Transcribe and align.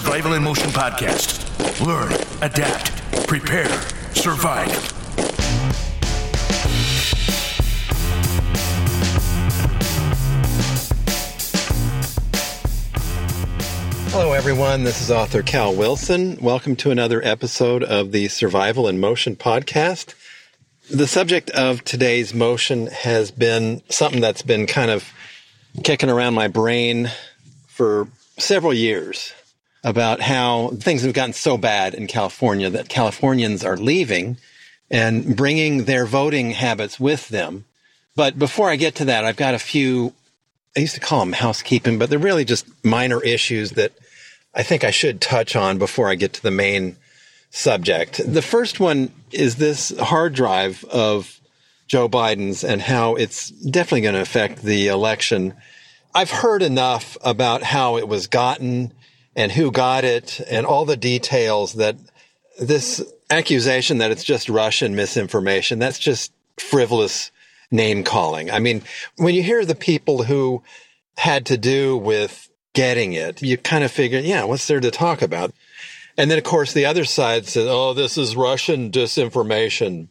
Survival 0.00 0.32
in 0.32 0.42
Motion 0.42 0.70
podcast. 0.70 1.84
Learn, 1.86 2.10
adapt, 2.40 3.26
prepare, 3.26 3.68
survive. 4.14 4.70
Hello, 14.10 14.32
everyone. 14.32 14.84
This 14.84 15.02
is 15.02 15.10
author 15.10 15.42
Cal 15.42 15.74
Wilson. 15.74 16.38
Welcome 16.40 16.76
to 16.76 16.90
another 16.90 17.22
episode 17.22 17.84
of 17.84 18.10
the 18.10 18.28
Survival 18.28 18.88
in 18.88 19.00
Motion 19.00 19.36
podcast. 19.36 20.14
The 20.90 21.06
subject 21.06 21.50
of 21.50 21.84
today's 21.84 22.32
motion 22.32 22.86
has 22.86 23.30
been 23.30 23.82
something 23.90 24.22
that's 24.22 24.40
been 24.40 24.66
kind 24.66 24.90
of 24.90 25.12
kicking 25.84 26.08
around 26.08 26.32
my 26.32 26.48
brain 26.48 27.10
for 27.66 28.08
several 28.38 28.72
years 28.72 29.34
about 29.82 30.20
how 30.20 30.70
things 30.78 31.02
have 31.02 31.14
gotten 31.14 31.32
so 31.32 31.56
bad 31.56 31.94
in 31.94 32.06
California 32.06 32.68
that 32.70 32.88
Californians 32.88 33.64
are 33.64 33.76
leaving 33.76 34.36
and 34.90 35.36
bringing 35.36 35.84
their 35.84 36.04
voting 36.04 36.50
habits 36.50 37.00
with 37.00 37.28
them. 37.28 37.64
But 38.16 38.38
before 38.38 38.68
I 38.68 38.76
get 38.76 38.96
to 38.96 39.04
that, 39.06 39.24
I've 39.24 39.36
got 39.36 39.54
a 39.54 39.58
few, 39.58 40.12
I 40.76 40.80
used 40.80 40.94
to 40.94 41.00
call 41.00 41.20
them 41.20 41.32
housekeeping, 41.32 41.98
but 41.98 42.10
they're 42.10 42.18
really 42.18 42.44
just 42.44 42.66
minor 42.84 43.22
issues 43.22 43.72
that 43.72 43.92
I 44.54 44.62
think 44.62 44.84
I 44.84 44.90
should 44.90 45.20
touch 45.20 45.54
on 45.54 45.78
before 45.78 46.08
I 46.08 46.16
get 46.16 46.32
to 46.34 46.42
the 46.42 46.50
main 46.50 46.96
subject. 47.50 48.20
The 48.24 48.42
first 48.42 48.80
one 48.80 49.12
is 49.32 49.56
this 49.56 49.96
hard 49.98 50.34
drive 50.34 50.84
of 50.84 51.40
Joe 51.86 52.08
Biden's 52.08 52.64
and 52.64 52.82
how 52.82 53.14
it's 53.14 53.50
definitely 53.50 54.02
going 54.02 54.14
to 54.14 54.20
affect 54.20 54.62
the 54.62 54.88
election. 54.88 55.54
I've 56.14 56.30
heard 56.30 56.62
enough 56.62 57.16
about 57.22 57.62
how 57.62 57.96
it 57.96 58.08
was 58.08 58.26
gotten 58.26 58.92
and 59.40 59.50
who 59.50 59.72
got 59.72 60.04
it 60.04 60.38
and 60.50 60.66
all 60.66 60.84
the 60.84 60.98
details 60.98 61.72
that 61.74 61.96
this 62.60 63.02
accusation 63.30 63.96
that 63.98 64.10
it's 64.10 64.22
just 64.22 64.50
Russian 64.50 64.94
misinformation, 64.94 65.78
that's 65.78 65.98
just 65.98 66.30
frivolous 66.58 67.30
name 67.70 68.04
calling. 68.04 68.50
I 68.50 68.58
mean, 68.58 68.82
when 69.16 69.34
you 69.34 69.42
hear 69.42 69.64
the 69.64 69.74
people 69.74 70.24
who 70.24 70.62
had 71.16 71.46
to 71.46 71.56
do 71.56 71.96
with 71.96 72.50
getting 72.74 73.14
it, 73.14 73.40
you 73.40 73.56
kind 73.56 73.82
of 73.82 73.90
figure, 73.90 74.18
yeah, 74.18 74.44
what's 74.44 74.66
there 74.66 74.78
to 74.80 74.90
talk 74.90 75.22
about? 75.22 75.54
And 76.18 76.30
then, 76.30 76.36
of 76.36 76.44
course, 76.44 76.74
the 76.74 76.84
other 76.84 77.06
side 77.06 77.46
says, 77.46 77.66
oh, 77.66 77.94
this 77.94 78.18
is 78.18 78.36
Russian 78.36 78.90
disinformation. 78.90 80.08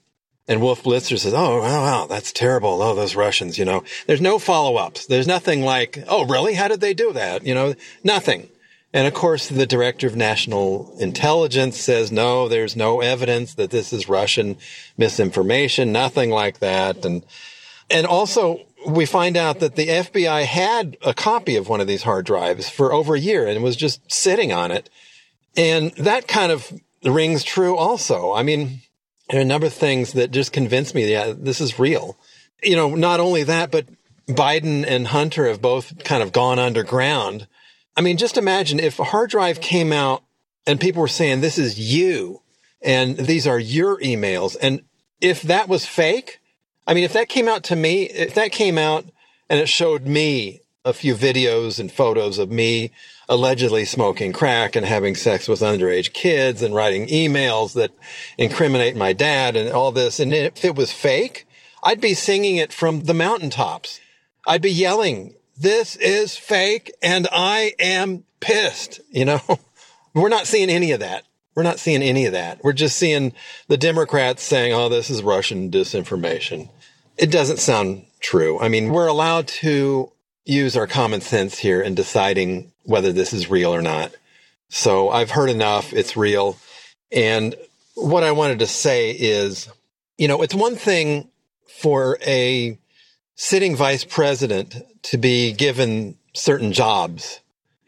And 0.48 0.60
Wolf 0.60 0.82
Blitzer 0.82 1.20
says, 1.20 1.36
oh, 1.36 1.60
wow, 1.60 1.84
wow, 1.84 2.08
that's 2.08 2.32
terrible. 2.32 2.82
Oh, 2.82 2.96
those 2.96 3.16
Russians, 3.16 3.60
you 3.60 3.66
know, 3.66 3.84
there's 4.08 4.22
no 4.22 4.40
follow 4.40 4.78
ups. 4.78 5.06
There's 5.06 5.28
nothing 5.28 5.62
like, 5.62 6.04
oh, 6.08 6.26
really? 6.26 6.56
How 6.56 6.68
did 6.68 6.82
they 6.82 6.96
do 6.96 7.14
that? 7.14 7.46
You 7.46 7.54
know, 7.54 7.76
nothing. 8.04 8.50
And 8.92 9.06
of 9.06 9.14
course, 9.14 9.50
the 9.50 9.68
director 9.68 10.08
of 10.08 10.16
national 10.16 10.96
intelligence 11.00 11.80
says, 11.80 12.12
no, 12.12 12.48
there's 12.48 12.76
no 12.76 13.02
evidence 13.02 13.54
that 13.56 13.70
this 13.70 13.94
is 13.94 14.10
Russian 14.10 14.58
misinformation, 14.98 15.92
nothing 15.92 16.32
like 16.32 16.60
that. 16.60 17.06
And, 17.06 17.24
and 17.92 18.08
also 18.08 18.62
we 18.88 19.06
find 19.06 19.38
out 19.38 19.60
that 19.60 19.76
the 19.76 19.88
FBI 19.88 20.46
had 20.46 20.98
a 21.04 21.14
copy 21.14 21.56
of 21.56 21.70
one 21.70 21.82
of 21.82 21.88
these 21.88 22.04
hard 22.04 22.26
drives 22.26 22.70
for 22.70 22.92
over 22.92 23.16
a 23.16 23.20
year 23.20 23.46
and 23.46 23.64
was 23.64 23.76
just 23.76 24.12
sitting 24.12 24.52
on 24.52 24.72
it. 24.72 24.90
And 25.56 25.92
that 25.92 26.28
kind 26.28 26.52
of 26.52 26.72
rings 27.04 27.44
true 27.44 27.76
also. 27.76 28.34
I 28.34 28.44
mean, 28.44 28.82
there 29.30 29.40
are 29.40 29.44
a 29.44 29.46
number 29.46 29.68
of 29.68 29.74
things 29.74 30.14
that 30.14 30.32
just 30.32 30.52
convince 30.52 30.94
me, 30.94 31.12
yeah, 31.12 31.34
this 31.38 31.62
is 31.62 31.78
real. 31.78 32.18
You 32.64 32.76
know, 32.76 32.96
not 32.96 33.20
only 33.20 33.44
that, 33.44 33.72
but 33.72 33.86
Biden 34.28 34.86
and 34.88 35.08
Hunter 35.08 35.48
have 35.48 35.62
both 35.62 36.04
kind 36.04 36.24
of 36.24 36.32
gone 36.32 36.60
underground. 36.60 37.48
I 38.00 38.02
mean, 38.02 38.16
just 38.16 38.38
imagine 38.38 38.80
if 38.80 38.98
a 38.98 39.04
hard 39.04 39.30
drive 39.30 39.60
came 39.60 39.92
out 39.92 40.24
and 40.66 40.80
people 40.80 41.02
were 41.02 41.10
saying, 41.10 41.42
this 41.42 41.58
is 41.58 41.78
you 41.78 42.42
and 42.82 43.18
these 43.18 43.46
are 43.46 43.60
your 43.60 44.00
emails. 44.00 44.56
And 44.62 44.84
if 45.20 45.42
that 45.42 45.68
was 45.68 45.86
fake, 45.86 46.40
I 46.88 46.94
mean, 46.94 47.04
if 47.04 47.12
that 47.12 47.28
came 47.28 47.50
out 47.50 47.62
to 47.66 47.76
me, 47.76 48.04
if 48.04 48.36
that 48.36 48.54
came 48.54 48.78
out 48.78 49.04
and 49.50 49.60
it 49.60 49.68
showed 49.68 50.08
me 50.08 50.62
a 50.86 50.94
few 50.94 51.14
videos 51.14 51.78
and 51.78 51.92
photos 51.92 52.38
of 52.38 52.50
me 52.50 52.92
allegedly 53.28 53.84
smoking 53.84 54.32
crack 54.32 54.78
and 54.78 54.86
having 54.86 55.14
sex 55.14 55.50
with 55.50 55.60
underage 55.60 56.14
kids 56.14 56.62
and 56.62 56.74
writing 56.74 57.06
emails 57.08 57.74
that 57.74 57.92
incriminate 58.38 58.96
my 58.96 59.12
dad 59.12 59.58
and 59.58 59.74
all 59.74 59.92
this. 59.92 60.22
And 60.22 60.34
if 60.34 60.64
it 60.64 60.78
was 60.78 60.94
fake, 60.94 61.46
I'd 61.84 62.00
be 62.00 62.14
singing 62.14 62.56
it 62.56 62.72
from 62.72 63.02
the 63.02 63.14
mountaintops. 63.14 64.00
I'd 64.48 64.62
be 64.62 64.72
yelling, 64.72 65.36
this 65.60 65.96
is 65.98 66.38
fake 66.38 66.94
and 67.02 67.28
I 67.32 67.74
am 67.80 68.24
pissed. 68.40 69.02
You 69.10 69.26
know, 69.26 69.42
we're 70.14 70.30
not 70.30 70.48
seeing 70.48 70.70
any 70.70 70.92
of 70.92 71.02
that. 71.02 71.26
We're 71.56 71.64
not 71.64 71.80
seeing 71.80 72.02
any 72.02 72.26
of 72.26 72.32
that. 72.32 72.64
We're 72.64 72.74
just 72.74 72.98
seeing 72.98 73.34
the 73.68 73.78
Democrats 73.78 74.42
saying, 74.44 74.74
oh, 74.74 74.88
this 74.88 75.10
is 75.10 75.22
Russian 75.22 75.70
disinformation. 75.70 76.70
It 77.18 77.32
doesn't 77.32 77.60
sound 77.60 78.06
true. 78.22 78.60
I 78.60 78.70
mean, 78.70 78.94
we're 78.94 79.08
allowed 79.08 79.48
to 79.48 80.12
use 80.46 80.78
our 80.78 80.88
common 80.88 81.20
sense 81.20 81.58
here 81.58 81.82
in 81.82 81.96
deciding 81.96 82.72
whether 82.84 83.12
this 83.12 83.34
is 83.34 83.50
real 83.50 83.76
or 83.76 83.82
not. 83.82 84.14
So 84.70 85.10
I've 85.10 85.32
heard 85.32 85.50
enough. 85.50 85.92
It's 85.92 86.16
real. 86.16 86.58
And 87.12 87.56
what 87.96 88.24
I 88.24 88.32
wanted 88.32 88.60
to 88.60 88.68
say 88.68 89.12
is, 89.12 89.68
you 90.18 90.28
know, 90.28 90.42
it's 90.42 90.56
one 90.56 90.76
thing 90.76 91.30
for 91.68 92.18
a 92.26 92.78
sitting 93.42 93.74
vice 93.74 94.04
president 94.04 94.76
to 95.02 95.18
be 95.18 95.54
given 95.54 96.18
certain 96.34 96.74
jobs 96.74 97.40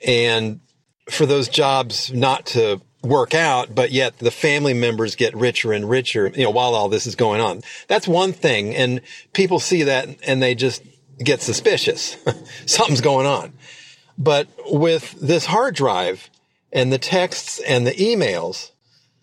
and 0.01 0.61
for 1.09 1.25
those 1.25 1.49
jobs 1.49 2.09
not 2.13 2.45
to 2.45 2.79
work 3.03 3.35
out, 3.35 3.75
but 3.75 3.91
yet 3.91 4.17
the 4.19 4.31
family 4.31 4.73
members 4.73 5.15
get 5.15 5.35
richer 5.35 5.73
and 5.73 5.89
richer, 5.89 6.29
you 6.29 6.45
know, 6.45 6.51
while 6.51 6.73
all 6.73 6.87
this 6.87 7.05
is 7.05 7.15
going 7.15 7.41
on. 7.41 7.59
That's 7.89 8.07
one 8.07 8.31
thing. 8.31 8.73
And 8.73 9.01
people 9.33 9.59
see 9.59 9.83
that 9.83 10.07
and 10.25 10.41
they 10.41 10.55
just 10.55 10.83
get 11.21 11.41
suspicious. 11.41 12.15
Something's 12.65 13.01
going 13.01 13.27
on. 13.27 13.51
But 14.17 14.47
with 14.67 15.11
this 15.19 15.45
hard 15.47 15.75
drive 15.75 16.29
and 16.71 16.93
the 16.93 16.97
texts 16.97 17.59
and 17.59 17.85
the 17.85 17.91
emails, 17.91 18.71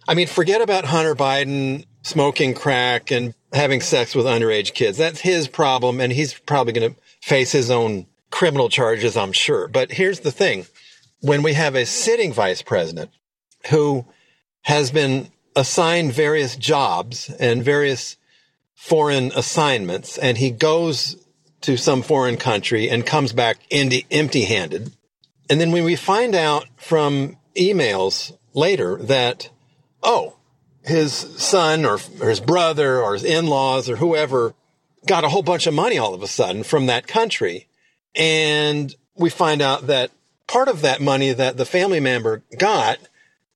I 0.06 0.12
mean, 0.12 0.26
forget 0.26 0.60
about 0.60 0.84
Hunter 0.84 1.14
Biden 1.14 1.86
smoking 2.02 2.52
crack 2.52 3.10
and 3.10 3.32
having 3.52 3.80
sex 3.80 4.14
with 4.14 4.26
underage 4.26 4.74
kids. 4.74 4.98
That's 4.98 5.20
his 5.20 5.48
problem. 5.48 6.00
And 6.00 6.12
he's 6.12 6.34
probably 6.34 6.72
going 6.72 6.94
to 6.94 7.00
face 7.20 7.52
his 7.52 7.70
own 7.70 8.06
criminal 8.30 8.68
charges, 8.68 9.16
I'm 9.16 9.32
sure. 9.32 9.68
But 9.68 9.92
here's 9.92 10.20
the 10.20 10.32
thing. 10.32 10.66
When 11.20 11.42
we 11.42 11.54
have 11.54 11.74
a 11.74 11.86
sitting 11.86 12.32
vice 12.32 12.62
president 12.62 13.10
who 13.70 14.06
has 14.62 14.90
been 14.90 15.30
assigned 15.56 16.12
various 16.12 16.56
jobs 16.56 17.30
and 17.40 17.64
various 17.64 18.16
foreign 18.74 19.32
assignments, 19.34 20.18
and 20.18 20.38
he 20.38 20.50
goes 20.50 21.16
to 21.62 21.76
some 21.76 22.02
foreign 22.02 22.36
country 22.36 22.88
and 22.88 23.04
comes 23.04 23.32
back 23.32 23.58
empty 23.70 24.44
handed. 24.44 24.92
And 25.50 25.60
then 25.60 25.72
when 25.72 25.84
we 25.84 25.96
find 25.96 26.34
out 26.34 26.66
from 26.76 27.36
emails 27.56 28.36
later 28.54 28.96
that, 28.96 29.50
oh, 30.02 30.37
his 30.88 31.12
son 31.12 31.84
or, 31.84 31.98
or 32.20 32.28
his 32.28 32.40
brother 32.40 33.00
or 33.00 33.14
his 33.14 33.24
in-laws 33.24 33.88
or 33.88 33.96
whoever 33.96 34.54
got 35.06 35.24
a 35.24 35.28
whole 35.28 35.42
bunch 35.42 35.66
of 35.66 35.74
money 35.74 35.98
all 35.98 36.14
of 36.14 36.22
a 36.22 36.26
sudden 36.26 36.62
from 36.62 36.86
that 36.86 37.06
country. 37.06 37.68
And 38.14 38.94
we 39.14 39.30
find 39.30 39.62
out 39.62 39.86
that 39.86 40.10
part 40.46 40.68
of 40.68 40.82
that 40.82 41.00
money 41.00 41.32
that 41.32 41.56
the 41.56 41.64
family 41.64 42.00
member 42.00 42.42
got 42.58 42.98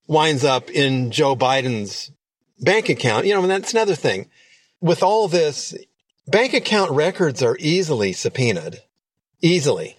winds 0.06 0.44
up 0.44 0.70
in 0.70 1.10
Joe 1.10 1.34
Biden's 1.34 2.10
bank 2.60 2.88
account. 2.88 3.26
You 3.26 3.34
know, 3.34 3.42
and 3.42 3.50
that's 3.50 3.72
another 3.72 3.94
thing. 3.94 4.28
With 4.80 5.02
all 5.02 5.28
this, 5.28 5.74
bank 6.26 6.54
account 6.54 6.90
records 6.90 7.42
are 7.42 7.56
easily 7.58 8.12
subpoenaed. 8.12 8.82
Easily. 9.40 9.96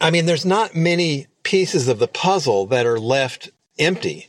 I 0.00 0.10
mean, 0.10 0.26
there's 0.26 0.44
not 0.46 0.74
many 0.74 1.28
pieces 1.42 1.88
of 1.88 1.98
the 1.98 2.08
puzzle 2.08 2.66
that 2.66 2.86
are 2.86 2.98
left 2.98 3.50
empty 3.78 4.28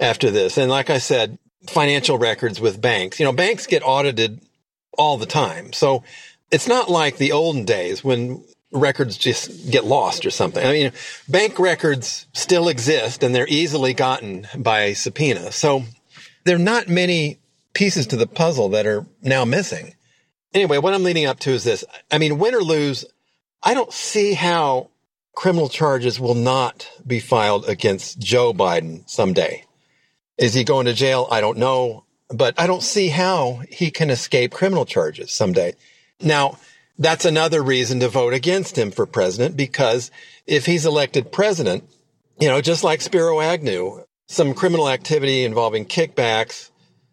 after 0.00 0.30
this. 0.30 0.58
And 0.58 0.70
like 0.70 0.90
I 0.90 0.98
said, 0.98 1.38
financial 1.66 2.18
records 2.18 2.60
with 2.60 2.80
banks, 2.80 3.18
you 3.20 3.26
know, 3.26 3.32
banks 3.32 3.66
get 3.66 3.82
audited 3.84 4.40
all 4.98 5.16
the 5.16 5.26
time. 5.26 5.72
So 5.72 6.04
it's 6.50 6.68
not 6.68 6.90
like 6.90 7.16
the 7.16 7.32
olden 7.32 7.64
days 7.64 8.04
when 8.04 8.44
records 8.72 9.16
just 9.16 9.70
get 9.70 9.84
lost 9.84 10.24
or 10.26 10.30
something. 10.30 10.64
I 10.64 10.72
mean, 10.72 10.92
bank 11.28 11.58
records 11.58 12.26
still 12.32 12.68
exist 12.68 13.22
and 13.22 13.34
they're 13.34 13.48
easily 13.48 13.94
gotten 13.94 14.46
by 14.56 14.94
subpoena. 14.94 15.52
So 15.52 15.84
there 16.44 16.56
are 16.56 16.60
not 16.60 16.88
many 16.88 17.38
pieces 17.74 18.06
to 18.08 18.16
the 18.16 18.26
puzzle 18.26 18.70
that 18.70 18.86
are 18.86 19.06
now 19.22 19.44
missing. 19.44 19.94
Anyway, 20.54 20.78
what 20.78 20.94
I'm 20.94 21.04
leading 21.04 21.26
up 21.26 21.38
to 21.40 21.50
is 21.50 21.64
this. 21.64 21.84
I 22.10 22.18
mean, 22.18 22.38
win 22.38 22.54
or 22.54 22.62
lose, 22.62 23.04
I 23.62 23.74
don't 23.74 23.92
see 23.92 24.34
how 24.34 24.90
criminal 25.34 25.68
charges 25.68 26.20
will 26.20 26.34
not 26.34 26.90
be 27.06 27.20
filed 27.20 27.68
against 27.68 28.18
Joe 28.18 28.52
Biden 28.52 29.08
someday. 29.08 29.64
Is 30.42 30.54
he 30.54 30.64
going 30.64 30.86
to 30.86 30.92
jail? 30.92 31.28
I 31.30 31.40
don't 31.40 31.58
know, 31.58 32.04
but 32.28 32.58
I 32.58 32.66
don't 32.66 32.82
see 32.82 33.08
how 33.08 33.62
he 33.70 33.90
can 33.90 34.10
escape 34.10 34.52
criminal 34.52 34.84
charges 34.84 35.32
someday. 35.32 35.74
Now, 36.20 36.58
that's 36.98 37.24
another 37.24 37.62
reason 37.62 38.00
to 38.00 38.08
vote 38.08 38.34
against 38.34 38.76
him 38.76 38.90
for 38.90 39.06
president 39.06 39.56
because 39.56 40.10
if 40.46 40.66
he's 40.66 40.84
elected 40.84 41.32
president 41.32 41.84
you 42.40 42.48
know, 42.48 42.60
just 42.60 42.82
like 42.82 43.00
Spiro 43.00 43.40
Agnew, 43.40 44.04
some 44.26 44.54
criminal 44.54 44.88
activity 44.88 45.44
involving 45.44 45.84
kickbacks 45.84 46.70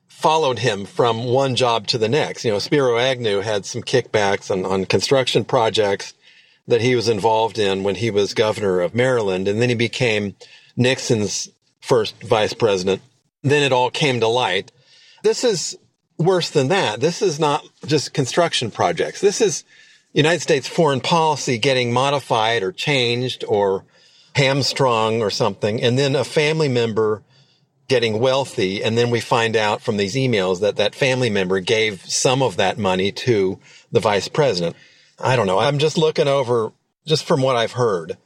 followed 0.08 0.58
him 0.60 0.86
from 0.86 1.26
one 1.26 1.56
job 1.56 1.86
to 1.88 1.98
the 1.98 2.10
next. 2.10 2.44
You 2.44 2.52
know, 2.52 2.60
Spiro 2.60 2.98
Agnew 2.98 3.42
had 3.42 3.66
some 3.66 3.84
kickbacks 3.84 4.50
on, 4.50 4.66
on 4.66 4.86
construction 4.86 5.46
projects 5.46 6.14
that 6.68 6.82
he 6.82 6.96
was 6.96 7.08
involved 7.08 7.60
in 7.60 7.84
when 7.84 7.96
he 7.96 8.10
was 8.10 8.34
governor 8.34 8.80
of 8.80 8.96
Maryland. 8.96 9.48
And 9.48 9.62
then 9.62 9.70
he 9.70 9.76
became 9.76 10.36
Nixon's 10.76 11.50
first 11.80 12.22
vice 12.24 12.54
president. 12.54 13.02
Then 13.42 13.64
it 13.64 13.72
all 13.72 13.90
came 13.90 14.20
to 14.20 14.28
light. 14.28 14.72
This 15.24 15.44
is 15.44 15.78
worse 16.18 16.50
than 16.50 16.68
that. 16.70 17.00
This 17.00 17.22
is 17.22 17.40
not 17.40 17.64
just 17.86 18.14
construction 18.14 18.72
projects. 18.72 19.22
This 19.22 19.42
is 19.42 19.64
United 20.14 20.42
States 20.42 20.68
foreign 20.68 21.02
policy 21.02 21.58
getting 21.58 21.94
modified 21.94 22.64
or 22.64 22.72
changed 22.72 23.44
or 23.48 23.86
hamstrung 24.36 25.22
or 25.22 25.30
something. 25.30 25.82
And 25.82 25.98
then 25.98 26.16
a 26.16 26.24
family 26.24 26.68
member 26.68 27.24
getting 27.88 28.20
wealthy. 28.20 28.84
And 28.84 28.98
then 28.98 29.10
we 29.10 29.20
find 29.20 29.56
out 29.56 29.82
from 29.82 29.98
these 29.98 30.16
emails 30.16 30.62
that 30.62 30.78
that 30.78 30.96
family 30.96 31.30
member 31.30 31.60
gave 31.60 32.06
some 32.06 32.42
of 32.42 32.58
that 32.58 32.78
money 32.78 33.12
to 33.12 33.60
the 33.92 34.00
vice 34.00 34.28
president. 34.28 34.76
I 35.20 35.36
don't 35.36 35.48
know. 35.48 35.60
I'm 35.60 35.80
just 35.80 35.98
looking 35.98 36.28
over 36.28 36.72
just 37.06 37.26
from 37.26 37.42
what 37.42 37.56
I've 37.56 37.74
heard. 37.74 38.18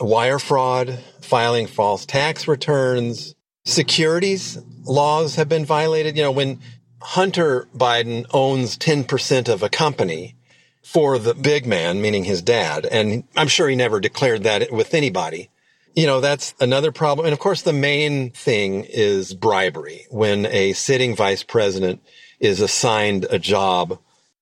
Wire 0.00 0.38
fraud, 0.38 0.98
filing 1.20 1.66
false 1.66 2.06
tax 2.06 2.48
returns, 2.48 3.34
securities 3.64 4.58
laws 4.84 5.36
have 5.36 5.48
been 5.48 5.64
violated. 5.64 6.16
You 6.16 6.24
know, 6.24 6.32
when 6.32 6.60
Hunter 7.00 7.68
Biden 7.74 8.26
owns 8.32 8.76
10% 8.78 9.48
of 9.48 9.62
a 9.62 9.68
company 9.68 10.36
for 10.82 11.18
the 11.18 11.34
big 11.34 11.66
man, 11.66 12.02
meaning 12.02 12.24
his 12.24 12.42
dad, 12.42 12.86
and 12.86 13.24
I'm 13.36 13.48
sure 13.48 13.68
he 13.68 13.76
never 13.76 14.00
declared 14.00 14.42
that 14.44 14.72
with 14.72 14.94
anybody 14.94 15.50
you 15.94 16.06
know, 16.06 16.20
that's 16.20 16.54
another 16.60 16.92
problem. 16.92 17.26
And 17.26 17.32
of 17.32 17.38
course, 17.38 17.62
the 17.62 17.72
main 17.72 18.30
thing 18.30 18.84
is 18.84 19.34
bribery. 19.34 20.06
When 20.10 20.46
a 20.46 20.72
sitting 20.72 21.14
vice 21.14 21.42
president 21.42 22.02
is 22.40 22.60
assigned 22.60 23.26
a 23.30 23.38
job 23.38 23.98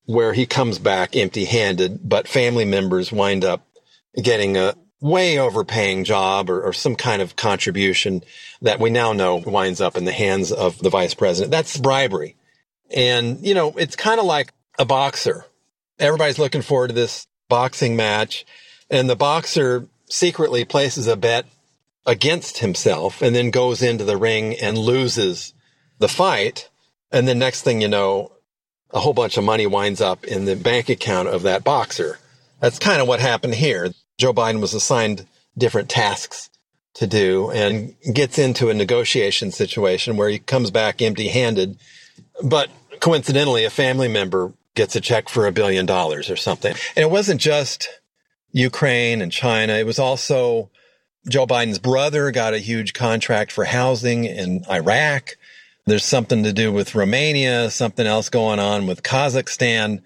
where 0.07 0.33
he 0.33 0.47
comes 0.47 0.79
back 0.79 1.17
empty 1.17 1.45
handed, 1.45 2.09
but 2.09 2.29
family 2.29 2.65
members 2.65 3.13
wind 3.13 3.45
up 3.45 3.67
getting 4.21 4.57
a 4.57 4.75
way 5.01 5.39
overpaying 5.39 6.05
job 6.05 6.51
or, 6.51 6.63
or, 6.63 6.73
some 6.73 6.95
kind 6.95 7.23
of 7.23 7.35
contribution 7.37 8.23
that 8.61 8.79
we 8.79 8.91
now 8.91 9.13
know 9.13 9.37
winds 9.37 9.81
up 9.81 9.97
in 9.97 10.05
the 10.05 10.13
hands 10.13 10.53
of 10.53 10.79
the 10.79 10.91
vice 10.91 11.15
president. 11.15 11.51
That's 11.51 11.77
bribery. 11.79 12.37
And, 12.95 13.45
you 13.45 13.55
know, 13.55 13.73
it's 13.79 13.97
kind 13.97 14.21
of 14.21 14.27
like 14.27 14.53
a 14.79 14.85
boxer. 14.85 15.47
Everybody's 15.99 16.39
looking 16.39 16.63
forward 16.63 16.89
to 16.89 16.95
this 16.95 17.27
boxing 17.49 17.97
match 17.97 18.45
and 18.91 19.09
the 19.09 19.17
boxer 19.17 19.87
secretly 20.09 20.65
places 20.65 21.07
a 21.07 21.17
bet 21.17 21.47
against 22.05 22.59
himself 22.59 23.23
and 23.23 23.35
then 23.35 23.51
goes 23.51 23.83
into 23.83 24.05
the 24.05 24.17
ring 24.17 24.57
and 24.61 24.77
loses 24.77 25.55
the 25.99 26.09
fight. 26.09 26.69
And 27.13 27.29
the 27.29 27.35
next 27.35 27.63
thing 27.63 27.81
you 27.81 27.89
know, 27.89 28.33
a 28.91 28.99
whole 28.99 29.13
bunch 29.13 29.37
of 29.37 29.45
money 29.45 29.67
winds 29.67 30.01
up 30.01 30.25
in 30.25 30.45
the 30.45 30.57
bank 30.57 30.89
account 30.89 31.29
of 31.29 31.43
that 31.43 31.63
boxer. 31.63 32.19
That's 32.59 32.79
kind 32.79 33.01
of 33.01 33.07
what 33.07 33.21
happened 33.21 33.55
here. 33.55 33.93
Joe 34.21 34.35
Biden 34.35 34.61
was 34.61 34.75
assigned 34.75 35.27
different 35.57 35.89
tasks 35.89 36.51
to 36.95 37.07
do 37.07 37.51
and 37.51 37.95
gets 38.13 38.39
into 38.39 38.69
a 38.69 38.75
negotiation 38.75 39.51
situation 39.51 40.19
where 40.19 40.29
he 40.29 40.39
comes 40.39 40.71
back 40.71 41.01
empty 41.01 41.29
handed. 41.29 41.79
But 42.45 42.69
coincidentally, 43.01 43.65
a 43.65 43.71
family 43.71 44.09
member 44.09 44.53
gets 44.75 44.95
a 44.95 45.01
check 45.01 45.31
for 45.31 45.47
a 45.47 45.53
billion 45.53 45.87
dollars 45.87 46.29
or 46.29 46.37
something. 46.37 46.75
And 46.95 47.03
it 47.03 47.11
wasn't 47.11 47.41
just 47.41 47.89
Ukraine 48.53 49.23
and 49.23 49.33
China. 49.33 49.73
It 49.73 49.87
was 49.87 49.99
also 49.99 50.69
Joe 51.27 51.47
Biden's 51.47 51.79
brother 51.79 52.31
got 52.31 52.53
a 52.53 52.59
huge 52.59 52.93
contract 52.93 53.51
for 53.51 53.65
housing 53.65 54.27
in 54.27 54.65
Iraq. 54.71 55.31
There's 55.87 56.05
something 56.05 56.43
to 56.43 56.53
do 56.53 56.71
with 56.71 56.95
Romania, 56.95 57.71
something 57.71 58.07
else 58.07 58.29
going 58.29 58.59
on 58.59 58.87
with 58.87 59.03
Kazakhstan. 59.03 60.03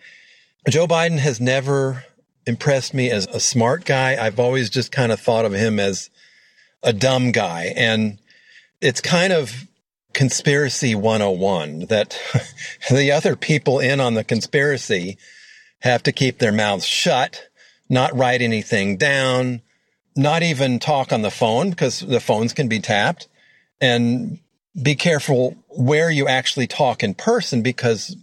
Joe 0.68 0.86
Biden 0.86 1.18
has 1.18 1.40
never 1.40 2.04
impressed 2.46 2.94
me 2.94 3.10
as 3.10 3.26
a 3.26 3.40
smart 3.40 3.84
guy. 3.84 4.16
I've 4.22 4.40
always 4.40 4.70
just 4.70 4.92
kind 4.92 5.12
of 5.12 5.20
thought 5.20 5.44
of 5.44 5.52
him 5.52 5.78
as 5.78 6.10
a 6.82 6.92
dumb 6.92 7.32
guy. 7.32 7.72
And 7.76 8.18
it's 8.80 9.00
kind 9.00 9.32
of 9.32 9.66
conspiracy 10.12 10.94
101 10.94 11.86
that 11.86 12.18
the 12.90 13.12
other 13.12 13.36
people 13.36 13.80
in 13.80 14.00
on 14.00 14.14
the 14.14 14.24
conspiracy 14.24 15.16
have 15.80 16.02
to 16.04 16.12
keep 16.12 16.38
their 16.38 16.52
mouths 16.52 16.86
shut 16.86 17.48
not 17.88 18.16
write 18.16 18.42
anything 18.42 18.96
down, 18.96 19.62
not 20.16 20.42
even 20.42 20.78
talk 20.78 21.12
on 21.12 21.22
the 21.22 21.30
phone 21.30 21.70
because 21.70 22.00
the 22.00 22.20
phones 22.20 22.52
can 22.52 22.68
be 22.68 22.80
tapped 22.80 23.28
and 23.80 24.38
be 24.80 24.94
careful 24.94 25.56
where 25.68 26.10
you 26.10 26.26
actually 26.26 26.66
talk 26.66 27.02
in 27.02 27.14
person 27.14 27.62
because 27.62 28.16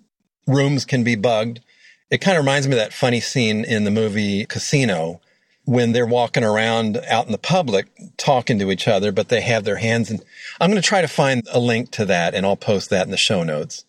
rooms 0.48 0.86
can 0.86 1.04
be 1.04 1.16
bugged. 1.16 1.62
It 2.12 2.20
kind 2.20 2.38
of 2.38 2.44
reminds 2.44 2.68
me 2.68 2.74
of 2.74 2.80
that 2.80 2.94
funny 2.94 3.22
scene 3.22 3.64
in 3.64 3.86
the 3.86 3.92
movie 3.92 4.46
Casino 4.46 5.22
when 5.64 5.94
they're 5.94 6.06
walking 6.06 6.44
around 6.44 6.98
out 7.08 7.26
in 7.26 7.32
the 7.32 7.38
public 7.38 7.88
talking 8.18 8.60
to 8.60 8.70
each 8.70 8.88
other, 8.88 9.14
but 9.14 9.30
they 9.30 9.40
have 9.40 9.64
their 9.64 9.78
hands 9.78 10.12
And 10.12 10.22
I'm 10.60 10.70
going 10.70 10.82
to 10.82 10.88
try 10.88 11.02
to 11.02 11.08
find 11.08 11.48
a 11.52 11.60
link 11.60 11.92
to 11.92 12.06
that 12.06 12.36
and 12.36 12.46
I'll 12.46 12.58
post 12.58 12.90
that 12.90 13.06
in 13.06 13.12
the 13.12 13.18
show 13.18 13.44
notes. 13.44 13.86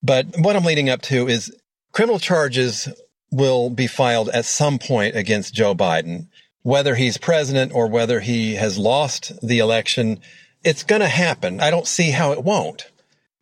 But 0.00 0.26
what 0.38 0.54
I'm 0.54 0.64
leading 0.64 0.88
up 0.88 1.02
to 1.02 1.26
is 1.26 1.52
criminal 1.90 2.20
charges 2.20 2.88
will 3.32 3.70
be 3.70 3.88
filed 3.88 4.28
at 4.28 4.44
some 4.44 4.78
point 4.78 5.16
against 5.16 5.52
Joe 5.52 5.74
Biden, 5.74 6.28
whether 6.62 6.94
he's 6.94 7.18
president 7.18 7.72
or 7.74 7.88
whether 7.88 8.20
he 8.20 8.54
has 8.54 8.78
lost 8.78 9.32
the 9.42 9.58
election. 9.58 10.20
It's 10.62 10.84
going 10.84 11.00
to 11.00 11.08
happen. 11.08 11.60
I 11.60 11.70
don't 11.70 11.88
see 11.88 12.12
how 12.12 12.30
it 12.30 12.44
won't. 12.44 12.88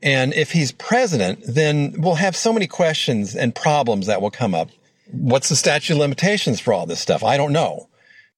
And 0.04 0.32
if 0.34 0.52
he's 0.52 0.70
president, 0.70 1.42
then 1.46 1.96
we'll 1.98 2.14
have 2.14 2.36
so 2.36 2.52
many 2.52 2.68
questions 2.68 3.34
and 3.34 3.52
problems 3.54 4.06
that 4.06 4.22
will 4.22 4.30
come 4.30 4.54
up. 4.54 4.70
What's 5.10 5.48
the 5.48 5.56
statute 5.56 5.94
of 5.94 5.98
limitations 5.98 6.60
for 6.60 6.72
all 6.72 6.86
this 6.86 7.00
stuff? 7.00 7.24
I 7.24 7.36
don't 7.36 7.52
know. 7.52 7.88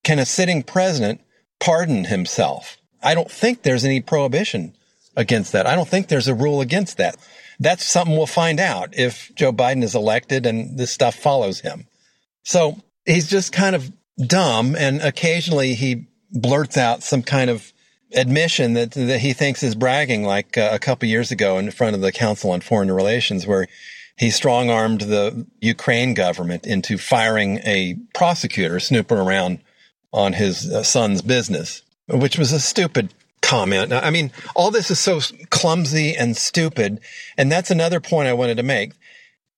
Can 0.04 0.18
a 0.18 0.24
sitting 0.24 0.62
president 0.62 1.20
pardon 1.60 2.04
himself? 2.04 2.78
I 3.02 3.14
don't 3.14 3.30
think 3.30 3.62
there's 3.62 3.84
any 3.84 4.00
prohibition 4.00 4.74
against 5.14 5.52
that. 5.52 5.66
I 5.66 5.74
don't 5.74 5.88
think 5.88 6.08
there's 6.08 6.28
a 6.28 6.34
rule 6.34 6.62
against 6.62 6.96
that 6.96 7.16
that's 7.58 7.84
something 7.84 8.16
we'll 8.16 8.26
find 8.26 8.60
out 8.60 8.96
if 8.96 9.34
Joe 9.34 9.52
Biden 9.52 9.82
is 9.82 9.94
elected 9.94 10.46
and 10.46 10.78
this 10.78 10.90
stuff 10.90 11.14
follows 11.14 11.60
him. 11.60 11.86
So 12.42 12.78
he's 13.04 13.28
just 13.28 13.52
kind 13.52 13.74
of 13.74 13.90
dumb. 14.18 14.76
And 14.76 15.00
occasionally 15.00 15.74
he 15.74 16.06
blurts 16.30 16.76
out 16.76 17.02
some 17.02 17.22
kind 17.22 17.50
of 17.50 17.72
admission 18.12 18.74
that, 18.74 18.92
that 18.92 19.20
he 19.20 19.32
thinks 19.32 19.62
is 19.62 19.74
bragging, 19.74 20.24
like 20.24 20.56
uh, 20.56 20.70
a 20.72 20.78
couple 20.78 21.08
years 21.08 21.30
ago 21.30 21.58
in 21.58 21.70
front 21.70 21.94
of 21.94 22.02
the 22.02 22.12
Council 22.12 22.50
on 22.50 22.60
Foreign 22.60 22.90
Relations, 22.90 23.46
where 23.46 23.66
he 24.16 24.30
strong 24.30 24.70
armed 24.70 25.02
the 25.02 25.46
Ukraine 25.60 26.14
government 26.14 26.66
into 26.66 26.98
firing 26.98 27.58
a 27.58 27.96
prosecutor 28.14 28.80
snooping 28.80 29.18
around 29.18 29.58
on 30.12 30.32
his 30.32 30.70
uh, 30.72 30.82
son's 30.82 31.20
business, 31.20 31.82
which 32.08 32.38
was 32.38 32.52
a 32.52 32.60
stupid 32.60 33.12
comment. 33.42 33.92
I 33.92 34.10
mean, 34.10 34.32
all 34.54 34.70
this 34.70 34.90
is 34.90 34.98
so 34.98 35.20
clumsy 35.50 36.16
and 36.16 36.36
stupid. 36.36 37.00
And 37.36 37.52
that's 37.52 37.70
another 37.70 38.00
point 38.00 38.28
I 38.28 38.32
wanted 38.32 38.56
to 38.56 38.62
make. 38.62 38.92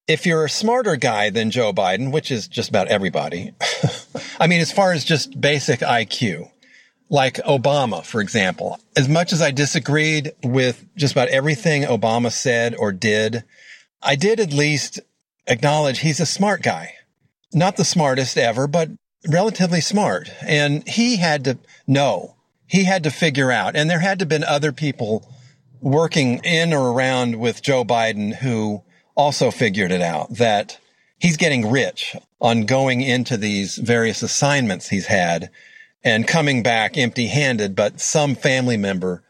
If 0.07 0.26
you're 0.26 0.45
a 0.45 0.50
smarter 0.50 0.97
guy 0.97 1.31
than 1.31 1.50
Joe 1.50 1.73
Biden, 1.73 2.12
which 2.12 2.31
is 2.31 2.49
just 2.49 2.69
about 2.69 2.88
everybody, 2.88 3.52
I 4.40 4.47
mean, 4.47 4.61
as 4.61 4.73
far 4.73 4.93
as 4.93 5.05
just 5.05 5.40
basic 5.40 5.81
IQ, 5.81 6.50
like 7.11 7.37
Obama, 7.37 8.05
for 8.05 8.21
example, 8.21 8.79
as 8.97 9.09
much 9.09 9.33
as 9.33 9.41
I 9.41 9.50
disagreed 9.50 10.33
with 10.43 10.85
just 10.97 11.12
about 11.12 11.29
everything 11.29 11.83
Obama 11.83 12.31
said 12.31 12.75
or 12.75 12.93
did, 12.93 13.45
I 14.03 14.15
did 14.15 14.41
at 14.41 14.53
least 14.53 15.00
acknowledge 15.47 16.00
he's 16.00 16.21
a 16.21 16.27
smart 16.27 16.62
guy. 16.62 16.95
Not 17.53 17.77
the 17.77 17.85
smartest 17.85 18.37
ever, 18.37 18.67
but 18.67 18.91
relatively 19.27 19.81
smart. 19.81 20.31
And 20.43 20.87
he 20.87 21.17
had 21.17 21.45
to 21.45 21.59
know 21.87 22.37
he 22.67 22.85
had 22.85 23.05
to 23.05 23.11
figure 23.11 23.50
out, 23.50 23.75
and 23.75 23.88
there 23.88 24.00
had 24.00 24.19
to 24.19 24.25
have 24.25 24.29
been 24.29 24.45
other 24.45 24.73
people 24.73 25.27
working 25.81 26.41
in 26.45 26.75
or 26.75 26.93
around 26.93 27.37
with 27.37 27.62
Joe 27.62 27.85
Biden 27.85 28.35
who 28.35 28.83
also 29.15 29.50
figured 29.50 29.91
it 29.91 30.03
out 30.03 30.35
that 30.35 30.79
he's 31.19 31.37
getting 31.37 31.71
rich 31.71 32.15
on 32.41 32.67
going 32.67 33.00
into 33.00 33.37
these 33.37 33.77
various 33.77 34.23
assignments 34.23 34.88
he's 34.88 35.07
had 35.07 35.50
and 36.09 36.27
coming 36.27 36.62
back 36.62 36.97
empty 36.97 37.27
handed, 37.27 37.77
but 37.77 38.00
some 38.00 38.35
family 38.35 38.79
member 38.79 39.23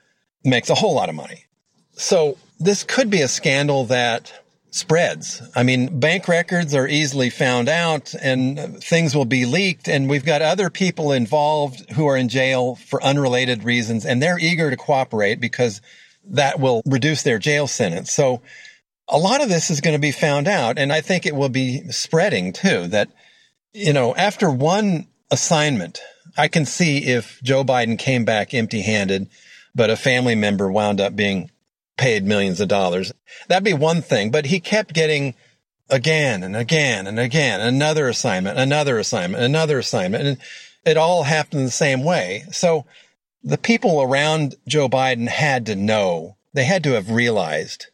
makes 0.44 0.70
a 0.70 0.76
whole 0.76 0.94
lot 0.94 1.08
of 1.08 1.16
money. 1.16 1.46
So 1.94 2.38
this 2.60 2.84
could 2.84 3.10
be 3.10 3.20
a 3.20 3.26
scandal 3.26 3.86
that 3.86 4.32
spreads. 4.70 5.42
I 5.56 5.64
mean, 5.64 5.98
bank 5.98 6.28
records 6.28 6.76
are 6.76 6.86
easily 6.86 7.30
found 7.30 7.68
out 7.68 8.14
and 8.14 8.80
things 8.80 9.16
will 9.16 9.24
be 9.24 9.44
leaked. 9.44 9.88
And 9.88 10.08
we've 10.08 10.24
got 10.24 10.40
other 10.40 10.70
people 10.70 11.10
involved 11.10 11.90
who 11.90 12.06
are 12.06 12.16
in 12.16 12.28
jail 12.28 12.76
for 12.76 13.02
unrelated 13.02 13.64
reasons 13.64 14.06
and 14.06 14.22
they're 14.22 14.38
eager 14.38 14.70
to 14.70 14.76
cooperate 14.76 15.40
because 15.40 15.80
that 16.26 16.60
will 16.60 16.82
reduce 16.86 17.24
their 17.24 17.40
jail 17.40 17.66
sentence. 17.66 18.12
So 18.12 18.40
a 19.08 19.18
lot 19.18 19.42
of 19.42 19.48
this 19.48 19.68
is 19.68 19.80
going 19.80 19.96
to 19.96 20.00
be 20.00 20.12
found 20.12 20.46
out. 20.46 20.78
And 20.78 20.92
I 20.92 21.00
think 21.00 21.26
it 21.26 21.34
will 21.34 21.48
be 21.48 21.90
spreading 21.90 22.52
too 22.52 22.86
that, 22.88 23.08
you 23.72 23.92
know, 23.92 24.14
after 24.14 24.48
one 24.48 25.08
assignment, 25.32 26.00
I 26.38 26.48
can 26.48 26.64
see 26.64 26.98
if 26.98 27.42
Joe 27.42 27.64
Biden 27.64 27.98
came 27.98 28.24
back 28.24 28.54
empty 28.54 28.82
handed, 28.82 29.28
but 29.74 29.90
a 29.90 29.96
family 29.96 30.36
member 30.36 30.70
wound 30.70 31.00
up 31.00 31.16
being 31.16 31.50
paid 31.96 32.24
millions 32.24 32.60
of 32.60 32.68
dollars. 32.68 33.12
That'd 33.48 33.64
be 33.64 33.74
one 33.74 34.00
thing, 34.00 34.30
but 34.30 34.46
he 34.46 34.60
kept 34.60 34.94
getting 34.94 35.34
again 35.90 36.42
and 36.42 36.56
again 36.56 37.06
and 37.06 37.18
again, 37.18 37.60
another 37.60 38.08
assignment, 38.08 38.58
another 38.58 38.98
assignment, 38.98 39.42
another 39.42 39.78
assignment. 39.78 40.24
And 40.24 40.38
it 40.84 40.96
all 40.96 41.24
happened 41.24 41.66
the 41.66 41.72
same 41.72 42.04
way. 42.04 42.44
So 42.52 42.86
the 43.42 43.58
people 43.58 44.00
around 44.00 44.54
Joe 44.66 44.88
Biden 44.88 45.28
had 45.28 45.66
to 45.66 45.74
know, 45.74 46.36
they 46.54 46.64
had 46.64 46.84
to 46.84 46.92
have 46.92 47.10
realized 47.10 47.86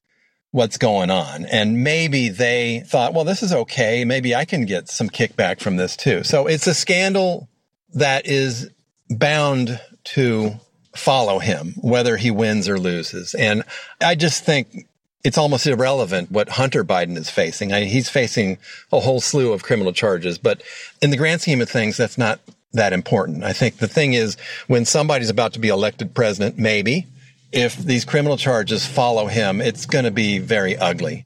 what's 0.50 0.78
going 0.78 1.10
on. 1.10 1.46
And 1.46 1.82
maybe 1.82 2.28
they 2.28 2.84
thought, 2.86 3.14
well, 3.14 3.24
this 3.24 3.42
is 3.42 3.52
okay. 3.52 4.04
Maybe 4.04 4.34
I 4.34 4.44
can 4.44 4.66
get 4.66 4.88
some 4.88 5.08
kickback 5.08 5.60
from 5.60 5.76
this 5.76 5.96
too. 5.96 6.22
So 6.22 6.46
it's 6.46 6.66
a 6.66 6.74
scandal 6.74 7.48
that 7.94 8.26
is 8.26 8.70
bound 9.10 9.80
to 10.04 10.52
follow 10.94 11.38
him, 11.38 11.74
whether 11.80 12.16
he 12.16 12.30
wins 12.30 12.68
or 12.68 12.78
loses. 12.78 13.34
And 13.34 13.64
I 14.00 14.14
just 14.14 14.44
think 14.44 14.86
it's 15.24 15.38
almost 15.38 15.66
irrelevant 15.66 16.30
what 16.30 16.50
Hunter 16.50 16.84
Biden 16.84 17.16
is 17.16 17.30
facing. 17.30 17.72
I 17.72 17.80
mean, 17.80 17.88
he's 17.88 18.08
facing 18.08 18.58
a 18.92 19.00
whole 19.00 19.20
slew 19.20 19.52
of 19.52 19.62
criminal 19.62 19.92
charges, 19.92 20.38
but 20.38 20.62
in 21.00 21.10
the 21.10 21.16
grand 21.16 21.40
scheme 21.40 21.60
of 21.60 21.70
things, 21.70 21.96
that's 21.96 22.18
not 22.18 22.40
that 22.74 22.92
important. 22.92 23.44
I 23.44 23.52
think 23.52 23.78
the 23.78 23.88
thing 23.88 24.12
is 24.12 24.36
when 24.66 24.84
somebody's 24.84 25.30
about 25.30 25.54
to 25.54 25.60
be 25.60 25.68
elected 25.68 26.14
president, 26.14 26.58
maybe 26.58 27.06
if 27.52 27.76
these 27.76 28.04
criminal 28.04 28.36
charges 28.36 28.84
follow 28.84 29.26
him, 29.26 29.60
it's 29.60 29.86
going 29.86 30.04
to 30.04 30.10
be 30.10 30.38
very 30.38 30.76
ugly. 30.76 31.24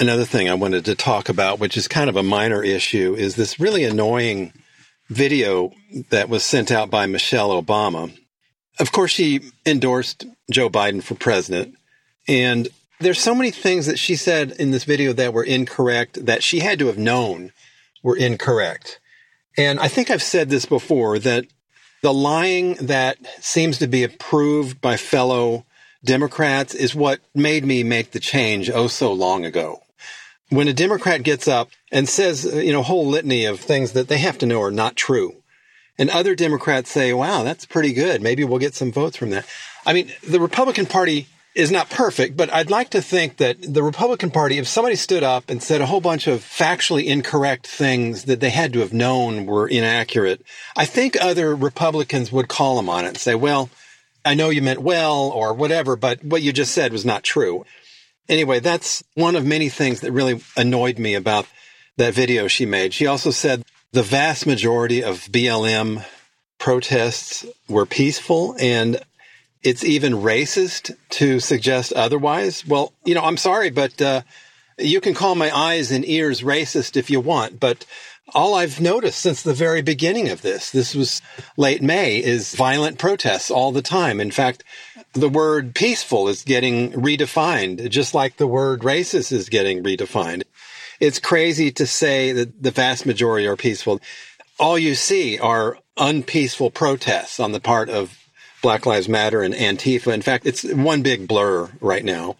Another 0.00 0.24
thing 0.24 0.48
I 0.48 0.54
wanted 0.54 0.84
to 0.86 0.94
talk 0.94 1.28
about, 1.28 1.58
which 1.58 1.76
is 1.76 1.86
kind 1.86 2.08
of 2.08 2.16
a 2.16 2.22
minor 2.22 2.62
issue, 2.62 3.14
is 3.14 3.36
this 3.36 3.60
really 3.60 3.84
annoying 3.84 4.52
video 5.08 5.72
that 6.10 6.28
was 6.28 6.44
sent 6.44 6.70
out 6.70 6.90
by 6.90 7.06
Michelle 7.06 7.50
Obama. 7.62 8.16
Of 8.78 8.92
course, 8.92 9.10
she 9.10 9.40
endorsed 9.64 10.26
Joe 10.50 10.68
Biden 10.68 11.02
for 11.02 11.14
president. 11.14 11.76
And 12.26 12.68
there's 13.00 13.20
so 13.20 13.34
many 13.34 13.50
things 13.50 13.86
that 13.86 13.98
she 13.98 14.16
said 14.16 14.52
in 14.52 14.70
this 14.70 14.84
video 14.84 15.12
that 15.12 15.32
were 15.32 15.44
incorrect 15.44 16.26
that 16.26 16.42
she 16.42 16.60
had 16.60 16.78
to 16.78 16.86
have 16.86 16.98
known 16.98 17.52
were 18.02 18.16
incorrect. 18.16 19.00
And 19.56 19.78
I 19.78 19.88
think 19.88 20.10
I've 20.10 20.22
said 20.22 20.50
this 20.50 20.66
before 20.66 21.18
that 21.20 21.46
the 22.02 22.12
lying 22.12 22.74
that 22.74 23.18
seems 23.40 23.78
to 23.78 23.86
be 23.86 24.04
approved 24.04 24.80
by 24.80 24.96
fellow 24.96 25.64
Democrats 26.04 26.74
is 26.74 26.94
what 26.94 27.20
made 27.34 27.64
me 27.64 27.82
make 27.82 28.10
the 28.10 28.20
change 28.20 28.68
oh 28.68 28.88
so 28.88 29.12
long 29.12 29.44
ago. 29.44 29.83
When 30.54 30.68
a 30.68 30.72
Democrat 30.72 31.24
gets 31.24 31.48
up 31.48 31.70
and 31.90 32.08
says, 32.08 32.46
uh, 32.46 32.58
you 32.58 32.72
know, 32.72 32.80
a 32.80 32.84
whole 32.84 33.06
litany 33.06 33.44
of 33.44 33.58
things 33.58 33.92
that 33.92 34.06
they 34.06 34.18
have 34.18 34.38
to 34.38 34.46
know 34.46 34.62
are 34.62 34.70
not 34.70 34.94
true, 34.94 35.42
and 35.98 36.08
other 36.10 36.36
Democrats 36.36 36.90
say, 36.90 37.12
wow, 37.12 37.42
that's 37.42 37.66
pretty 37.66 37.92
good. 37.92 38.22
Maybe 38.22 38.44
we'll 38.44 38.60
get 38.60 38.74
some 38.74 38.92
votes 38.92 39.16
from 39.16 39.30
that. 39.30 39.46
I 39.84 39.92
mean, 39.92 40.12
the 40.22 40.38
Republican 40.38 40.86
Party 40.86 41.26
is 41.54 41.70
not 41.70 41.90
perfect, 41.90 42.36
but 42.36 42.52
I'd 42.52 42.70
like 42.70 42.90
to 42.90 43.02
think 43.02 43.38
that 43.38 43.56
the 43.62 43.82
Republican 43.82 44.30
Party, 44.30 44.58
if 44.58 44.68
somebody 44.68 44.96
stood 44.96 45.22
up 45.24 45.50
and 45.50 45.62
said 45.62 45.80
a 45.80 45.86
whole 45.86 46.00
bunch 46.00 46.26
of 46.28 46.40
factually 46.40 47.06
incorrect 47.06 47.66
things 47.66 48.24
that 48.24 48.40
they 48.40 48.50
had 48.50 48.72
to 48.74 48.80
have 48.80 48.92
known 48.92 49.46
were 49.46 49.68
inaccurate, 49.68 50.40
I 50.76 50.84
think 50.84 51.16
other 51.20 51.54
Republicans 51.54 52.32
would 52.32 52.48
call 52.48 52.76
them 52.76 52.88
on 52.88 53.04
it 53.04 53.08
and 53.08 53.18
say, 53.18 53.34
well, 53.34 53.70
I 54.24 54.34
know 54.34 54.50
you 54.50 54.62
meant 54.62 54.82
well 54.82 55.30
or 55.30 55.52
whatever, 55.52 55.96
but 55.96 56.24
what 56.24 56.42
you 56.42 56.52
just 56.52 56.72
said 56.72 56.92
was 56.92 57.04
not 57.04 57.22
true. 57.22 57.64
Anyway, 58.28 58.58
that's 58.60 59.04
one 59.14 59.36
of 59.36 59.44
many 59.44 59.68
things 59.68 60.00
that 60.00 60.12
really 60.12 60.40
annoyed 60.56 60.98
me 60.98 61.14
about 61.14 61.46
that 61.96 62.14
video 62.14 62.48
she 62.48 62.66
made. 62.66 62.94
She 62.94 63.06
also 63.06 63.30
said 63.30 63.64
the 63.92 64.02
vast 64.02 64.46
majority 64.46 65.02
of 65.02 65.20
BLM 65.30 66.04
protests 66.58 67.44
were 67.68 67.86
peaceful 67.86 68.56
and 68.58 69.00
it's 69.62 69.84
even 69.84 70.14
racist 70.14 70.94
to 71.10 71.40
suggest 71.40 71.92
otherwise. 71.92 72.66
Well, 72.66 72.92
you 73.04 73.14
know, 73.14 73.22
I'm 73.22 73.36
sorry, 73.36 73.70
but 73.70 74.00
uh, 74.00 74.22
you 74.78 75.00
can 75.00 75.14
call 75.14 75.34
my 75.34 75.54
eyes 75.56 75.90
and 75.90 76.06
ears 76.06 76.42
racist 76.42 76.96
if 76.96 77.10
you 77.10 77.20
want, 77.20 77.60
but 77.60 77.86
all 78.34 78.54
I've 78.54 78.80
noticed 78.80 79.20
since 79.20 79.42
the 79.42 79.54
very 79.54 79.82
beginning 79.82 80.28
of 80.28 80.42
this, 80.42 80.70
this 80.70 80.94
was 80.94 81.22
late 81.56 81.82
May, 81.82 82.16
is 82.18 82.54
violent 82.54 82.98
protests 82.98 83.50
all 83.50 83.72
the 83.72 83.82
time. 83.82 84.20
In 84.20 84.30
fact, 84.30 84.64
the 85.14 85.28
word 85.28 85.74
peaceful 85.74 86.28
is 86.28 86.42
getting 86.42 86.92
redefined, 86.92 87.88
just 87.88 88.14
like 88.14 88.36
the 88.36 88.46
word 88.46 88.80
racist 88.80 89.32
is 89.32 89.48
getting 89.48 89.82
redefined. 89.82 90.42
It's 91.00 91.18
crazy 91.18 91.70
to 91.72 91.86
say 91.86 92.32
that 92.32 92.62
the 92.62 92.70
vast 92.70 93.06
majority 93.06 93.46
are 93.46 93.56
peaceful. 93.56 94.00
All 94.58 94.78
you 94.78 94.94
see 94.94 95.38
are 95.38 95.78
unpeaceful 95.96 96.70
protests 96.70 97.40
on 97.40 97.52
the 97.52 97.60
part 97.60 97.88
of 97.88 98.18
Black 98.62 98.86
Lives 98.86 99.08
Matter 99.08 99.42
and 99.42 99.54
Antifa. 99.54 100.12
In 100.12 100.22
fact, 100.22 100.46
it's 100.46 100.64
one 100.64 101.02
big 101.02 101.28
blur 101.28 101.70
right 101.80 102.04
now. 102.04 102.36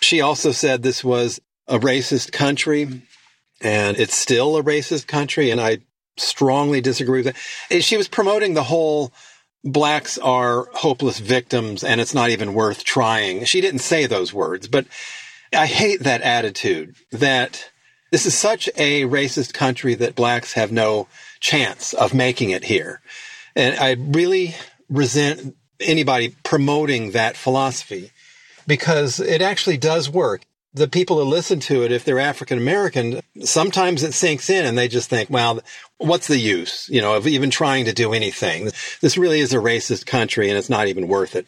She 0.00 0.20
also 0.20 0.52
said 0.52 0.82
this 0.82 1.02
was 1.02 1.40
a 1.66 1.78
racist 1.78 2.30
country 2.30 3.02
and 3.60 3.96
it's 3.96 4.14
still 4.14 4.56
a 4.56 4.62
racist 4.62 5.06
country. 5.06 5.50
And 5.50 5.60
I 5.60 5.78
strongly 6.16 6.80
disagree 6.80 7.22
with 7.22 7.34
that. 7.70 7.82
She 7.82 7.96
was 7.96 8.08
promoting 8.08 8.54
the 8.54 8.62
whole 8.62 9.12
blacks 9.66 10.16
are 10.16 10.68
hopeless 10.72 11.18
victims 11.18 11.82
and 11.82 12.00
it's 12.00 12.14
not 12.14 12.30
even 12.30 12.54
worth 12.54 12.84
trying. 12.84 13.44
She 13.44 13.60
didn't 13.60 13.80
say 13.80 14.06
those 14.06 14.32
words, 14.32 14.68
but 14.68 14.86
I 15.52 15.66
hate 15.66 16.00
that 16.00 16.22
attitude 16.22 16.94
that 17.10 17.70
this 18.12 18.24
is 18.24 18.34
such 18.38 18.68
a 18.76 19.02
racist 19.02 19.52
country 19.52 19.94
that 19.96 20.14
blacks 20.14 20.52
have 20.52 20.70
no 20.70 21.08
chance 21.40 21.92
of 21.92 22.14
making 22.14 22.50
it 22.50 22.64
here. 22.64 23.00
And 23.56 23.78
I 23.78 23.92
really 23.92 24.54
resent 24.88 25.56
anybody 25.80 26.34
promoting 26.44 27.10
that 27.10 27.36
philosophy 27.36 28.12
because 28.66 29.20
it 29.20 29.42
actually 29.42 29.76
does 29.76 30.08
work. 30.08 30.42
The 30.76 30.88
people 30.88 31.16
who 31.16 31.24
listen 31.24 31.58
to 31.60 31.84
it, 31.84 31.90
if 31.90 32.04
they're 32.04 32.20
African 32.20 32.58
American, 32.58 33.20
sometimes 33.42 34.02
it 34.02 34.12
sinks 34.12 34.50
in 34.50 34.66
and 34.66 34.76
they 34.76 34.88
just 34.88 35.08
think, 35.08 35.30
well, 35.30 35.60
what's 35.96 36.28
the 36.28 36.36
use, 36.36 36.86
you 36.90 37.00
know, 37.00 37.14
of 37.14 37.26
even 37.26 37.48
trying 37.48 37.86
to 37.86 37.94
do 37.94 38.12
anything? 38.12 38.70
This 39.00 39.16
really 39.16 39.40
is 39.40 39.54
a 39.54 39.56
racist 39.56 40.04
country 40.04 40.50
and 40.50 40.58
it's 40.58 40.68
not 40.68 40.86
even 40.86 41.08
worth 41.08 41.34
it. 41.34 41.46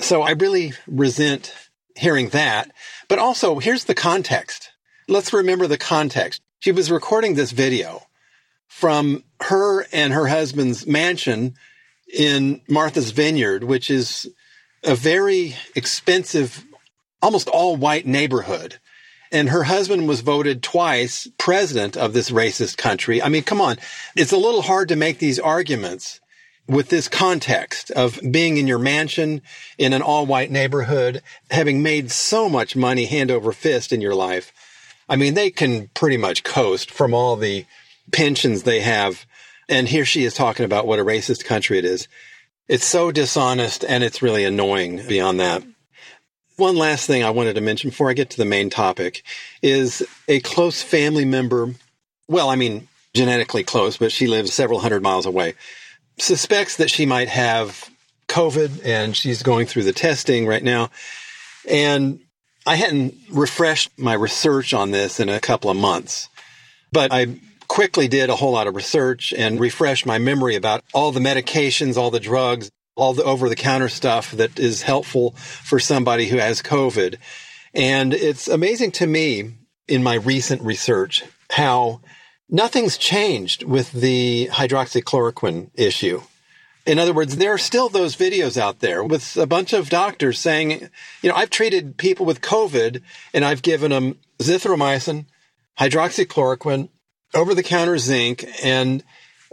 So 0.00 0.22
I 0.22 0.30
really 0.30 0.72
resent 0.86 1.54
hearing 1.94 2.30
that. 2.30 2.70
But 3.08 3.18
also, 3.18 3.58
here's 3.58 3.84
the 3.84 3.94
context. 3.94 4.70
Let's 5.08 5.34
remember 5.34 5.66
the 5.66 5.76
context. 5.76 6.40
She 6.60 6.72
was 6.72 6.90
recording 6.90 7.34
this 7.34 7.50
video 7.50 8.06
from 8.66 9.24
her 9.42 9.84
and 9.92 10.14
her 10.14 10.26
husband's 10.26 10.86
mansion 10.86 11.54
in 12.12 12.62
Martha's 12.66 13.10
Vineyard, 13.10 13.64
which 13.64 13.90
is 13.90 14.26
a 14.82 14.94
very 14.94 15.54
expensive, 15.74 16.64
almost 17.24 17.48
all 17.48 17.76
white 17.76 18.06
neighborhood. 18.06 18.78
And 19.32 19.48
her 19.48 19.64
husband 19.64 20.06
was 20.06 20.20
voted 20.20 20.62
twice 20.62 21.26
president 21.38 21.96
of 21.96 22.12
this 22.12 22.30
racist 22.30 22.76
country. 22.76 23.20
I 23.20 23.28
mean, 23.28 23.42
come 23.42 23.60
on. 23.60 23.78
It's 24.14 24.32
a 24.32 24.36
little 24.36 24.62
hard 24.62 24.88
to 24.88 24.96
make 24.96 25.18
these 25.18 25.40
arguments 25.40 26.20
with 26.68 26.88
this 26.88 27.08
context 27.08 27.90
of 27.90 28.20
being 28.30 28.56
in 28.56 28.68
your 28.68 28.78
mansion 28.78 29.42
in 29.76 29.92
an 29.92 30.02
all 30.02 30.24
white 30.24 30.50
neighborhood, 30.50 31.22
having 31.50 31.82
made 31.82 32.10
so 32.10 32.48
much 32.48 32.76
money 32.76 33.06
hand 33.06 33.30
over 33.30 33.52
fist 33.52 33.92
in 33.92 34.00
your 34.00 34.14
life. 34.14 34.52
I 35.08 35.16
mean, 35.16 35.34
they 35.34 35.50
can 35.50 35.88
pretty 35.88 36.16
much 36.16 36.44
coast 36.44 36.90
from 36.90 37.12
all 37.12 37.36
the 37.36 37.66
pensions 38.12 38.62
they 38.62 38.80
have 38.80 39.26
and 39.68 39.88
here 39.88 40.04
she 40.04 40.24
is 40.24 40.34
talking 40.34 40.64
about 40.64 40.86
what 40.86 40.98
a 40.98 41.04
racist 41.04 41.44
country 41.44 41.78
it 41.78 41.84
is. 41.84 42.08
It's 42.68 42.84
so 42.84 43.12
dishonest 43.12 43.84
and 43.84 44.04
it's 44.04 44.22
really 44.22 44.44
annoying 44.44 45.06
beyond 45.06 45.40
that. 45.40 45.62
One 46.56 46.76
last 46.76 47.06
thing 47.06 47.24
I 47.24 47.30
wanted 47.30 47.54
to 47.54 47.60
mention 47.60 47.90
before 47.90 48.10
I 48.10 48.14
get 48.14 48.30
to 48.30 48.36
the 48.36 48.44
main 48.44 48.70
topic 48.70 49.24
is 49.60 50.06
a 50.28 50.40
close 50.40 50.82
family 50.82 51.24
member. 51.24 51.74
Well, 52.28 52.48
I 52.48 52.54
mean, 52.54 52.86
genetically 53.12 53.64
close, 53.64 53.96
but 53.96 54.12
she 54.12 54.26
lives 54.26 54.52
several 54.52 54.78
hundred 54.78 55.02
miles 55.02 55.26
away. 55.26 55.54
Suspects 56.18 56.76
that 56.76 56.90
she 56.90 57.06
might 57.06 57.28
have 57.28 57.90
COVID 58.28 58.84
and 58.84 59.16
she's 59.16 59.42
going 59.42 59.66
through 59.66 59.84
the 59.84 59.92
testing 59.92 60.46
right 60.46 60.62
now. 60.62 60.90
And 61.68 62.20
I 62.66 62.76
hadn't 62.76 63.14
refreshed 63.30 63.90
my 63.98 64.14
research 64.14 64.72
on 64.72 64.90
this 64.90 65.20
in 65.20 65.28
a 65.28 65.40
couple 65.40 65.70
of 65.70 65.76
months, 65.76 66.28
but 66.92 67.12
I 67.12 67.38
quickly 67.68 68.08
did 68.08 68.30
a 68.30 68.36
whole 68.36 68.52
lot 68.52 68.66
of 68.66 68.76
research 68.76 69.32
and 69.32 69.58
refreshed 69.58 70.06
my 70.06 70.18
memory 70.18 70.54
about 70.54 70.84
all 70.92 71.10
the 71.12 71.20
medications, 71.20 71.96
all 71.96 72.10
the 72.10 72.20
drugs, 72.20 72.70
all 72.96 73.14
the 73.14 73.24
over 73.24 73.48
the 73.48 73.56
counter 73.56 73.88
stuff 73.88 74.32
that 74.32 74.58
is 74.58 74.82
helpful 74.82 75.32
for 75.32 75.80
somebody 75.80 76.28
who 76.28 76.36
has 76.36 76.62
COVID. 76.62 77.16
And 77.74 78.14
it's 78.14 78.46
amazing 78.48 78.92
to 78.92 79.06
me 79.06 79.54
in 79.88 80.02
my 80.02 80.14
recent 80.14 80.62
research 80.62 81.24
how 81.50 82.00
nothing's 82.48 82.96
changed 82.96 83.64
with 83.64 83.92
the 83.92 84.48
hydroxychloroquine 84.52 85.70
issue. 85.74 86.22
In 86.86 86.98
other 86.98 87.14
words, 87.14 87.36
there 87.36 87.52
are 87.52 87.58
still 87.58 87.88
those 87.88 88.14
videos 88.14 88.58
out 88.58 88.80
there 88.80 89.02
with 89.02 89.36
a 89.36 89.46
bunch 89.46 89.72
of 89.72 89.88
doctors 89.88 90.38
saying, 90.38 90.88
you 91.22 91.28
know, 91.28 91.34
I've 91.34 91.50
treated 91.50 91.96
people 91.96 92.26
with 92.26 92.42
COVID 92.42 93.00
and 93.32 93.44
I've 93.44 93.62
given 93.62 93.90
them 93.90 94.18
azithromycin, 94.38 95.24
hydroxychloroquine, 95.78 96.90
over 97.34 97.54
the 97.54 97.62
counter 97.62 97.98
zinc 97.98 98.44
and 98.62 99.02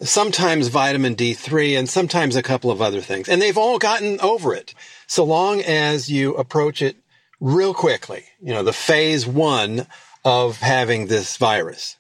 sometimes 0.02 0.68
vitamin 0.68 1.16
D3, 1.16 1.78
and 1.78 1.90
sometimes 1.90 2.36
a 2.36 2.44
couple 2.44 2.72
of 2.72 2.82
other 2.82 3.02
things. 3.02 3.30
And 3.30 3.42
they've 3.42 3.58
all 3.58 3.78
gotten 3.78 4.20
over 4.22 4.54
it. 4.54 4.74
So 5.08 5.24
long 5.24 5.62
as 5.62 6.10
you 6.10 6.36
approach 6.36 6.82
it 6.82 6.98
real 7.40 7.74
quickly, 7.74 8.26
you 8.42 8.54
know, 8.54 8.64
the 8.64 8.74
phase 8.74 9.26
one 9.28 9.88
of 10.24 10.60
having 10.60 11.08
this 11.08 11.38
virus, 11.38 11.98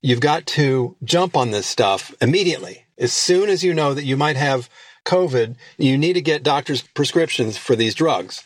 you've 0.00 0.20
got 0.20 0.46
to 0.46 0.96
jump 1.04 1.36
on 1.36 1.50
this 1.50 1.66
stuff 1.66 2.14
immediately. 2.20 2.84
As 2.98 3.12
soon 3.12 3.48
as 3.48 3.64
you 3.64 3.74
know 3.74 3.94
that 3.94 4.04
you 4.04 4.16
might 4.16 4.36
have 4.36 4.68
COVID, 5.04 5.56
you 5.78 5.98
need 5.98 6.14
to 6.14 6.20
get 6.20 6.42
doctor's 6.42 6.82
prescriptions 6.82 7.58
for 7.58 7.76
these 7.76 7.94
drugs. 7.94 8.44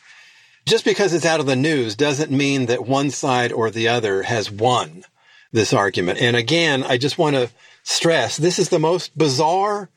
Just 0.66 0.84
because 0.84 1.14
it's 1.14 1.26
out 1.26 1.40
of 1.40 1.46
the 1.46 1.56
news 1.56 1.96
doesn't 1.96 2.30
mean 2.30 2.66
that 2.66 2.86
one 2.86 3.10
side 3.10 3.52
or 3.52 3.70
the 3.70 3.88
other 3.88 4.22
has 4.24 4.50
won 4.50 5.04
this 5.52 5.72
argument. 5.72 6.20
And 6.20 6.36
again, 6.36 6.82
I 6.82 6.98
just 6.98 7.16
want 7.16 7.36
to 7.36 7.50
stress 7.88 8.36
this 8.36 8.58
is 8.58 8.68
the 8.68 8.78
most 8.78 9.16
bizarre 9.16 9.88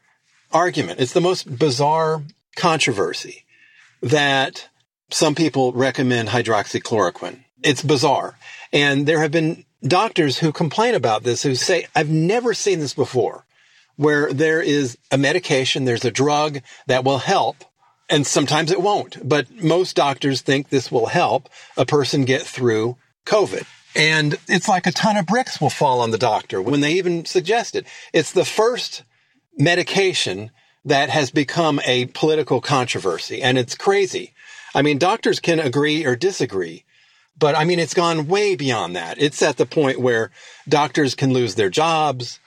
argument. 0.53 0.99
It's 1.01 1.13
the 1.13 1.21
most 1.21 1.57
bizarre 1.59 2.23
controversy 2.55 3.43
that 4.01 4.69
some 5.09 5.35
people 5.35 5.73
recommend 5.73 6.29
hydroxychloroquine. 6.29 7.43
It's 7.63 7.83
bizarre. 7.83 8.37
And 8.71 9.05
there 9.05 9.21
have 9.21 9.31
been 9.31 9.65
doctors 9.83 10.39
who 10.39 10.53
complain 10.53 10.95
about 10.95 11.23
this 11.23 11.43
who 11.43 11.53
say, 11.53 11.87
I've 11.93 12.09
never 12.09 12.53
seen 12.53 12.79
this 12.79 12.93
before, 12.93 13.45
where 13.97 14.31
there 14.31 14.61
is 14.61 14.97
a 15.11 15.17
medication, 15.17 15.83
there's 15.83 16.05
a 16.05 16.11
drug 16.11 16.61
that 16.87 17.03
will 17.03 17.19
help, 17.19 17.57
and 18.09 18.25
sometimes 18.25 18.71
it 18.71 18.81
won't. 18.81 19.27
But 19.27 19.61
most 19.61 19.97
doctors 19.97 20.41
think 20.41 20.69
this 20.69 20.91
will 20.91 21.07
help 21.07 21.49
a 21.75 21.85
person 21.85 22.23
get 22.23 22.43
through 22.43 22.95
COVID. 23.25 23.65
And 23.95 24.37
it's 24.47 24.67
like 24.67 24.87
a 24.87 24.91
ton 24.91 25.17
of 25.17 25.25
bricks 25.25 25.59
will 25.59 25.69
fall 25.69 25.99
on 25.99 26.11
the 26.11 26.17
doctor 26.17 26.61
when 26.61 26.81
they 26.81 26.93
even 26.93 27.25
suggest 27.25 27.75
it. 27.75 27.85
It's 28.13 28.31
the 28.31 28.45
first 28.45 29.03
medication 29.57 30.51
that 30.85 31.09
has 31.09 31.31
become 31.31 31.79
a 31.85 32.05
political 32.05 32.61
controversy 32.61 33.41
and 33.41 33.57
it's 33.57 33.75
crazy. 33.75 34.33
I 34.73 34.81
mean, 34.81 34.97
doctors 34.97 35.39
can 35.39 35.59
agree 35.59 36.05
or 36.05 36.15
disagree, 36.15 36.85
but 37.37 37.55
I 37.55 37.65
mean, 37.65 37.79
it's 37.79 37.93
gone 37.93 38.27
way 38.27 38.55
beyond 38.55 38.95
that. 38.95 39.21
It's 39.21 39.41
at 39.41 39.57
the 39.57 39.65
point 39.65 39.99
where 39.99 40.31
doctors 40.67 41.13
can 41.13 41.33
lose 41.33 41.55
their 41.55 41.69
jobs. 41.69 42.39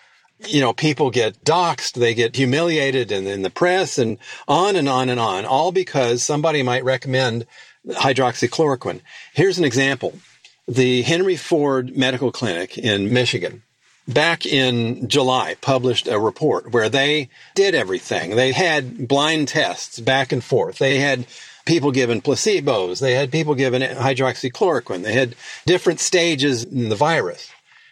You 0.47 0.61
know, 0.61 0.73
people 0.73 1.11
get 1.11 1.45
doxxed, 1.45 1.93
they 1.93 2.15
get 2.15 2.35
humiliated 2.35 3.13
in, 3.13 3.27
in 3.27 3.43
the 3.43 3.51
press 3.51 3.99
and 3.99 4.19
on 4.49 4.77
and 4.77 4.89
on 4.89 5.09
and 5.09 5.21
on, 5.21 5.45
all 5.45 5.71
because 5.71 6.23
somebody 6.23 6.63
might 6.63 6.85
recommend 6.85 7.47
hydroxychloroquine. 7.87 9.01
Here's 9.35 9.59
an 9.59 9.65
example 9.65 10.19
the 10.67 11.03
Henry 11.03 11.37
Ford 11.37 11.97
Medical 11.97 12.33
Clinic 12.33 12.79
in 12.79 13.13
Michigan 13.13 13.63
back 14.07 14.45
in 14.47 15.09
July 15.09 15.57
published 15.61 16.09
a 16.09 16.19
report 16.19 16.73
where 16.73 16.89
they 16.89 17.29
did 17.55 17.75
everything. 17.75 18.37
They 18.37 18.53
had 18.53 19.09
blind 19.09 19.49
tests 19.49 20.01
back 20.01 20.33
and 20.33 20.43
forth. 20.43 20.79
They 20.79 20.99
had 20.99 21.27
people 21.65 21.93
given 21.93 22.21
placebos. 22.21 23.01
They 23.01 23.15
had 23.15 23.33
people 23.33 23.55
given 23.55 23.83
hydroxychloroquine. 23.83 25.03
They 25.03 25.15
had 25.15 25.37
different 25.67 26.01
stages 26.01 26.65
in 26.65 26.89
the 26.89 26.97
virus. 26.97 27.51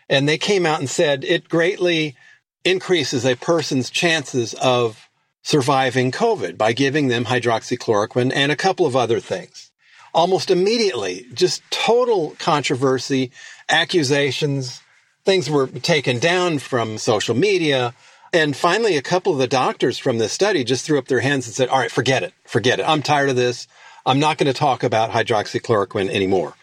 And 0.08 0.28
they 0.28 0.38
came 0.38 0.66
out 0.66 0.80
and 0.80 0.90
said 0.90 1.24
it 1.24 1.48
greatly 1.48 2.16
increases 2.64 3.24
a 3.24 3.36
person's 3.36 3.90
chances 3.90 4.54
of 4.54 5.08
surviving 5.42 6.12
COVID 6.12 6.56
by 6.56 6.72
giving 6.72 7.08
them 7.08 7.24
hydroxychloroquine 7.24 8.32
and 8.34 8.52
a 8.52 8.56
couple 8.56 8.86
of 8.86 8.94
other 8.94 9.18
things 9.18 9.71
almost 10.14 10.50
immediately. 10.50 11.26
Just 11.32 11.62
total 11.70 12.36
controversy, 12.38 13.30
accusations. 13.68 14.80
Things 15.24 15.48
were 15.48 15.66
taken 15.66 16.18
down 16.18 16.58
from 16.58 16.98
social 16.98 17.34
media. 17.34 17.94
And 18.32 18.56
finally, 18.56 18.96
a 18.96 19.02
couple 19.02 19.32
of 19.32 19.38
the 19.38 19.46
doctors 19.46 19.98
from 19.98 20.18
this 20.18 20.32
study 20.32 20.64
just 20.64 20.84
threw 20.84 20.98
up 20.98 21.06
their 21.06 21.20
hands 21.20 21.46
and 21.46 21.54
said, 21.54 21.68
all 21.68 21.78
right, 21.78 21.90
forget 21.90 22.22
it. 22.22 22.32
Forget 22.44 22.80
it. 22.80 22.88
I'm 22.88 23.02
tired 23.02 23.30
of 23.30 23.36
this. 23.36 23.68
I'm 24.04 24.18
not 24.18 24.38
going 24.38 24.52
to 24.52 24.58
talk 24.58 24.82
about 24.82 25.10
hydroxychloroquine 25.10 26.10
anymore. 26.10 26.54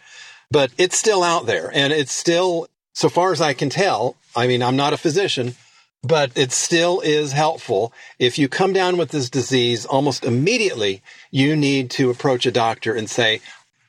But 0.50 0.72
it's 0.78 0.98
still 0.98 1.22
out 1.22 1.46
there 1.46 1.70
and 1.72 1.92
it's 1.92 2.12
still, 2.12 2.66
so 2.92 3.08
far 3.08 3.32
as 3.32 3.40
I 3.40 3.54
can 3.54 3.70
tell, 3.70 4.16
I 4.34 4.46
mean, 4.46 4.62
I'm 4.62 4.76
not 4.76 4.92
a 4.92 4.96
physician, 4.96 5.54
but 6.02 6.32
it 6.34 6.52
still 6.52 7.00
is 7.00 7.32
helpful. 7.32 7.92
If 8.18 8.38
you 8.38 8.48
come 8.48 8.72
down 8.72 8.96
with 8.96 9.10
this 9.10 9.28
disease 9.28 9.84
almost 9.84 10.24
immediately, 10.24 11.02
you 11.30 11.56
need 11.56 11.90
to 11.92 12.10
approach 12.10 12.46
a 12.46 12.52
doctor 12.52 12.94
and 12.94 13.08
say, 13.08 13.40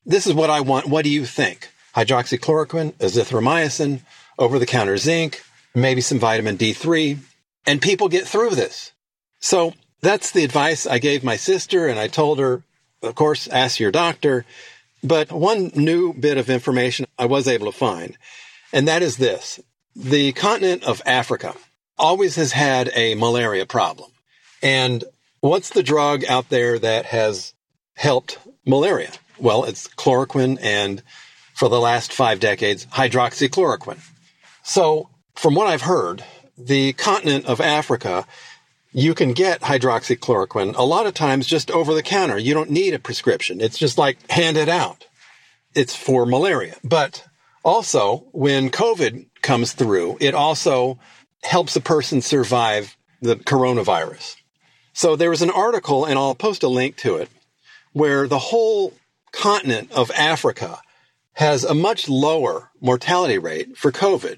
this 0.06 0.28
is 0.28 0.34
what 0.34 0.50
I 0.50 0.62
want. 0.62 0.88
What 0.88 1.04
do 1.04 1.10
you 1.10 1.26
think? 1.26 1.70
Hydroxychloroquine, 1.96 2.94
azithromycin, 2.94 4.02
over 4.38 4.60
the 4.60 4.66
counter 4.66 4.98
zinc, 4.98 5.44
maybe 5.76 6.02
some 6.02 6.20
vitamin 6.20 6.58
D3, 6.58 7.20
and 7.66 7.82
people 7.82 8.10
get 8.10 8.28
through 8.28 8.52
this. 8.52 8.92
So 9.40 9.74
that's 10.02 10.32
the 10.32 10.44
advice 10.44 10.88
I 10.88 11.00
gave 11.00 11.24
my 11.24 11.36
sister. 11.36 11.88
And 11.88 12.00
I 12.00 12.08
told 12.08 12.40
her, 12.40 12.64
of 13.02 13.16
course, 13.16 13.48
ask 13.48 13.80
your 13.80 13.92
doctor. 13.92 14.46
But 15.04 15.32
one 15.32 15.72
new 15.76 16.14
bit 16.14 16.38
of 16.38 16.50
information 16.50 17.06
I 17.18 17.26
was 17.26 17.48
able 17.48 17.72
to 17.72 17.78
find, 17.78 18.18
and 18.74 18.88
that 18.88 19.02
is 19.02 19.18
this. 19.18 19.60
The 19.96 20.32
continent 20.34 20.84
of 20.84 21.02
Africa 21.06 21.56
always 22.02 22.36
has 22.36 22.52
had 22.52 22.92
a 22.96 23.16
malaria 23.16 23.66
problem. 23.66 24.12
And 24.62 25.04
what's 25.40 25.70
the 25.70 25.84
drug 25.84 26.26
out 26.26 26.50
there 26.50 26.78
that 26.80 27.06
has 27.06 27.54
helped 27.96 28.40
malaria? 28.66 29.12
Well, 29.40 29.64
it's 29.64 29.88
chloroquine 29.88 30.60
and 30.62 31.02
for 31.54 31.70
the 31.70 31.80
last 31.80 32.12
five 32.12 32.40
decades, 32.40 32.86
hydroxychloroquine. 32.88 34.00
So 34.64 35.10
from 35.36 35.56
what 35.56 35.68
I've 35.68 35.84
heard, 35.84 36.24
the 36.58 36.94
continent 36.94 37.46
of 37.46 37.62
Africa, 37.62 38.26
you 38.92 39.14
can 39.14 39.34
get 39.34 39.62
hydroxychloroquine 39.62 40.76
a 40.76 40.84
lot 40.84 41.06
of 41.06 41.14
times 41.14 41.48
just 41.48 41.72
over 41.72 41.94
the 41.94 42.04
counter. 42.04 42.38
You 42.38 42.54
don't 42.54 42.70
need 42.70 42.94
a 42.94 43.00
prescription. 43.00 43.62
It's 43.62 43.78
just 43.78 43.98
like 43.98 44.18
handed 44.30 44.70
out. 44.70 45.08
It's 45.74 45.96
for 45.96 46.26
malaria. 46.26 46.76
But 46.84 47.26
also 47.64 48.28
when 48.32 48.70
COVID 48.70 49.28
comes 49.42 49.74
through, 49.74 50.18
it 50.20 50.34
also 50.34 51.00
helps 51.44 51.76
a 51.76 51.82
person 51.82 52.22
survive 52.22 52.98
the 53.22 53.36
coronavirus. 53.36 54.36
So 54.94 55.16
there 55.16 55.30
was 55.30 55.42
an 55.42 55.50
article, 55.50 56.06
and 56.06 56.18
I'll 56.18 56.36
post 56.36 56.64
a 56.64 56.68
link 56.68 56.98
to 56.98 57.16
it, 57.16 57.30
where 57.94 58.28
the 58.28 58.40
whole 58.40 58.94
continent 59.32 59.92
of 59.92 60.12
Africa 60.12 60.80
has 61.34 61.64
a 61.64 61.74
much 61.74 62.10
lower 62.10 62.70
mortality 62.82 63.38
rate 63.38 63.78
for 63.78 63.92
COVID. 63.92 64.38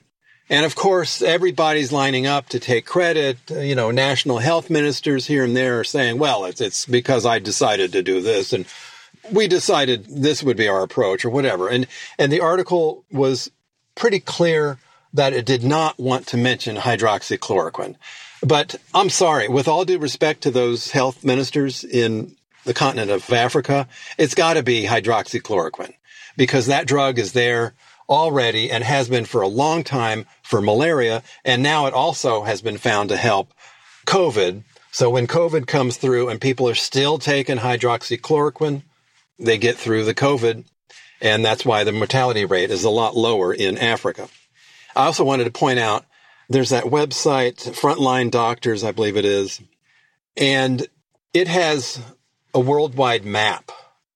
And 0.50 0.66
of 0.66 0.76
course, 0.76 1.22
everybody's 1.22 1.92
lining 1.92 2.28
up 2.28 2.50
to 2.50 2.60
take 2.60 2.86
credit. 2.86 3.38
You 3.50 3.76
know, 3.76 3.92
national 3.92 4.38
health 4.38 4.70
ministers 4.70 5.26
here 5.26 5.44
and 5.44 5.56
there 5.56 5.80
are 5.80 5.84
saying, 5.84 6.20
well, 6.20 6.46
it's, 6.46 6.62
it's 6.62 6.86
because 6.86 7.26
I 7.26 7.40
decided 7.40 7.94
to 7.94 8.04
do 8.04 8.22
this 8.22 8.54
and 8.54 8.66
we 9.32 9.48
decided 9.48 10.06
this 10.06 10.44
would 10.44 10.58
be 10.58 10.68
our 10.68 10.84
approach 10.84 11.24
or 11.24 11.30
whatever. 11.30 11.70
And, 11.70 11.88
and 12.20 12.32
the 12.32 12.42
article 12.42 13.06
was 13.12 13.50
pretty 13.96 14.20
clear 14.20 14.78
that 15.14 15.34
it 15.34 15.46
did 15.46 15.64
not 15.64 16.00
want 16.00 16.28
to 16.28 16.38
mention 16.38 16.76
hydroxychloroquine. 16.76 17.96
But 18.46 18.76
I'm 18.94 19.10
sorry, 19.10 19.48
with 19.48 19.68
all 19.68 19.86
due 19.86 20.00
respect 20.00 20.42
to 20.42 20.52
those 20.52 20.92
health 20.92 21.24
ministers 21.24 21.84
in 21.84 22.36
the 22.66 22.74
continent 22.74 23.12
of 23.12 23.32
Africa, 23.32 23.88
it's 24.18 24.36
got 24.36 24.56
to 24.56 24.64
be 24.64 24.86
hydroxychloroquine 24.86 25.94
because 26.36 26.68
that 26.68 26.88
drug 26.88 27.20
is 27.20 27.34
there 27.34 27.74
already 28.10 28.70
and 28.70 28.84
has 28.84 29.08
been 29.08 29.26
for 29.26 29.42
a 29.42 29.48
long 29.48 29.84
time 29.84 30.26
for 30.42 30.62
malaria. 30.62 31.24
And 31.46 31.64
now 31.64 31.86
it 31.86 31.94
also 31.94 32.44
has 32.44 32.62
been 32.62 32.78
found 32.78 33.10
to 33.10 33.18
help 33.18 33.54
COVID. 34.06 34.64
So 34.92 35.10
when 35.10 35.28
COVID 35.28 35.68
comes 35.68 35.98
through 35.98 36.30
and 36.30 36.42
people 36.42 36.68
are 36.68 36.76
still 36.76 37.18
taking 37.18 37.58
hydroxychloroquine, 37.58 38.84
they 39.40 39.58
get 39.58 39.78
through 39.78 40.06
the 40.06 40.14
COVID. 40.14 40.66
And 41.22 41.46
that's 41.46 41.66
why 41.66 41.84
the 41.84 41.94
mortality 41.94 42.44
rate 42.44 42.72
is 42.72 42.84
a 42.84 42.90
lot 42.90 43.16
lower 43.16 43.54
in 43.54 43.78
Africa. 43.78 44.28
I 44.96 45.06
also 45.06 45.24
wanted 45.24 45.46
to 45.46 45.52
point 45.52 45.80
out 45.80 46.06
there's 46.50 46.70
that 46.70 46.86
website, 46.86 47.56
Frontline 47.74 48.30
Doctors, 48.30 48.84
I 48.84 48.92
believe 48.92 49.18
it 49.18 49.26
is, 49.26 49.62
and 50.38 50.88
it 51.34 51.48
has 51.48 52.00
a 52.54 52.60
worldwide 52.60 53.26
map 53.26 53.72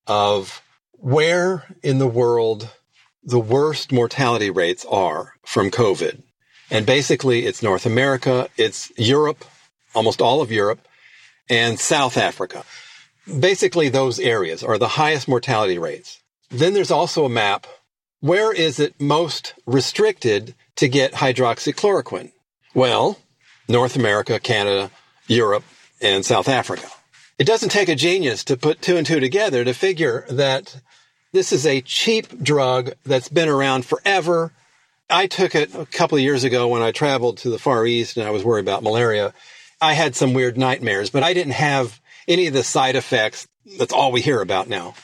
of 0.06 0.62
where 0.94 1.66
in 1.84 2.00
the 2.00 2.08
world 2.08 2.70
the 3.24 3.40
worst 3.40 3.92
mortality 3.92 4.50
rates 4.50 4.86
are 4.86 5.34
from 5.44 5.72
COVID. 5.72 6.22
And 6.70 6.86
basically, 6.86 7.46
it's 7.46 7.63
North 7.63 7.86
America, 7.86 8.50
it's 8.58 8.92
Europe, 8.98 9.46
almost 9.96 10.22
all 10.22 10.42
of 10.42 10.52
Europe, 10.52 10.80
and 11.50 11.80
South 11.80 12.18
Africa. 12.18 12.63
Basically, 13.40 13.90
those 13.90 14.20
areas 14.20 14.63
are 14.63 14.78
the 14.78 14.90
highest 14.90 15.28
mortality 15.28 15.78
rates. 15.78 16.22
Then 16.50 16.74
there's 16.74 16.92
also 16.92 17.26
a 17.26 17.30
map. 17.30 17.68
Where 18.20 18.54
is 18.54 18.80
it 18.80 19.00
most 19.00 19.54
restricted 19.66 20.56
to 20.78 20.88
get 20.88 21.13
hydroxychloroquine? 21.13 22.32
Well, 22.74 23.20
North 23.68 23.96
America, 23.96 24.40
Canada, 24.40 24.92
Europe, 25.28 25.63
and 26.02 26.26
South 26.26 26.48
Africa. 26.48 26.88
It 27.38 27.46
doesn't 27.46 27.70
take 27.70 27.90
a 27.90 27.96
genius 27.96 28.44
to 28.46 28.58
put 28.58 28.82
two 28.82 28.98
and 28.98 29.06
two 29.06 29.20
together 29.20 29.63
to 29.63 29.74
figure 29.74 30.26
that 30.30 30.80
this 31.34 31.52
is 31.52 31.66
a 31.66 31.82
cheap 31.82 32.42
drug 32.42 32.94
that's 33.04 33.30
been 33.30 33.50
around 33.50 33.86
forever. 33.86 34.54
I 35.10 35.28
took 35.28 35.54
it 35.54 35.76
a 35.76 35.86
couple 35.86 36.18
of 36.18 36.24
years 36.24 36.44
ago 36.44 36.68
when 36.68 36.82
I 36.82 36.92
traveled 36.92 37.38
to 37.40 37.50
the 37.50 37.60
Far 37.60 37.86
East 37.86 38.18
and 38.18 38.28
I 38.28 38.32
was 38.32 38.44
worried 38.44 38.66
about 38.66 38.84
malaria. 38.84 39.34
I 39.80 39.94
had 39.94 40.16
some 40.16 40.34
weird 40.34 40.58
nightmares, 40.58 41.10
but 41.10 41.24
I 41.24 41.34
didn't 41.34 41.54
have 41.54 42.02
any 42.28 42.48
of 42.48 42.54
the 42.54 42.63
side 42.63 42.96
effects. 42.96 43.48
That's 43.78 43.94
all 43.94 44.12
we 44.12 44.22
hear 44.22 44.42
about 44.42 44.68
now. 44.68 44.96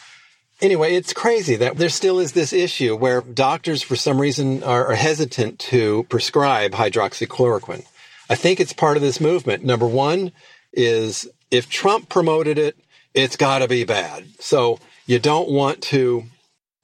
Anyway, 0.61 0.93
it's 0.95 1.13
crazy 1.13 1.55
that 1.57 1.77
there 1.77 1.89
still 1.89 2.19
is 2.19 2.31
this 2.31 2.53
issue 2.53 2.95
where 2.95 3.21
doctors, 3.21 3.81
for 3.81 3.95
some 3.95 4.21
reason, 4.21 4.63
are 4.63 4.93
hesitant 4.93 5.59
to 5.59 6.03
prescribe 6.09 6.71
hydroxychloroquine. 6.71 7.85
I 8.29 8.35
think 8.35 8.59
it's 8.59 8.73
part 8.73 8.95
of 8.95 9.03
this 9.03 9.19
movement. 9.19 9.65
Number 9.65 9.87
one 9.87 10.31
is 10.71 11.27
if 11.51 11.69
Trump 11.69 12.09
promoted 12.09 12.57
it, 12.57 12.77
it's 13.13 13.35
got 13.35 13.59
to 13.59 13.67
be 13.67 13.83
bad. 13.83 14.25
So 14.39 14.79
you 15.05 15.19
don't 15.19 15.49
want 15.49 15.81
to 15.83 16.23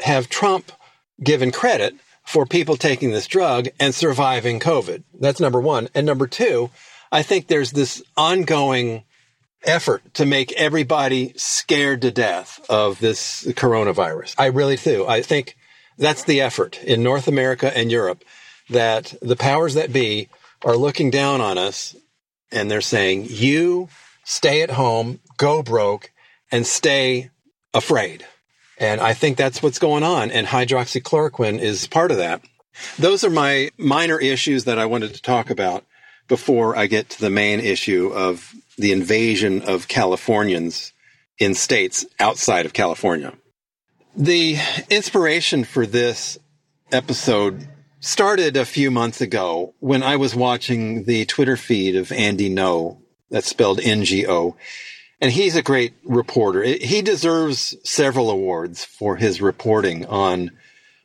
have 0.01 0.29
Trump 0.29 0.71
given 1.23 1.51
credit 1.51 1.95
for 2.25 2.45
people 2.45 2.75
taking 2.77 3.12
this 3.12 3.27
drug 3.27 3.67
and 3.79 3.95
surviving 3.95 4.60
COVID. 4.60 5.03
That's 5.19 5.39
number 5.39 5.60
one. 5.60 5.89
And 5.95 6.05
number 6.05 6.27
two, 6.27 6.69
I 7.12 7.23
think 7.23 7.47
there's 7.47 7.71
this 7.71 8.03
ongoing 8.15 9.03
effort 9.63 10.13
to 10.15 10.26
make 10.26 10.52
everybody 10.54 11.34
scared 11.36 12.02
to 12.02 12.12
death 12.12 12.60
of 12.69 13.00
this 13.00 13.45
coronavirus. 13.48 14.36
I 14.38 14.48
really 14.48 14.78
do. 14.78 15.06
I 15.08 15.22
think 15.22 15.56
that's 15.98 16.24
the 16.24 16.41
effort 16.41 16.82
in 16.84 17.04
North 17.04 17.28
America 17.28 17.76
and 17.76 17.91
Europe 17.91 18.24
that 18.69 19.13
the 19.22 19.36
powers 19.36 19.74
that 19.74 19.91
be 19.91 20.30
are 20.63 20.78
looking 20.78 21.10
down 21.10 21.41
on 21.41 21.58
us 21.58 21.95
and 22.52 22.69
they're 22.69 22.82
saying, 22.82 23.28
you 23.30 23.89
stay 24.24 24.62
at 24.62 24.72
home, 24.72 25.19
go 25.38 25.62
broke, 25.62 26.12
and 26.52 26.65
stay 26.65 27.30
afraid. 27.74 28.26
And 28.78 29.02
I 29.02 29.13
think 29.13 29.38
that's 29.38 29.62
what's 29.62 29.80
going 29.80 30.04
on. 30.04 30.32
And 30.32 30.48
hydroxychloroquine 30.48 31.60
is 31.60 31.86
part 31.88 32.12
of 32.12 32.17
that. 32.17 32.41
Those 32.98 33.24
are 33.24 33.30
my 33.30 33.72
minor 33.78 34.19
issues 34.19 34.63
that 34.63 34.80
I 34.80 34.86
wanted 34.86 35.13
to 35.13 35.22
talk 35.22 35.50
about 35.50 35.86
before 36.30 36.78
I 36.78 36.88
get 36.88 37.10
to 37.10 37.22
the 37.22 37.30
main 37.30 37.60
issue 37.60 38.13
of 38.13 38.54
the 38.78 38.94
invasion 38.94 39.63
of 39.63 39.89
Californians 39.89 40.94
in 41.38 41.56
states 41.56 42.06
outside 42.20 42.65
of 42.65 42.74
California. 42.74 43.34
The 44.15 44.58
inspiration 44.89 45.65
for 45.65 45.86
this 45.86 46.38
episode 46.92 47.68
started 48.00 48.56
a 48.56 48.65
few 48.65 48.92
months 48.92 49.22
ago 49.22 49.74
when 49.80 50.04
I 50.04 50.15
was 50.15 50.36
watching 50.36 51.04
the 51.04 51.26
Twitter 51.26 51.58
feed 51.58 51.96
of 51.96 52.12
Andy 52.12 52.50
Ngo, 52.50 52.98
that's 53.30 53.48
spelled 53.48 53.80
N-G-O. 53.80 54.56
And 55.22 55.32
he's 55.32 55.56
a 55.56 55.62
great 55.62 55.94
reporter. 56.06 56.63
He 56.63 57.02
deserves 57.02 57.76
several 57.84 58.30
awards 58.30 58.86
for 58.86 59.18
his 59.18 59.42
reporting 59.42 60.06
on 60.06 60.52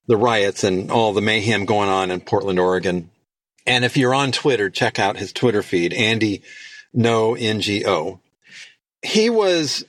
the 0.07 0.17
riots 0.17 0.63
and 0.63 0.91
all 0.91 1.13
the 1.13 1.21
mayhem 1.21 1.65
going 1.65 1.89
on 1.89 2.11
in 2.11 2.21
Portland, 2.21 2.61
Oregon. 2.61 3.11
And 3.67 3.85
if 3.85 3.97
you're 3.97 4.15
on 4.15 4.33
Twitter, 4.33 4.71
check 4.71 4.99
out 4.99 5.17
his 5.17 5.33
Twitter 5.33 5.63
feed, 5.63 5.93
Andy 5.93 6.43
No 6.93 7.33
NGO. 7.33 8.21
He 9.03 9.31
was 9.31 9.85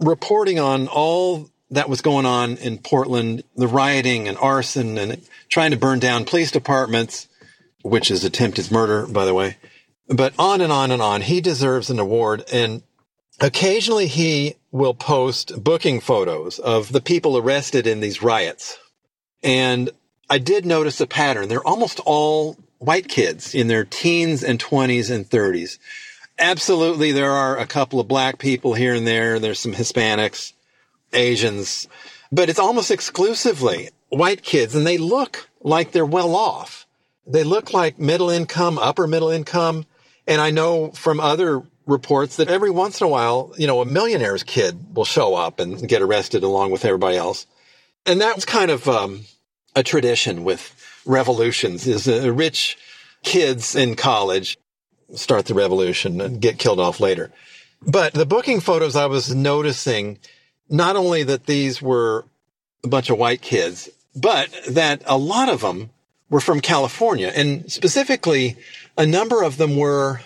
reporting 0.00 0.58
on 0.58 0.88
all 0.88 1.50
that 1.70 1.88
was 1.88 2.00
going 2.00 2.26
on 2.26 2.56
in 2.56 2.78
Portland, 2.78 3.44
the 3.56 3.68
rioting 3.68 4.28
and 4.28 4.38
arson 4.38 4.96
and 4.96 5.22
trying 5.48 5.70
to 5.72 5.76
burn 5.76 5.98
down 5.98 6.24
police 6.24 6.50
departments, 6.50 7.28
which 7.82 8.10
is 8.10 8.24
attempted 8.24 8.70
murder, 8.70 9.06
by 9.06 9.24
the 9.24 9.34
way. 9.34 9.56
But 10.08 10.32
on 10.38 10.60
and 10.62 10.72
on 10.72 10.90
and 10.90 11.02
on. 11.02 11.20
He 11.20 11.40
deserves 11.40 11.90
an 11.90 11.98
award. 11.98 12.44
And 12.50 12.82
occasionally 13.40 14.06
he 14.06 14.56
will 14.70 14.94
post 14.94 15.62
booking 15.62 16.00
photos 16.00 16.58
of 16.58 16.90
the 16.92 17.00
people 17.00 17.36
arrested 17.36 17.86
in 17.86 18.00
these 18.00 18.22
riots. 18.22 18.78
And 19.42 19.90
I 20.30 20.38
did 20.38 20.64
notice 20.64 21.00
a 21.00 21.06
pattern. 21.06 21.48
They're 21.48 21.66
almost 21.66 22.00
all 22.00 22.56
white 22.78 23.08
kids 23.08 23.54
in 23.54 23.68
their 23.68 23.84
teens 23.84 24.42
and 24.42 24.58
20s 24.58 25.10
and 25.10 25.28
30s. 25.28 25.78
Absolutely, 26.38 27.12
there 27.12 27.32
are 27.32 27.58
a 27.58 27.66
couple 27.66 27.98
of 27.98 28.08
black 28.08 28.38
people 28.38 28.74
here 28.74 28.94
and 28.94 29.06
there. 29.06 29.38
There's 29.38 29.58
some 29.58 29.74
Hispanics, 29.74 30.52
Asians, 31.12 31.88
but 32.30 32.48
it's 32.48 32.58
almost 32.58 32.90
exclusively 32.90 33.90
white 34.08 34.42
kids 34.42 34.74
and 34.74 34.86
they 34.86 34.98
look 34.98 35.48
like 35.62 35.92
they're 35.92 36.06
well 36.06 36.34
off. 36.34 36.86
They 37.26 37.44
look 37.44 37.74
like 37.74 37.98
middle 37.98 38.30
income, 38.30 38.78
upper 38.78 39.06
middle 39.06 39.30
income. 39.30 39.84
And 40.26 40.40
I 40.40 40.50
know 40.50 40.90
from 40.92 41.20
other 41.20 41.62
reports 41.86 42.36
that 42.36 42.48
every 42.48 42.70
once 42.70 43.00
in 43.00 43.06
a 43.06 43.10
while, 43.10 43.52
you 43.56 43.66
know, 43.66 43.80
a 43.80 43.86
millionaire's 43.86 44.42
kid 44.42 44.94
will 44.94 45.04
show 45.04 45.34
up 45.34 45.58
and 45.58 45.88
get 45.88 46.02
arrested 46.02 46.42
along 46.42 46.70
with 46.70 46.84
everybody 46.84 47.16
else. 47.16 47.46
And 48.06 48.20
that's 48.20 48.44
kind 48.44 48.70
of 48.70 48.88
um, 48.88 49.24
a 49.74 49.82
tradition 49.82 50.44
with 50.44 50.74
revolutions 51.08 51.86
is 51.86 52.06
uh, 52.06 52.32
rich 52.32 52.78
kids 53.22 53.74
in 53.74 53.96
college 53.96 54.58
start 55.14 55.46
the 55.46 55.54
revolution 55.54 56.20
and 56.20 56.40
get 56.40 56.58
killed 56.58 56.78
off 56.78 57.00
later. 57.00 57.32
But 57.82 58.12
the 58.12 58.26
booking 58.26 58.60
photos 58.60 58.94
I 58.94 59.06
was 59.06 59.34
noticing, 59.34 60.18
not 60.68 60.96
only 60.96 61.22
that 61.24 61.46
these 61.46 61.80
were 61.80 62.24
a 62.84 62.88
bunch 62.88 63.10
of 63.10 63.18
white 63.18 63.40
kids, 63.40 63.88
but 64.14 64.50
that 64.68 65.02
a 65.06 65.16
lot 65.16 65.48
of 65.48 65.60
them 65.62 65.90
were 66.30 66.40
from 66.40 66.60
California 66.60 67.32
and 67.34 67.70
specifically 67.72 68.56
a 68.96 69.06
number 69.06 69.42
of 69.42 69.56
them 69.56 69.76
were 69.76 70.20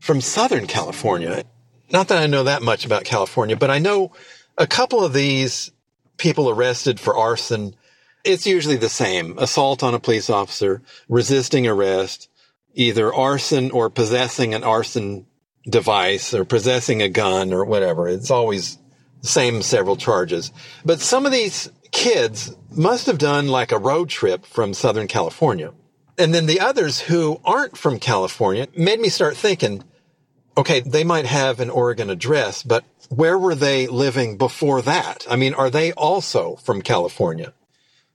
from 0.00 0.20
Southern 0.20 0.66
California. 0.66 1.44
Not 1.90 2.08
that 2.08 2.18
I 2.18 2.26
know 2.26 2.44
that 2.44 2.62
much 2.62 2.84
about 2.84 3.04
California, 3.04 3.56
but 3.56 3.70
I 3.70 3.78
know 3.78 4.12
a 4.58 4.66
couple 4.66 5.04
of 5.04 5.12
these 5.12 5.70
people 6.16 6.48
arrested 6.48 6.98
for 6.98 7.16
arson. 7.16 7.76
It's 8.24 8.46
usually 8.46 8.76
the 8.76 8.88
same 8.88 9.38
assault 9.38 9.82
on 9.82 9.94
a 9.94 10.00
police 10.00 10.30
officer, 10.30 10.82
resisting 11.08 11.66
arrest, 11.66 12.30
either 12.74 13.12
arson 13.12 13.70
or 13.70 13.90
possessing 13.90 14.54
an 14.54 14.64
arson 14.64 15.26
device 15.68 16.34
or 16.34 16.44
possessing 16.44 17.02
a 17.02 17.08
gun 17.08 17.52
or 17.52 17.64
whatever. 17.64 18.08
It's 18.08 18.30
always 18.30 18.78
the 19.20 19.28
same 19.28 19.62
several 19.62 19.96
charges. 19.96 20.52
But 20.84 21.00
some 21.00 21.26
of 21.26 21.32
these 21.32 21.70
kids 21.90 22.54
must 22.70 23.06
have 23.06 23.18
done 23.18 23.48
like 23.48 23.72
a 23.72 23.78
road 23.78 24.08
trip 24.08 24.44
from 24.44 24.74
Southern 24.74 25.06
California. 25.06 25.72
And 26.18 26.32
then 26.32 26.46
the 26.46 26.60
others 26.60 27.00
who 27.00 27.40
aren't 27.44 27.76
from 27.76 27.98
California 27.98 28.68
made 28.76 29.00
me 29.00 29.08
start 29.08 29.36
thinking, 29.36 29.82
okay, 30.56 30.80
they 30.80 31.04
might 31.04 31.26
have 31.26 31.60
an 31.60 31.70
Oregon 31.70 32.10
address, 32.10 32.62
but 32.62 32.84
where 33.08 33.38
were 33.38 33.54
they 33.54 33.86
living 33.86 34.38
before 34.38 34.80
that? 34.82 35.26
I 35.28 35.36
mean, 35.36 35.54
are 35.54 35.70
they 35.70 35.92
also 35.92 36.56
from 36.56 36.82
California? 36.82 37.52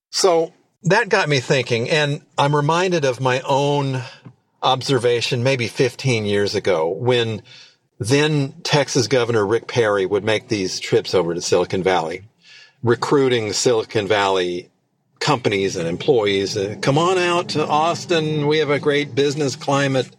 So 0.10 0.54
that 0.84 1.10
got 1.10 1.30
me 1.30 1.40
thinking, 1.40 1.90
and 1.90 2.22
I'm 2.38 2.56
reminded 2.56 3.06
of 3.06 3.20
my 3.20 3.42
own 3.42 4.02
observation 4.62 5.44
maybe 5.44 5.68
15 5.68 6.26
years 6.26 6.56
ago 6.56 6.90
when 6.90 7.42
then 8.00 8.54
Texas 8.64 9.08
Governor 9.08 9.46
Rick 9.46 9.68
Perry 9.68 10.06
would 10.06 10.24
make 10.24 10.48
these 10.48 10.80
trips 10.80 11.14
over 11.14 11.34
to 11.34 11.42
Silicon 11.42 11.84
Valley, 11.84 12.24
recruiting 12.82 13.52
Silicon 13.54 14.08
Valley 14.08 14.70
companies 15.20 15.76
and 15.76 15.88
employees. 15.88 16.58
Uh, 16.58 16.76
Come 16.82 16.98
on 16.98 17.18
out 17.18 17.50
to 17.50 17.68
Austin. 17.68 18.48
We 18.48 18.60
have 18.60 18.70
a 18.70 18.80
great 18.80 19.16
business 19.16 19.56
climate. 19.56 20.10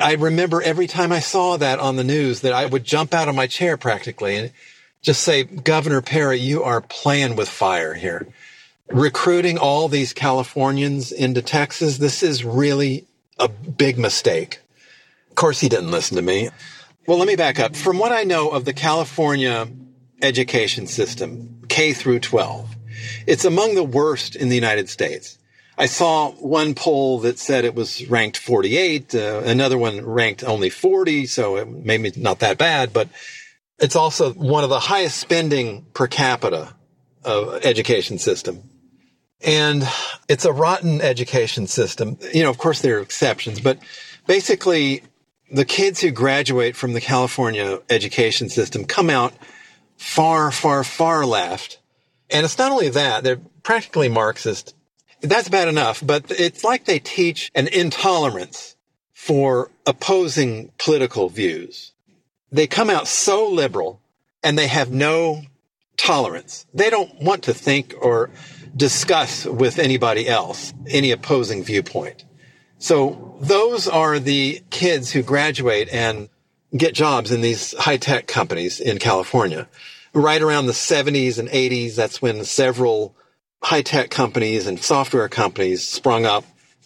I 0.00 0.14
remember 0.14 0.60
every 0.60 0.88
time 0.88 1.12
I 1.12 1.20
saw 1.20 1.56
that 1.56 1.78
on 1.78 1.94
the 1.94 2.02
news 2.02 2.40
that 2.40 2.52
I 2.52 2.66
would 2.66 2.82
jump 2.82 3.14
out 3.14 3.28
of 3.28 3.36
my 3.36 3.46
chair 3.46 3.76
practically 3.76 4.36
and 4.36 4.50
just 5.00 5.22
say, 5.22 5.44
Governor 5.44 6.02
Perry, 6.02 6.38
you 6.38 6.64
are 6.64 6.80
playing 6.80 7.36
with 7.36 7.48
fire 7.48 7.94
here. 7.94 8.26
Recruiting 8.92 9.56
all 9.56 9.88
these 9.88 10.12
Californians 10.12 11.12
into 11.12 11.40
Texas, 11.40 11.96
this 11.96 12.22
is 12.22 12.44
really 12.44 13.06
a 13.38 13.48
big 13.48 13.98
mistake. 13.98 14.60
Of 15.30 15.34
course, 15.36 15.60
he 15.60 15.70
didn't 15.70 15.90
listen 15.90 16.16
to 16.16 16.22
me. 16.22 16.50
Well, 17.06 17.16
let 17.16 17.26
me 17.26 17.34
back 17.34 17.58
up. 17.58 17.74
From 17.74 17.98
what 17.98 18.12
I 18.12 18.24
know 18.24 18.50
of 18.50 18.66
the 18.66 18.74
California 18.74 19.66
education 20.20 20.86
system, 20.86 21.62
K 21.70 21.94
through 21.94 22.20
12, 22.20 22.76
it's 23.26 23.46
among 23.46 23.76
the 23.76 23.82
worst 23.82 24.36
in 24.36 24.50
the 24.50 24.54
United 24.54 24.90
States. 24.90 25.38
I 25.78 25.86
saw 25.86 26.32
one 26.32 26.74
poll 26.74 27.20
that 27.20 27.38
said 27.38 27.64
it 27.64 27.74
was 27.74 28.06
ranked 28.10 28.36
48, 28.36 29.14
uh, 29.14 29.40
another 29.46 29.78
one 29.78 30.04
ranked 30.04 30.44
only 30.44 30.68
40, 30.68 31.24
so 31.24 31.56
it 31.56 31.66
maybe 31.66 32.12
not 32.16 32.40
that 32.40 32.58
bad, 32.58 32.92
but 32.92 33.08
it's 33.78 33.96
also 33.96 34.34
one 34.34 34.64
of 34.64 34.70
the 34.70 34.80
highest 34.80 35.16
spending 35.16 35.86
per 35.94 36.06
capita 36.06 36.74
of 37.24 37.64
education 37.64 38.18
system. 38.18 38.62
And 39.44 39.86
it's 40.28 40.44
a 40.44 40.52
rotten 40.52 41.00
education 41.00 41.66
system. 41.66 42.18
You 42.32 42.44
know, 42.44 42.50
of 42.50 42.58
course 42.58 42.80
there 42.80 42.98
are 42.98 43.02
exceptions, 43.02 43.60
but 43.60 43.78
basically 44.26 45.02
the 45.50 45.64
kids 45.64 46.00
who 46.00 46.10
graduate 46.10 46.76
from 46.76 46.92
the 46.92 47.00
California 47.00 47.80
education 47.90 48.48
system 48.48 48.84
come 48.84 49.10
out 49.10 49.34
far, 49.96 50.50
far, 50.50 50.84
far 50.84 51.26
left. 51.26 51.78
And 52.30 52.44
it's 52.44 52.58
not 52.58 52.72
only 52.72 52.88
that, 52.90 53.24
they're 53.24 53.40
practically 53.62 54.08
Marxist. 54.08 54.74
That's 55.20 55.48
bad 55.48 55.68
enough, 55.68 56.02
but 56.04 56.30
it's 56.30 56.64
like 56.64 56.84
they 56.84 56.98
teach 56.98 57.50
an 57.54 57.68
intolerance 57.68 58.76
for 59.12 59.70
opposing 59.86 60.72
political 60.78 61.28
views. 61.28 61.92
They 62.50 62.66
come 62.66 62.90
out 62.90 63.06
so 63.06 63.48
liberal 63.48 64.00
and 64.42 64.58
they 64.58 64.66
have 64.66 64.90
no 64.90 65.42
tolerance. 65.96 66.66
They 66.74 66.90
don't 66.90 67.20
want 67.20 67.44
to 67.44 67.54
think 67.54 67.94
or 68.00 68.30
discuss 68.76 69.44
with 69.44 69.78
anybody 69.78 70.28
else 70.28 70.72
any 70.88 71.10
opposing 71.10 71.62
viewpoint. 71.62 72.24
So 72.78 73.36
those 73.40 73.86
are 73.86 74.18
the 74.18 74.62
kids 74.70 75.10
who 75.12 75.22
graduate 75.22 75.88
and 75.92 76.28
get 76.76 76.94
jobs 76.94 77.30
in 77.30 77.40
these 77.40 77.76
high 77.78 77.98
tech 77.98 78.26
companies 78.26 78.80
in 78.80 78.98
California. 78.98 79.68
Right 80.14 80.42
around 80.42 80.66
the 80.66 80.72
70s 80.72 81.38
and 81.38 81.48
80s, 81.48 81.94
that's 81.94 82.20
when 82.20 82.44
several 82.44 83.14
high 83.62 83.82
tech 83.82 84.10
companies 84.10 84.66
and 84.66 84.82
software 84.82 85.28
companies 85.28 85.86
sprung 85.86 86.26
up, 86.26 86.44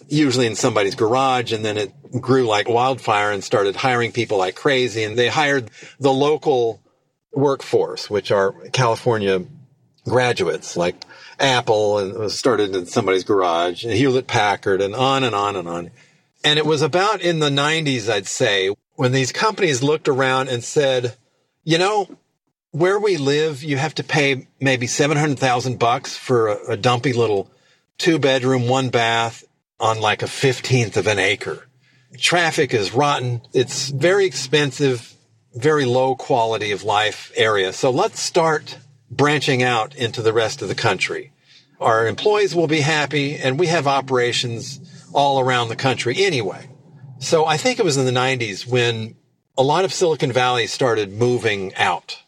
usually 0.08 0.46
in 0.46 0.54
somebody's 0.54 0.94
garage. 0.94 1.52
And 1.52 1.64
then 1.64 1.76
it 1.76 1.92
grew 2.20 2.46
like 2.46 2.68
wildfire 2.68 3.32
and 3.32 3.42
started 3.42 3.74
hiring 3.74 4.12
people 4.12 4.38
like 4.38 4.54
crazy. 4.54 5.02
And 5.02 5.16
they 5.16 5.28
hired 5.28 5.70
the 5.98 6.12
local 6.12 6.80
workforce, 7.32 8.10
which 8.10 8.30
are 8.30 8.52
California 8.72 9.44
graduates 10.08 10.76
like 10.76 11.04
Apple 11.38 11.98
and 11.98 12.14
was 12.14 12.38
started 12.38 12.74
in 12.74 12.86
somebody's 12.86 13.24
garage 13.24 13.84
and 13.84 13.92
Hewlett 13.92 14.26
Packard 14.26 14.80
and 14.80 14.94
on 14.94 15.24
and 15.24 15.34
on 15.34 15.56
and 15.56 15.68
on. 15.68 15.90
And 16.44 16.58
it 16.58 16.66
was 16.66 16.82
about 16.82 17.20
in 17.20 17.40
the 17.40 17.50
90s, 17.50 18.08
I'd 18.08 18.26
say, 18.26 18.74
when 18.94 19.12
these 19.12 19.32
companies 19.32 19.82
looked 19.82 20.08
around 20.08 20.48
and 20.48 20.62
said, 20.62 21.16
you 21.64 21.78
know, 21.78 22.08
where 22.70 22.98
we 22.98 23.16
live, 23.16 23.62
you 23.62 23.76
have 23.76 23.94
to 23.96 24.04
pay 24.04 24.46
maybe 24.60 24.86
700,000 24.86 25.78
bucks 25.78 26.16
for 26.16 26.48
a, 26.48 26.72
a 26.72 26.76
dumpy 26.76 27.12
little 27.12 27.50
two 27.98 28.18
bedroom, 28.18 28.68
one 28.68 28.90
bath 28.90 29.44
on 29.80 30.00
like 30.00 30.22
a 30.22 30.26
15th 30.26 30.96
of 30.96 31.06
an 31.06 31.18
acre. 31.18 31.66
Traffic 32.18 32.72
is 32.72 32.92
rotten. 32.92 33.42
It's 33.52 33.88
very 33.88 34.24
expensive, 34.24 35.14
very 35.54 35.84
low 35.84 36.14
quality 36.14 36.70
of 36.70 36.84
life 36.84 37.32
area. 37.36 37.72
So 37.72 37.90
let's 37.90 38.20
start 38.20 38.78
branching 39.10 39.62
out 39.62 39.94
into 39.94 40.22
the 40.22 40.32
rest 40.32 40.62
of 40.62 40.68
the 40.68 40.74
country. 40.74 41.32
Our 41.80 42.06
employees 42.06 42.54
will 42.54 42.66
be 42.66 42.80
happy 42.80 43.36
and 43.36 43.58
we 43.58 43.66
have 43.66 43.86
operations 43.86 44.80
all 45.12 45.40
around 45.40 45.68
the 45.68 45.76
country 45.76 46.24
anyway. 46.24 46.68
So 47.18 47.46
I 47.46 47.56
think 47.56 47.78
it 47.78 47.84
was 47.84 47.96
in 47.96 48.06
the 48.06 48.12
90s 48.12 48.66
when 48.66 49.16
a 49.56 49.62
lot 49.62 49.84
of 49.84 49.92
Silicon 49.92 50.32
Valley 50.32 50.66
started 50.66 51.12
moving 51.12 51.74
out, 51.76 52.22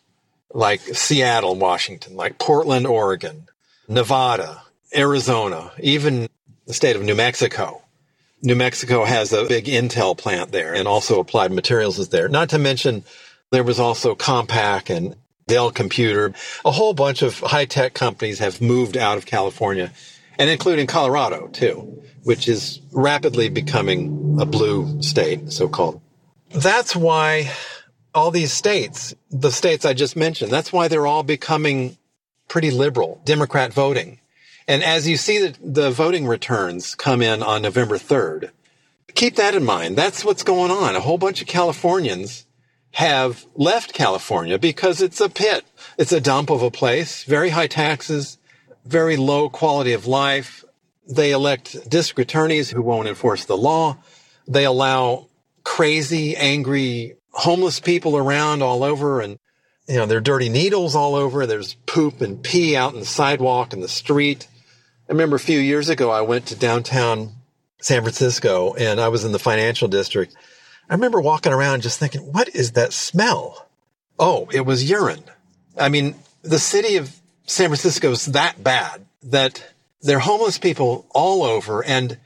like 0.52 0.80
Seattle, 0.80 1.56
Washington, 1.56 2.16
like 2.16 2.38
Portland, 2.38 2.86
Oregon, 2.86 3.48
Nevada, 3.86 4.62
Arizona, 4.96 5.72
even 5.80 6.28
the 6.66 6.74
state 6.74 6.96
of 6.96 7.02
New 7.02 7.14
Mexico. 7.14 7.82
New 8.40 8.54
Mexico 8.54 9.04
has 9.04 9.32
a 9.32 9.46
big 9.46 9.64
Intel 9.64 10.16
plant 10.16 10.52
there 10.52 10.74
and 10.74 10.86
also 10.86 11.20
Applied 11.20 11.52
Materials 11.52 11.98
is 11.98 12.10
there. 12.10 12.28
Not 12.28 12.50
to 12.50 12.58
mention 12.58 13.04
there 13.50 13.64
was 13.64 13.80
also 13.80 14.14
Compaq 14.14 14.94
and 14.94 15.16
Dell 15.48 15.72
Computer. 15.72 16.32
A 16.64 16.70
whole 16.70 16.94
bunch 16.94 17.22
of 17.22 17.40
high 17.40 17.64
tech 17.64 17.94
companies 17.94 18.38
have 18.38 18.61
moved 18.61 18.96
out 18.96 19.18
of 19.18 19.26
California 19.26 19.90
and 20.38 20.48
including 20.48 20.87
Colorado 20.87 21.48
too, 21.48 22.02
which 22.22 22.46
is 22.46 22.80
rapidly 22.92 23.48
becoming 23.48 24.38
a 24.40 24.46
blue 24.46 25.02
state, 25.02 25.50
so 25.52 25.68
called. 25.68 26.00
That's 26.50 26.94
why 26.94 27.50
all 28.14 28.30
these 28.30 28.52
states, 28.52 29.14
the 29.30 29.50
states 29.50 29.84
I 29.84 29.94
just 29.94 30.16
mentioned, 30.16 30.52
that's 30.52 30.72
why 30.72 30.88
they're 30.88 31.06
all 31.06 31.24
becoming 31.24 31.98
pretty 32.46 32.70
liberal, 32.70 33.20
Democrat 33.24 33.72
voting. 33.72 34.20
And 34.66 34.82
as 34.82 35.08
you 35.08 35.16
see 35.16 35.38
the, 35.38 35.58
the 35.62 35.90
voting 35.90 36.26
returns 36.26 36.94
come 36.94 37.22
in 37.22 37.42
on 37.42 37.62
November 37.62 37.96
3rd, 37.96 38.50
keep 39.14 39.37
that 39.37 39.54
in 39.54 39.64
mind. 39.64 39.96
That's 39.96 40.24
what's 40.24 40.42
going 40.42 40.70
on. 40.70 40.94
A 40.94 41.00
whole 41.00 41.18
bunch 41.18 41.40
of 41.40 41.48
Californians 41.48 42.46
have 42.92 43.46
left 43.55 43.92
California 43.92 44.59
because 44.59 45.01
it's 45.01 45.20
a 45.20 45.29
pit. 45.29 45.64
It's 45.98 46.12
a 46.12 46.20
dump 46.20 46.51
of 46.51 46.62
a 46.62 46.70
place, 46.70 47.24
very 47.24 47.51
high 47.51 47.66
taxes, 47.66 48.38
very 48.85 49.16
low 49.16 49.48
quality 49.48 49.92
of 49.92 50.07
life. 50.07 50.64
They 51.09 51.33
elect 51.33 51.88
district 51.88 52.31
attorneys 52.31 52.70
who 52.70 52.83
won't 52.83 53.09
enforce 53.09 53.44
the 53.44 53.57
law. 53.57 53.98
They 54.46 54.64
allow 54.64 55.29
crazy, 55.64 56.37
angry, 56.37 57.16
homeless 57.31 57.81
people 57.81 58.16
around 58.16 58.62
all 58.62 58.83
over 58.83 59.20
and 59.20 59.38
you 59.88 59.96
know, 59.96 60.05
there 60.05 60.18
are 60.18 60.20
dirty 60.20 60.51
needles 60.51 60.94
all 60.94 61.14
over. 61.14 61.46
There's 61.46 61.74
poop 61.87 62.20
and 62.20 62.42
pee 62.42 62.77
out 62.77 62.92
in 62.92 63.01
the 63.01 63.07
sidewalk 63.07 63.72
and 63.72 63.83
the 63.83 63.88
street. 63.88 64.46
I 65.09 65.12
remember 65.12 65.37
a 65.37 65.40
few 65.40 65.59
years 65.59 65.88
ago, 65.88 66.11
I 66.11 66.20
went 66.20 66.46
to 66.46 66.55
downtown 66.55 67.33
San 67.81 68.03
Francisco 68.03 68.74
and 68.74 69.01
I 69.01 69.09
was 69.09 69.24
in 69.24 69.33
the 69.33 69.38
financial 69.38 69.88
district 69.88 70.35
I 70.88 70.94
remember 70.94 71.20
walking 71.20 71.53
around 71.53 71.83
just 71.83 71.98
thinking, 71.98 72.33
what 72.33 72.48
is 72.55 72.72
that 72.72 72.92
smell? 72.92 73.68
Oh, 74.18 74.48
it 74.53 74.62
was 74.62 74.88
urine. 74.88 75.24
I 75.77 75.88
mean, 75.88 76.14
the 76.42 76.59
city 76.59 76.96
of 76.96 77.14
San 77.46 77.68
Francisco 77.68 78.11
is 78.11 78.27
that 78.27 78.62
bad 78.62 79.05
that 79.22 79.64
there 80.03 80.16
are 80.16 80.20
homeless 80.20 80.59
people 80.59 81.07
all 81.11 81.42
over 81.42 81.85
and 81.85 82.18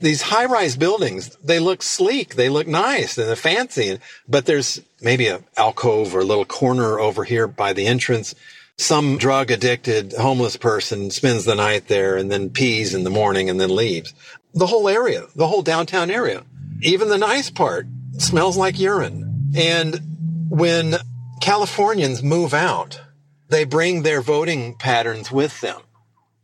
these 0.00 0.22
high 0.22 0.44
rise 0.44 0.76
buildings, 0.76 1.36
they 1.42 1.58
look 1.58 1.82
sleek. 1.82 2.36
They 2.36 2.48
look 2.48 2.66
nice 2.66 3.18
and 3.18 3.28
they're 3.28 3.36
fancy, 3.36 3.98
but 4.28 4.46
there's 4.46 4.80
maybe 5.00 5.26
a 5.26 5.42
alcove 5.56 6.14
or 6.14 6.20
a 6.20 6.24
little 6.24 6.44
corner 6.44 7.00
over 7.00 7.24
here 7.24 7.48
by 7.48 7.72
the 7.72 7.86
entrance. 7.86 8.34
Some 8.76 9.18
drug 9.18 9.50
addicted 9.50 10.12
homeless 10.12 10.56
person 10.56 11.10
spends 11.10 11.44
the 11.44 11.56
night 11.56 11.88
there 11.88 12.16
and 12.16 12.30
then 12.30 12.50
pees 12.50 12.94
in 12.94 13.02
the 13.02 13.10
morning 13.10 13.50
and 13.50 13.60
then 13.60 13.74
leaves. 13.74 14.14
The 14.54 14.68
whole 14.68 14.88
area, 14.88 15.26
the 15.34 15.48
whole 15.48 15.62
downtown 15.62 16.10
area, 16.10 16.44
even 16.80 17.08
the 17.08 17.18
nice 17.18 17.50
part 17.50 17.86
smells 18.18 18.56
like 18.56 18.78
urine. 18.78 19.52
And 19.56 20.00
when 20.48 20.96
Californians 21.40 22.22
move 22.22 22.52
out, 22.54 23.00
they 23.48 23.64
bring 23.64 24.02
their 24.02 24.20
voting 24.20 24.76
patterns 24.76 25.32
with 25.32 25.60
them. 25.60 25.80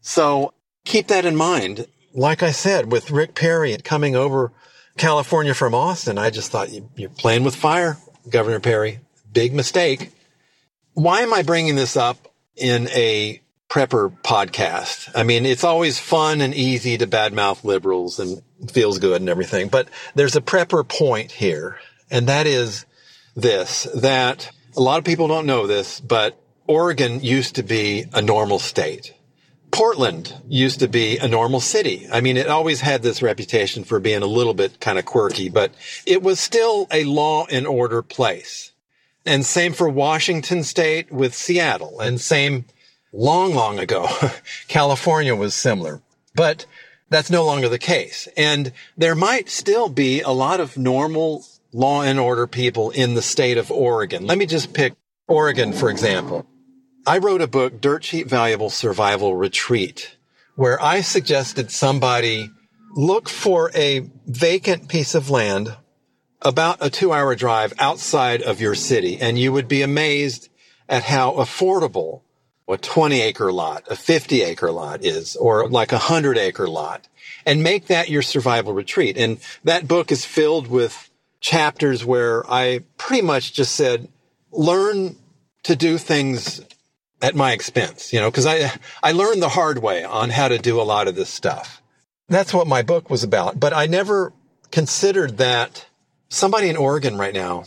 So 0.00 0.54
keep 0.84 1.08
that 1.08 1.24
in 1.24 1.36
mind. 1.36 1.86
Like 2.14 2.42
I 2.42 2.52
said, 2.52 2.92
with 2.92 3.10
Rick 3.10 3.34
Perry 3.34 3.76
coming 3.78 4.14
over 4.14 4.52
California 4.96 5.54
from 5.54 5.74
Austin, 5.74 6.18
I 6.18 6.30
just 6.30 6.50
thought 6.50 6.70
you're 6.96 7.10
playing 7.10 7.44
with 7.44 7.56
fire, 7.56 7.98
Governor 8.28 8.60
Perry. 8.60 9.00
Big 9.32 9.52
mistake. 9.52 10.12
Why 10.92 11.22
am 11.22 11.34
I 11.34 11.42
bringing 11.42 11.74
this 11.74 11.96
up 11.96 12.32
in 12.56 12.88
a 12.88 13.42
prepper 13.68 14.16
podcast. 14.22 15.10
I 15.14 15.22
mean, 15.22 15.46
it's 15.46 15.64
always 15.64 15.98
fun 15.98 16.40
and 16.40 16.54
easy 16.54 16.98
to 16.98 17.06
badmouth 17.06 17.64
liberals 17.64 18.18
and 18.18 18.42
feels 18.70 18.98
good 18.98 19.20
and 19.20 19.28
everything, 19.28 19.68
but 19.68 19.88
there's 20.14 20.36
a 20.36 20.40
prepper 20.40 20.86
point 20.86 21.32
here. 21.32 21.78
And 22.10 22.28
that 22.28 22.46
is 22.46 22.86
this, 23.34 23.84
that 23.94 24.50
a 24.76 24.80
lot 24.80 24.98
of 24.98 25.04
people 25.04 25.28
don't 25.28 25.46
know 25.46 25.66
this, 25.66 26.00
but 26.00 26.40
Oregon 26.66 27.20
used 27.20 27.56
to 27.56 27.62
be 27.62 28.06
a 28.12 28.22
normal 28.22 28.58
state. 28.58 29.12
Portland 29.70 30.32
used 30.48 30.78
to 30.80 30.88
be 30.88 31.18
a 31.18 31.26
normal 31.26 31.58
city. 31.58 32.06
I 32.12 32.20
mean, 32.20 32.36
it 32.36 32.46
always 32.46 32.80
had 32.80 33.02
this 33.02 33.22
reputation 33.22 33.82
for 33.82 33.98
being 33.98 34.22
a 34.22 34.26
little 34.26 34.54
bit 34.54 34.78
kind 34.78 35.00
of 35.00 35.04
quirky, 35.04 35.48
but 35.48 35.72
it 36.06 36.22
was 36.22 36.38
still 36.38 36.86
a 36.92 37.02
law 37.02 37.46
and 37.50 37.66
order 37.66 38.00
place. 38.00 38.70
And 39.26 39.44
same 39.44 39.72
for 39.72 39.88
Washington 39.88 40.62
state 40.62 41.10
with 41.10 41.34
Seattle 41.34 41.98
and 41.98 42.20
same 42.20 42.66
long, 43.14 43.54
long 43.54 43.78
ago, 43.78 44.08
California 44.68 45.34
was 45.34 45.54
similar, 45.54 46.02
but 46.34 46.66
that's 47.08 47.30
no 47.30 47.44
longer 47.44 47.68
the 47.68 47.78
case. 47.78 48.28
And 48.36 48.72
there 48.96 49.14
might 49.14 49.48
still 49.48 49.88
be 49.88 50.20
a 50.20 50.30
lot 50.30 50.60
of 50.60 50.76
normal 50.76 51.44
law 51.72 52.02
and 52.02 52.18
order 52.18 52.46
people 52.46 52.90
in 52.90 53.14
the 53.14 53.22
state 53.22 53.56
of 53.56 53.70
Oregon. 53.70 54.26
Let 54.26 54.38
me 54.38 54.46
just 54.46 54.74
pick 54.74 54.94
Oregon, 55.28 55.72
for 55.72 55.90
example. 55.90 56.46
I 57.06 57.18
wrote 57.18 57.42
a 57.42 57.46
book, 57.46 57.80
Dirt 57.80 58.02
Cheap 58.02 58.28
Valuable 58.28 58.70
Survival 58.70 59.36
Retreat, 59.36 60.16
where 60.56 60.80
I 60.82 61.00
suggested 61.02 61.70
somebody 61.70 62.50
look 62.94 63.28
for 63.28 63.70
a 63.74 64.08
vacant 64.26 64.88
piece 64.88 65.14
of 65.14 65.28
land 65.30 65.76
about 66.40 66.78
a 66.80 66.90
two 66.90 67.12
hour 67.12 67.34
drive 67.34 67.72
outside 67.78 68.42
of 68.42 68.60
your 68.60 68.74
city, 68.74 69.18
and 69.20 69.38
you 69.38 69.52
would 69.52 69.68
be 69.68 69.82
amazed 69.82 70.48
at 70.88 71.04
how 71.04 71.32
affordable 71.32 72.22
a 72.68 72.78
20 72.78 73.20
acre 73.20 73.52
lot, 73.52 73.84
a 73.90 73.96
50 73.96 74.42
acre 74.42 74.70
lot 74.70 75.04
is, 75.04 75.36
or 75.36 75.68
like 75.68 75.92
a 75.92 75.96
100 75.96 76.38
acre 76.38 76.68
lot, 76.68 77.06
and 77.44 77.62
make 77.62 77.86
that 77.86 78.08
your 78.08 78.22
survival 78.22 78.72
retreat. 78.72 79.16
And 79.18 79.38
that 79.64 79.86
book 79.86 80.10
is 80.10 80.24
filled 80.24 80.68
with 80.68 81.10
chapters 81.40 82.04
where 82.04 82.48
I 82.50 82.80
pretty 82.96 83.22
much 83.22 83.52
just 83.52 83.74
said, 83.74 84.08
learn 84.50 85.16
to 85.64 85.76
do 85.76 85.98
things 85.98 86.62
at 87.20 87.34
my 87.34 87.52
expense, 87.52 88.12
you 88.12 88.20
know, 88.20 88.30
because 88.30 88.46
I, 88.46 88.70
I 89.02 89.12
learned 89.12 89.42
the 89.42 89.48
hard 89.48 89.78
way 89.78 90.04
on 90.04 90.30
how 90.30 90.48
to 90.48 90.58
do 90.58 90.80
a 90.80 90.84
lot 90.84 91.08
of 91.08 91.14
this 91.14 91.30
stuff. 91.30 91.82
That's 92.28 92.54
what 92.54 92.66
my 92.66 92.82
book 92.82 93.10
was 93.10 93.22
about. 93.22 93.60
But 93.60 93.74
I 93.74 93.86
never 93.86 94.32
considered 94.70 95.36
that 95.38 95.86
somebody 96.28 96.68
in 96.68 96.76
Oregon 96.76 97.16
right 97.16 97.34
now, 97.34 97.64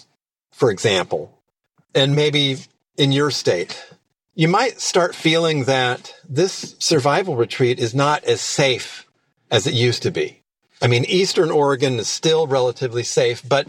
for 0.52 0.72
example, 0.72 1.40
and 1.94 2.16
maybe 2.16 2.58
in 2.98 3.12
your 3.12 3.32
state, 3.32 3.84
you 4.38 4.48
might 4.48 4.80
start 4.80 5.16
feeling 5.16 5.64
that 5.64 6.14
this 6.30 6.76
survival 6.78 7.36
retreat 7.36 7.80
is 7.80 7.96
not 7.96 8.24
as 8.24 8.40
safe 8.40 9.08
as 9.50 9.66
it 9.66 9.74
used 9.74 10.04
to 10.04 10.12
be. 10.12 10.44
I 10.80 10.86
mean, 10.86 11.06
Eastern 11.06 11.50
Oregon 11.50 11.98
is 11.98 12.08
still 12.08 12.46
relatively 12.46 13.02
safe, 13.02 13.42
but 13.50 13.68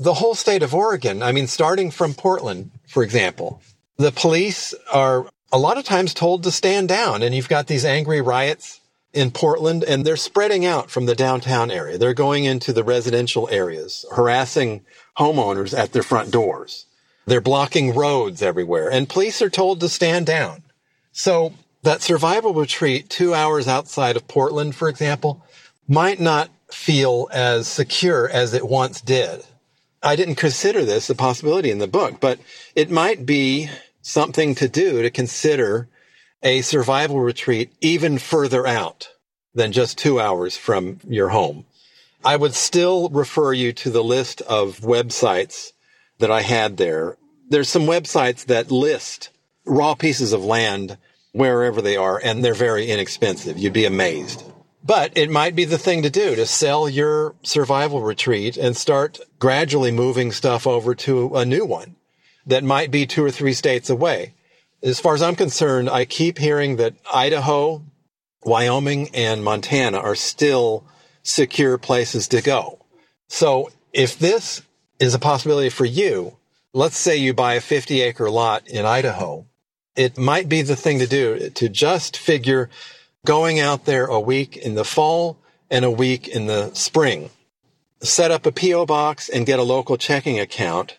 the 0.00 0.14
whole 0.14 0.34
state 0.34 0.64
of 0.64 0.74
Oregon, 0.74 1.22
I 1.22 1.30
mean, 1.30 1.46
starting 1.46 1.92
from 1.92 2.14
Portland, 2.14 2.72
for 2.88 3.04
example, 3.04 3.62
the 3.98 4.10
police 4.10 4.74
are 4.92 5.30
a 5.52 5.58
lot 5.58 5.78
of 5.78 5.84
times 5.84 6.12
told 6.12 6.42
to 6.42 6.50
stand 6.50 6.88
down 6.88 7.22
and 7.22 7.32
you've 7.32 7.48
got 7.48 7.68
these 7.68 7.84
angry 7.84 8.20
riots 8.20 8.80
in 9.12 9.30
Portland 9.30 9.84
and 9.84 10.04
they're 10.04 10.16
spreading 10.16 10.66
out 10.66 10.90
from 10.90 11.06
the 11.06 11.14
downtown 11.14 11.70
area. 11.70 11.98
They're 11.98 12.14
going 12.14 12.46
into 12.46 12.72
the 12.72 12.82
residential 12.82 13.48
areas, 13.48 14.04
harassing 14.12 14.84
homeowners 15.16 15.72
at 15.72 15.92
their 15.92 16.02
front 16.02 16.32
doors. 16.32 16.86
They're 17.30 17.40
blocking 17.40 17.94
roads 17.94 18.42
everywhere 18.42 18.90
and 18.90 19.08
police 19.08 19.40
are 19.40 19.48
told 19.48 19.78
to 19.78 19.88
stand 19.88 20.26
down. 20.26 20.64
So 21.12 21.52
that 21.84 22.02
survival 22.02 22.52
retreat 22.54 23.08
two 23.08 23.34
hours 23.34 23.68
outside 23.68 24.16
of 24.16 24.26
Portland, 24.26 24.74
for 24.74 24.88
example, 24.88 25.40
might 25.86 26.18
not 26.18 26.50
feel 26.72 27.28
as 27.30 27.68
secure 27.68 28.28
as 28.28 28.52
it 28.52 28.66
once 28.66 29.00
did. 29.00 29.44
I 30.02 30.16
didn't 30.16 30.42
consider 30.42 30.84
this 30.84 31.08
a 31.08 31.14
possibility 31.14 31.70
in 31.70 31.78
the 31.78 31.86
book, 31.86 32.18
but 32.18 32.40
it 32.74 32.90
might 32.90 33.24
be 33.24 33.70
something 34.02 34.56
to 34.56 34.68
do 34.68 35.00
to 35.00 35.08
consider 35.08 35.88
a 36.42 36.62
survival 36.62 37.20
retreat 37.20 37.70
even 37.80 38.18
further 38.18 38.66
out 38.66 39.08
than 39.54 39.70
just 39.70 39.96
two 39.96 40.18
hours 40.18 40.56
from 40.56 40.98
your 41.06 41.28
home. 41.28 41.64
I 42.24 42.34
would 42.34 42.54
still 42.54 43.08
refer 43.10 43.52
you 43.52 43.72
to 43.74 43.90
the 43.90 44.02
list 44.02 44.40
of 44.42 44.80
websites 44.80 45.70
that 46.18 46.30
I 46.32 46.42
had 46.42 46.76
there. 46.76 47.16
There's 47.50 47.68
some 47.68 47.82
websites 47.82 48.46
that 48.46 48.70
list 48.70 49.30
raw 49.66 49.94
pieces 49.94 50.32
of 50.32 50.44
land 50.44 50.96
wherever 51.32 51.82
they 51.82 51.96
are, 51.96 52.20
and 52.22 52.44
they're 52.44 52.54
very 52.54 52.90
inexpensive. 52.90 53.58
You'd 53.58 53.72
be 53.72 53.84
amazed. 53.84 54.44
But 54.82 55.12
it 55.16 55.30
might 55.30 55.54
be 55.54 55.64
the 55.64 55.78
thing 55.78 56.02
to 56.02 56.10
do 56.10 56.34
to 56.34 56.46
sell 56.46 56.88
your 56.88 57.34
survival 57.42 58.02
retreat 58.02 58.56
and 58.56 58.76
start 58.76 59.20
gradually 59.38 59.90
moving 59.90 60.32
stuff 60.32 60.66
over 60.66 60.94
to 60.94 61.36
a 61.36 61.44
new 61.44 61.66
one 61.66 61.96
that 62.46 62.64
might 62.64 62.90
be 62.90 63.06
two 63.06 63.24
or 63.24 63.30
three 63.30 63.52
states 63.52 63.90
away. 63.90 64.34
As 64.82 64.98
far 64.98 65.14
as 65.14 65.22
I'm 65.22 65.36
concerned, 65.36 65.90
I 65.90 66.06
keep 66.06 66.38
hearing 66.38 66.76
that 66.76 66.94
Idaho, 67.12 67.82
Wyoming, 68.44 69.10
and 69.12 69.44
Montana 69.44 69.98
are 69.98 70.14
still 70.14 70.84
secure 71.22 71.76
places 71.76 72.28
to 72.28 72.40
go. 72.40 72.78
So 73.28 73.70
if 73.92 74.18
this 74.18 74.62
is 74.98 75.14
a 75.14 75.18
possibility 75.18 75.68
for 75.68 75.84
you, 75.84 76.38
let's 76.72 76.96
say 76.96 77.16
you 77.16 77.34
buy 77.34 77.54
a 77.54 77.60
50 77.60 78.00
acre 78.00 78.30
lot 78.30 78.68
in 78.68 78.84
Idaho, 78.84 79.46
it 79.96 80.16
might 80.16 80.48
be 80.48 80.62
the 80.62 80.76
thing 80.76 80.98
to 81.00 81.06
do 81.06 81.50
to 81.50 81.68
just 81.68 82.16
figure 82.16 82.70
going 83.26 83.60
out 83.60 83.84
there 83.84 84.06
a 84.06 84.20
week 84.20 84.56
in 84.56 84.74
the 84.74 84.84
fall 84.84 85.36
and 85.70 85.84
a 85.84 85.90
week 85.90 86.28
in 86.28 86.46
the 86.46 86.72
spring. 86.74 87.30
Set 88.02 88.30
up 88.30 88.46
a 88.46 88.52
P.O. 88.52 88.86
box 88.86 89.28
and 89.28 89.44
get 89.44 89.58
a 89.58 89.64
local 89.64 89.96
checking 89.96 90.40
account 90.40 90.96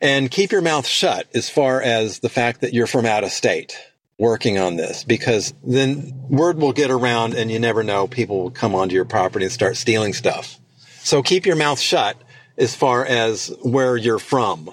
and 0.00 0.30
keep 0.30 0.52
your 0.52 0.60
mouth 0.60 0.86
shut 0.86 1.28
as 1.34 1.48
far 1.48 1.80
as 1.80 2.18
the 2.18 2.28
fact 2.28 2.60
that 2.60 2.74
you're 2.74 2.86
from 2.86 3.06
out 3.06 3.24
of 3.24 3.30
state 3.30 3.78
working 4.18 4.58
on 4.58 4.76
this 4.76 5.02
because 5.04 5.54
then 5.64 6.12
word 6.28 6.58
will 6.58 6.72
get 6.72 6.90
around 6.90 7.34
and 7.34 7.50
you 7.50 7.58
never 7.58 7.82
know 7.82 8.06
people 8.06 8.42
will 8.42 8.50
come 8.50 8.74
onto 8.74 8.94
your 8.94 9.04
property 9.04 9.44
and 9.44 9.52
start 9.52 9.76
stealing 9.76 10.12
stuff. 10.12 10.58
So 10.98 11.22
keep 11.22 11.46
your 11.46 11.56
mouth 11.56 11.80
shut 11.80 12.16
as 12.58 12.74
far 12.74 13.04
as 13.04 13.48
where 13.62 13.96
you're 13.96 14.18
from. 14.18 14.70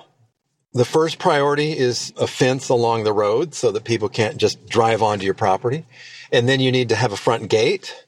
The 0.74 0.86
first 0.86 1.18
priority 1.18 1.78
is 1.78 2.14
a 2.18 2.28
fence 2.28 2.70
along 2.70 3.04
the 3.04 3.14
road 3.14 3.56
so 3.56 3.72
that 3.72 3.84
people 3.84 4.08
can't 4.08 4.38
just 4.38 4.68
drive 4.70 5.02
onto 5.02 5.26
your 5.26 5.34
property. 5.34 5.86
And 6.32 6.48
then 6.48 6.60
you 6.60 6.72
need 6.72 6.90
to 6.90 6.96
have 6.96 7.12
a 7.12 7.18
front 7.18 7.50
gate. 7.50 8.06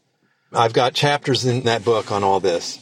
I've 0.54 0.74
got 0.74 0.94
chapters 0.94 1.46
in 1.46 1.62
that 1.64 1.84
book 1.84 2.12
on 2.12 2.24
all 2.24 2.40
this. 2.40 2.80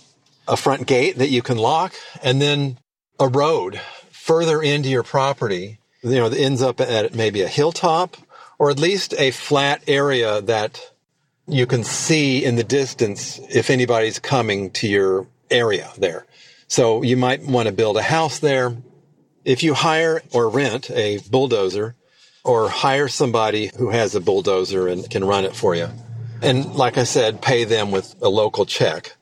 A 0.48 0.58
front 0.58 0.86
gate 0.86 1.18
that 1.18 1.30
you 1.30 1.42
can 1.42 1.58
lock 1.58 1.94
and 2.24 2.42
then 2.42 2.78
a 3.20 3.28
road 3.28 3.80
further 4.12 4.62
into 4.62 4.90
your 4.90 5.04
property, 5.04 5.80
you 6.02 6.16
know, 6.16 6.28
that 6.28 6.40
ends 6.40 6.62
up 6.62 6.82
at 6.82 7.14
maybe 7.14 7.42
a 7.42 7.48
hilltop 7.48 8.18
or 8.58 8.70
at 8.70 8.80
least 8.80 9.14
a 9.18 9.32
flat 9.32 9.82
area 9.88 10.42
that 10.42 10.92
you 11.48 11.66
can 11.66 11.84
see 11.84 12.44
in 12.44 12.56
the 12.56 12.64
distance 12.64 13.40
if 13.50 13.70
anybody's 13.70 14.20
coming 14.20 14.72
to 14.72 14.88
your 14.88 15.26
area 15.50 15.90
there. 15.98 16.26
So 16.68 17.02
you 17.02 17.18
might 17.18 17.44
want 17.44 17.68
to 17.68 17.74
build 17.74 17.98
a 17.98 18.04
house 18.04 18.40
there. 18.40 18.76
If 19.50 19.64
you 19.64 19.74
hire 19.74 20.22
or 20.32 20.48
rent 20.50 20.92
a 20.92 21.18
bulldozer, 21.30 21.96
or 22.44 22.70
hire 22.70 23.08
somebody 23.08 23.72
who 23.78 23.90
has 23.90 24.16
a 24.16 24.22
bulldozer 24.22 24.88
and 24.88 25.10
can 25.10 25.24
run 25.24 25.46
it 25.46 25.56
for 25.56 25.76
you. 25.76 25.90
And 26.42 26.74
like 26.76 26.98
I 26.98 27.04
said, 27.04 27.42
pay 27.42 27.64
them 27.64 27.92
with 27.92 28.16
a 28.22 28.30
local 28.30 28.66
check, 28.66 29.16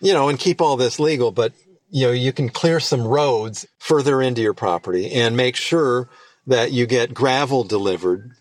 you 0.00 0.12
know, 0.12 0.28
and 0.28 0.38
keep 0.38 0.60
all 0.60 0.76
this 0.76 0.98
legal. 0.98 1.30
But, 1.30 1.52
you 1.90 2.06
know, 2.06 2.12
you 2.12 2.32
can 2.32 2.48
clear 2.48 2.80
some 2.80 3.06
roads 3.06 3.66
further 3.78 4.20
into 4.20 4.42
your 4.42 4.54
property 4.54 5.12
and 5.12 5.36
make 5.36 5.56
sure 5.56 6.08
that 6.46 6.72
you 6.72 6.86
get 6.86 7.14
gravel 7.14 7.64
delivered 7.64 8.32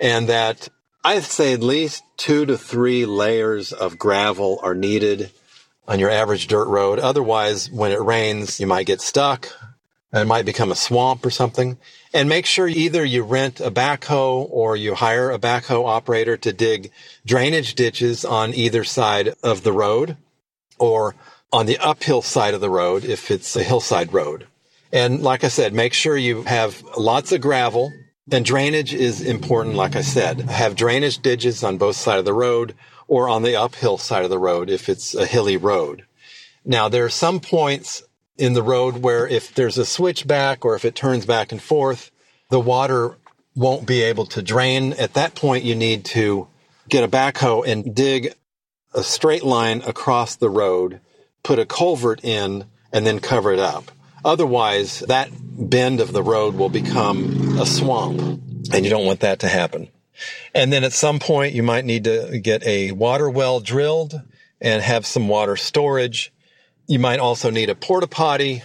and 0.00 0.28
that 0.28 0.68
I'd 1.04 1.22
say 1.22 1.52
at 1.52 1.62
least 1.62 2.02
two 2.16 2.44
to 2.46 2.58
three 2.58 3.06
layers 3.06 3.72
of 3.72 3.98
gravel 3.98 4.58
are 4.62 4.74
needed 4.74 5.30
on 5.86 6.00
your 6.00 6.10
average 6.10 6.48
dirt 6.48 6.66
road. 6.66 6.98
Otherwise, 6.98 7.70
when 7.70 7.92
it 7.92 8.00
rains, 8.00 8.58
you 8.58 8.66
might 8.66 8.86
get 8.86 9.00
stuck 9.00 9.52
it 10.12 10.26
might 10.26 10.46
become 10.46 10.70
a 10.70 10.76
swamp 10.76 11.24
or 11.24 11.30
something. 11.30 11.78
And 12.14 12.28
make 12.28 12.46
sure 12.46 12.66
either 12.66 13.04
you 13.04 13.22
rent 13.22 13.60
a 13.60 13.70
backhoe 13.70 14.46
or 14.50 14.76
you 14.76 14.94
hire 14.94 15.30
a 15.30 15.38
backhoe 15.38 15.86
operator 15.86 16.36
to 16.38 16.52
dig 16.52 16.90
drainage 17.26 17.74
ditches 17.74 18.24
on 18.24 18.54
either 18.54 18.84
side 18.84 19.34
of 19.42 19.62
the 19.62 19.72
road 19.72 20.16
or 20.78 21.14
on 21.52 21.66
the 21.66 21.78
uphill 21.78 22.22
side 22.22 22.54
of 22.54 22.60
the 22.60 22.70
road 22.70 23.04
if 23.04 23.30
it's 23.30 23.54
a 23.56 23.62
hillside 23.62 24.12
road. 24.12 24.46
And 24.92 25.22
like 25.22 25.44
I 25.44 25.48
said, 25.48 25.74
make 25.74 25.92
sure 25.92 26.16
you 26.16 26.42
have 26.44 26.82
lots 26.96 27.32
of 27.32 27.42
gravel 27.42 27.92
and 28.30 28.44
drainage 28.44 28.94
is 28.94 29.20
important. 29.20 29.74
Like 29.74 29.96
I 29.96 30.02
said, 30.02 30.40
have 30.40 30.76
drainage 30.76 31.18
ditches 31.18 31.62
on 31.62 31.78
both 31.78 31.96
sides 31.96 32.20
of 32.20 32.24
the 32.24 32.32
road 32.32 32.74
or 33.06 33.28
on 33.28 33.42
the 33.42 33.56
uphill 33.56 33.98
side 33.98 34.24
of 34.24 34.30
the 34.30 34.38
road 34.38 34.70
if 34.70 34.88
it's 34.88 35.14
a 35.14 35.26
hilly 35.26 35.56
road. 35.56 36.04
Now 36.64 36.88
there 36.88 37.04
are 37.04 37.10
some 37.10 37.40
points 37.40 38.02
in 38.38 38.54
the 38.54 38.62
road 38.62 38.98
where 38.98 39.26
if 39.26 39.52
there's 39.54 39.76
a 39.76 39.84
switchback 39.84 40.64
or 40.64 40.74
if 40.74 40.84
it 40.84 40.94
turns 40.94 41.26
back 41.26 41.52
and 41.52 41.60
forth, 41.60 42.10
the 42.50 42.60
water 42.60 43.16
won't 43.54 43.86
be 43.86 44.02
able 44.02 44.24
to 44.26 44.40
drain. 44.40 44.92
At 44.94 45.14
that 45.14 45.34
point, 45.34 45.64
you 45.64 45.74
need 45.74 46.04
to 46.06 46.46
get 46.88 47.04
a 47.04 47.08
backhoe 47.08 47.66
and 47.66 47.94
dig 47.94 48.32
a 48.94 49.02
straight 49.02 49.42
line 49.42 49.82
across 49.82 50.36
the 50.36 50.48
road, 50.48 51.00
put 51.42 51.58
a 51.58 51.66
culvert 51.66 52.24
in, 52.24 52.64
and 52.92 53.06
then 53.06 53.18
cover 53.18 53.52
it 53.52 53.58
up. 53.58 53.90
Otherwise, 54.24 55.00
that 55.00 55.30
bend 55.32 56.00
of 56.00 56.12
the 56.12 56.22
road 56.22 56.54
will 56.54 56.68
become 56.68 57.58
a 57.58 57.66
swamp, 57.66 58.20
and 58.72 58.84
you 58.84 58.90
don't 58.90 59.04
want 59.06 59.20
that 59.20 59.40
to 59.40 59.48
happen. 59.48 59.88
And 60.54 60.72
then 60.72 60.84
at 60.84 60.92
some 60.92 61.18
point, 61.18 61.54
you 61.54 61.62
might 61.62 61.84
need 61.84 62.04
to 62.04 62.38
get 62.38 62.64
a 62.64 62.92
water 62.92 63.28
well 63.28 63.60
drilled 63.60 64.20
and 64.60 64.82
have 64.82 65.06
some 65.06 65.28
water 65.28 65.56
storage 65.56 66.32
you 66.88 66.98
might 66.98 67.20
also 67.20 67.50
need 67.50 67.70
a 67.70 67.74
porta 67.74 68.08
potty. 68.08 68.62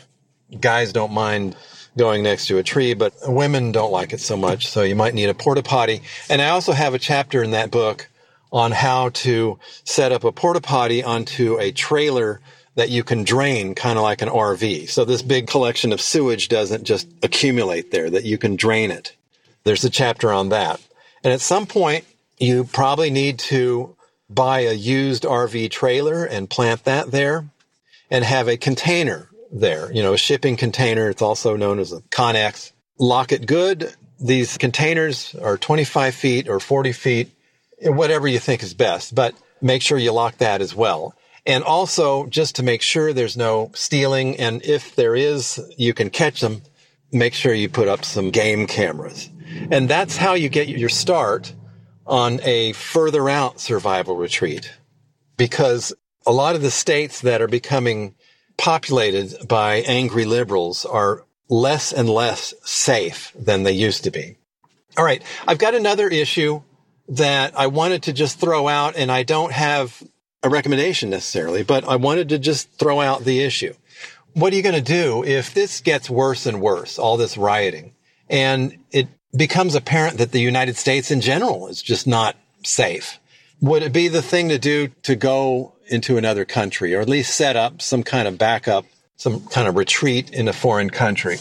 Guys 0.60 0.94
don't 0.94 1.12
mind 1.12 1.56
going 1.98 2.24
next 2.24 2.48
to 2.48 2.58
a 2.58 2.64
tree, 2.64 2.96
but 2.96 3.14
women 3.28 3.72
don't 3.72 3.92
like 3.92 4.14
it 4.14 4.20
so 4.20 4.36
much. 4.36 4.68
So 4.68 4.82
you 4.82 4.96
might 4.96 5.14
need 5.14 5.30
a 5.30 5.34
porta 5.34 5.62
potty. 5.62 6.02
And 6.30 6.42
I 6.42 6.50
also 6.50 6.72
have 6.72 6.94
a 6.94 7.00
chapter 7.00 7.44
in 7.44 7.52
that 7.52 7.70
book 7.70 8.10
on 8.52 8.72
how 8.72 9.10
to 9.10 9.60
set 9.84 10.12
up 10.12 10.24
a 10.24 10.32
porta 10.32 10.62
potty 10.62 11.04
onto 11.04 11.60
a 11.60 11.72
trailer 11.72 12.40
that 12.76 12.90
you 12.90 13.04
can 13.04 13.24
drain 13.24 13.76
kind 13.76 14.00
of 14.00 14.04
like 14.04 14.22
an 14.22 14.30
RV. 14.30 14.90
So 14.90 15.06
this 15.06 15.22
big 15.22 15.48
collection 15.48 15.92
of 15.92 16.02
sewage 16.02 16.48
doesn't 16.48 16.86
just 16.86 17.08
accumulate 17.22 17.92
there, 17.92 18.10
that 18.10 18.24
you 18.24 18.38
can 18.38 18.56
drain 18.56 18.90
it. 18.90 19.16
There's 19.64 19.84
a 19.84 19.90
chapter 19.90 20.32
on 20.32 20.50
that. 20.50 20.82
And 21.24 21.34
at 21.34 21.42
some 21.42 21.68
point, 21.68 22.06
you 22.40 22.64
probably 22.64 23.12
need 23.12 23.38
to 23.40 23.96
buy 24.30 24.62
a 24.62 24.74
used 24.74 25.24
RV 25.24 25.70
trailer 25.70 26.26
and 26.26 26.50
plant 26.50 26.86
that 26.86 27.12
there 27.12 27.46
and 28.14 28.24
have 28.24 28.48
a 28.48 28.56
container 28.56 29.28
there, 29.52 29.92
you 29.92 30.04
know, 30.04 30.14
a 30.14 30.18
shipping 30.18 30.56
container. 30.56 31.10
It's 31.10 31.22
also 31.22 31.58
known 31.58 31.80
as 31.80 31.92
a 31.92 32.02
Connex. 32.04 32.72
Lock 33.00 33.32
it 33.32 33.48
good. 33.48 33.92
These 34.20 34.58
containers 34.60 35.36
are 35.36 35.58
25 35.58 36.14
feet 36.14 36.48
or 36.48 36.60
40 36.60 36.92
feet, 36.92 37.32
whatever 37.82 38.28
you 38.28 38.38
think 38.38 38.62
is 38.62 38.76
best, 38.76 39.16
but 39.16 39.34
make 39.62 39.82
sure 39.82 39.98
you 39.98 40.12
lock 40.12 40.38
that 40.38 40.62
as 40.62 40.76
well. 40.76 41.16
And 41.46 41.64
also 41.64 42.28
just 42.28 42.56
to 42.58 42.64
make 42.64 42.84
sure 42.84 43.12
there's 43.12 43.36
no 43.36 43.72
stealing. 43.74 44.38
And 44.38 44.64
if 44.64 44.96
there 44.96 45.16
is, 45.16 45.60
you 45.76 45.94
can 45.94 46.12
catch 46.12 46.40
them. 46.40 46.62
Make 47.12 47.34
sure 47.34 47.54
you 47.54 47.68
put 47.68 47.88
up 47.88 48.06
some 48.06 48.30
game 48.30 48.68
cameras. 48.68 49.30
And 49.72 49.90
that's 49.90 50.18
how 50.18 50.36
you 50.36 50.50
get 50.50 50.68
your 50.68 50.90
start 50.90 51.54
on 52.06 52.40
a 52.44 52.74
further 52.74 53.28
out 53.28 53.60
survival 53.60 54.16
retreat 54.16 54.72
because 55.36 55.94
a 56.26 56.32
lot 56.32 56.56
of 56.56 56.62
the 56.62 56.72
states 56.72 57.22
that 57.22 57.42
are 57.42 57.48
becoming 57.48 58.16
populated 58.58 59.48
by 59.48 59.78
angry 59.78 60.26
liberals 60.26 60.86
are 60.86 61.26
less 61.50 61.92
and 61.92 62.10
less 62.10 62.54
safe 62.64 63.32
than 63.36 63.64
they 63.64 63.72
used 63.72 64.04
to 64.04 64.12
be. 64.12 64.38
All 64.98 65.04
right. 65.04 65.24
I've 65.48 65.58
got 65.58 65.76
another 65.76 66.08
issue 66.08 66.62
that 67.10 67.58
I 67.58 67.68
wanted 67.68 68.04
to 68.04 68.14
just 68.14 68.40
throw 68.40 68.68
out 68.68 68.96
and 68.96 69.12
I 69.12 69.24
don't 69.24 69.52
have 69.52 70.02
a 70.42 70.50
recommendation 70.50 71.10
necessarily, 71.10 71.64
but 71.64 71.84
I 71.86 71.96
wanted 71.96 72.30
to 72.30 72.40
just 72.40 72.72
throw 72.78 73.02
out 73.02 73.24
the 73.24 73.42
issue. 73.42 73.74
What 74.34 74.52
are 74.52 74.56
you 74.56 74.64
going 74.64 74.76
to 74.76 74.82
do 74.82 75.24
if 75.24 75.54
this 75.54 75.82
gets 75.82 76.10
worse 76.10 76.46
and 76.46 76.62
worse, 76.62 76.98
all 76.98 77.18
this 77.18 77.38
rioting, 77.38 77.94
and 78.30 78.78
it 78.92 79.08
becomes 79.36 79.76
apparent 79.76 80.18
that 80.18 80.32
the 80.32 80.42
United 80.42 80.76
States 80.76 81.12
in 81.12 81.22
general 81.22 81.68
is 81.68 81.82
just 81.82 82.08
not 82.08 82.36
safe? 82.64 83.20
Would 83.64 83.82
it 83.82 83.94
be 83.94 84.10
the 84.10 84.22
thing 84.22 84.50
to 84.50 84.60
do 84.60 84.90
to 85.04 85.16
go 85.16 85.74
into 85.88 86.18
another 86.18 86.44
country 86.44 86.94
or 86.94 87.00
at 87.00 87.08
least 87.08 87.34
set 87.34 87.56
up 87.56 87.82
some 87.82 88.04
kind 88.04 88.28
of 88.28 88.38
backup, 88.38 88.86
some 89.16 89.40
kind 89.48 89.70
of 89.70 89.78
retreat 89.78 90.32
in 90.32 90.50
a 90.50 90.54
foreign 90.54 90.90
country? 90.90 91.38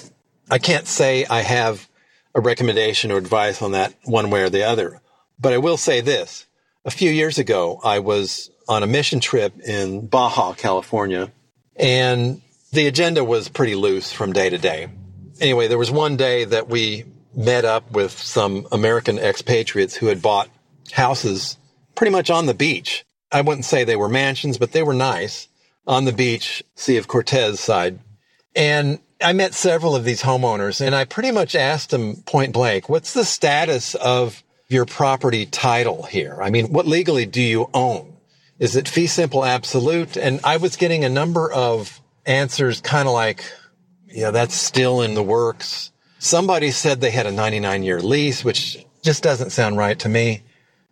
I 0.48 0.58
can't 0.58 0.86
say 0.86 1.26
I 1.26 1.40
have 1.40 1.88
a 2.32 2.40
recommendation 2.40 3.10
or 3.10 3.16
advice 3.16 3.60
on 3.60 3.72
that 3.72 3.94
one 4.04 4.30
way 4.30 4.42
or 4.42 4.50
the 4.50 4.62
other, 4.62 5.00
but 5.40 5.52
I 5.52 5.58
will 5.58 5.76
say 5.76 6.00
this. 6.00 6.46
A 6.84 6.92
few 6.92 7.10
years 7.10 7.38
ago, 7.38 7.80
I 7.82 7.98
was 7.98 8.50
on 8.68 8.84
a 8.84 8.86
mission 8.86 9.18
trip 9.18 9.58
in 9.58 10.06
Baja, 10.06 10.52
California, 10.52 11.32
and 11.74 12.40
the 12.72 12.86
agenda 12.86 13.24
was 13.24 13.48
pretty 13.48 13.74
loose 13.74 14.12
from 14.12 14.32
day 14.32 14.48
to 14.48 14.58
day. 14.58 14.86
Anyway, 15.40 15.66
there 15.66 15.78
was 15.78 15.90
one 15.90 16.16
day 16.16 16.44
that 16.44 16.68
we 16.68 17.04
met 17.34 17.64
up 17.64 17.90
with 17.90 18.12
some 18.12 18.68
American 18.70 19.18
expatriates 19.18 19.96
who 19.96 20.06
had 20.06 20.22
bought 20.22 20.48
houses 20.92 21.56
pretty 21.94 22.12
much 22.12 22.30
on 22.30 22.46
the 22.46 22.54
beach. 22.54 23.04
I 23.30 23.40
wouldn't 23.40 23.64
say 23.64 23.84
they 23.84 23.96
were 23.96 24.08
mansions, 24.08 24.58
but 24.58 24.72
they 24.72 24.82
were 24.82 24.94
nice 24.94 25.48
on 25.86 26.04
the 26.04 26.12
beach, 26.12 26.62
Sea 26.74 26.96
of 26.96 27.08
Cortez 27.08 27.60
side. 27.60 27.98
And 28.54 28.98
I 29.22 29.32
met 29.32 29.54
several 29.54 29.96
of 29.96 30.04
these 30.04 30.22
homeowners 30.22 30.84
and 30.84 30.94
I 30.94 31.04
pretty 31.04 31.30
much 31.30 31.54
asked 31.54 31.90
them 31.90 32.16
point 32.26 32.52
blank, 32.52 32.88
what's 32.88 33.14
the 33.14 33.24
status 33.24 33.94
of 33.94 34.42
your 34.68 34.84
property 34.84 35.46
title 35.46 36.02
here? 36.02 36.38
I 36.42 36.50
mean, 36.50 36.72
what 36.72 36.86
legally 36.86 37.26
do 37.26 37.40
you 37.40 37.70
own? 37.72 38.16
Is 38.58 38.76
it 38.76 38.88
fee 38.88 39.06
simple 39.06 39.44
absolute? 39.44 40.16
And 40.16 40.40
I 40.44 40.56
was 40.56 40.76
getting 40.76 41.04
a 41.04 41.08
number 41.08 41.50
of 41.50 42.00
answers 42.26 42.80
kind 42.80 43.08
of 43.08 43.14
like, 43.14 43.44
yeah, 44.06 44.30
that's 44.30 44.54
still 44.54 45.02
in 45.02 45.14
the 45.14 45.22
works. 45.22 45.90
Somebody 46.18 46.70
said 46.70 47.00
they 47.00 47.10
had 47.10 47.26
a 47.26 47.32
99 47.32 47.82
year 47.82 48.00
lease, 48.00 48.44
which 48.44 48.84
just 49.02 49.22
doesn't 49.22 49.50
sound 49.50 49.76
right 49.76 49.98
to 50.00 50.08
me. 50.08 50.42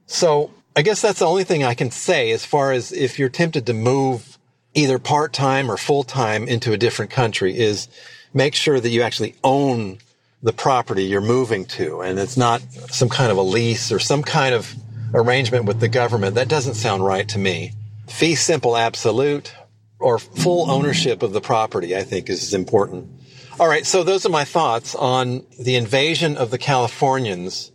So 0.07 0.51
I 0.77 0.83
guess 0.83 1.03
that's 1.03 1.19
the 1.19 1.27
only 1.27 1.45
thing 1.45 1.65
I 1.65 1.75
can 1.75 1.91
say 1.91 2.31
as 2.31 2.45
far 2.45 2.73
as 2.73 2.93
if 2.93 3.19
you're 3.19 3.29
tempted 3.29 3.67
to 3.67 3.75
move 3.75 4.39
either 4.75 4.99
part 4.99 5.33
time 5.33 5.71
or 5.71 5.77
full 5.77 6.05
time 6.05 6.47
into 6.47 6.73
a 6.73 6.77
different 6.77 7.11
country 7.11 7.57
is 7.59 7.89
make 8.33 8.55
sure 8.55 8.79
that 8.79 8.89
you 8.89 9.03
actually 9.03 9.35
own 9.43 9.99
the 10.43 10.53
property 10.53 11.05
you're 11.05 11.21
moving 11.21 11.65
to 11.67 12.01
and 12.01 12.19
it's 12.19 12.37
not 12.37 12.63
some 12.89 13.09
kind 13.09 13.31
of 13.31 13.37
a 13.37 13.43
lease 13.43 13.93
or 13.93 13.99
some 13.99 14.23
kind 14.23 14.55
of 14.55 14.75
arrangement 15.13 15.65
with 15.65 15.81
the 15.81 15.89
government. 15.89 16.37
That 16.37 16.49
doesn't 16.49 16.75
sound 16.75 17.05
right 17.05 17.29
to 17.31 17.39
me. 17.39 17.73
Fee 18.07 18.37
simple 18.37 18.77
absolute 18.77 19.53
or 19.99 20.19
full 20.19 20.71
ownership 20.71 21.23
of 21.23 21.33
the 21.33 21.41
property, 21.41 21.97
I 21.97 22.05
think 22.05 22.31
is 22.31 22.55
important. 22.55 23.11
All 23.59 23.69
right. 23.69 23.85
So 23.85 24.03
those 24.03 24.25
are 24.25 24.31
my 24.31 24.45
thoughts 24.45 24.95
on 24.95 25.45
the 25.59 25.77
invasion 25.77 26.39
of 26.39 26.51
the 26.51 26.59
Californians 26.59 27.71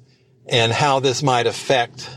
and 0.48 0.74
how 0.74 1.00
this 1.00 1.22
might 1.22 1.46
affect 1.46 2.10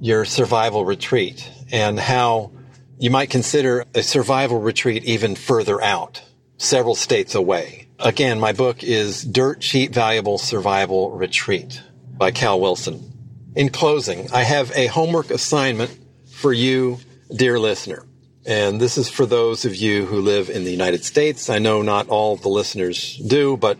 your 0.00 0.24
survival 0.24 0.84
retreat 0.84 1.50
and 1.72 1.98
how 1.98 2.52
you 2.98 3.10
might 3.10 3.30
consider 3.30 3.84
a 3.94 4.02
survival 4.02 4.60
retreat 4.60 5.04
even 5.04 5.34
further 5.34 5.82
out, 5.82 6.22
several 6.58 6.94
states 6.94 7.34
away. 7.34 7.88
Again, 7.98 8.38
my 8.40 8.52
book 8.52 8.82
is 8.82 9.22
Dirt 9.22 9.60
Cheap 9.60 9.92
Valuable 9.92 10.38
Survival 10.38 11.12
Retreat 11.12 11.82
by 12.16 12.30
Cal 12.30 12.60
Wilson. 12.60 13.12
In 13.54 13.70
closing, 13.70 14.30
I 14.32 14.42
have 14.42 14.70
a 14.72 14.86
homework 14.86 15.30
assignment 15.30 15.98
for 16.30 16.52
you, 16.52 16.98
dear 17.34 17.58
listener. 17.58 18.04
And 18.46 18.80
this 18.80 18.96
is 18.96 19.08
for 19.08 19.26
those 19.26 19.64
of 19.64 19.74
you 19.74 20.06
who 20.06 20.20
live 20.20 20.50
in 20.50 20.64
the 20.64 20.70
United 20.70 21.04
States. 21.04 21.50
I 21.50 21.58
know 21.58 21.82
not 21.82 22.08
all 22.08 22.36
the 22.36 22.48
listeners 22.48 23.16
do, 23.16 23.56
but 23.56 23.78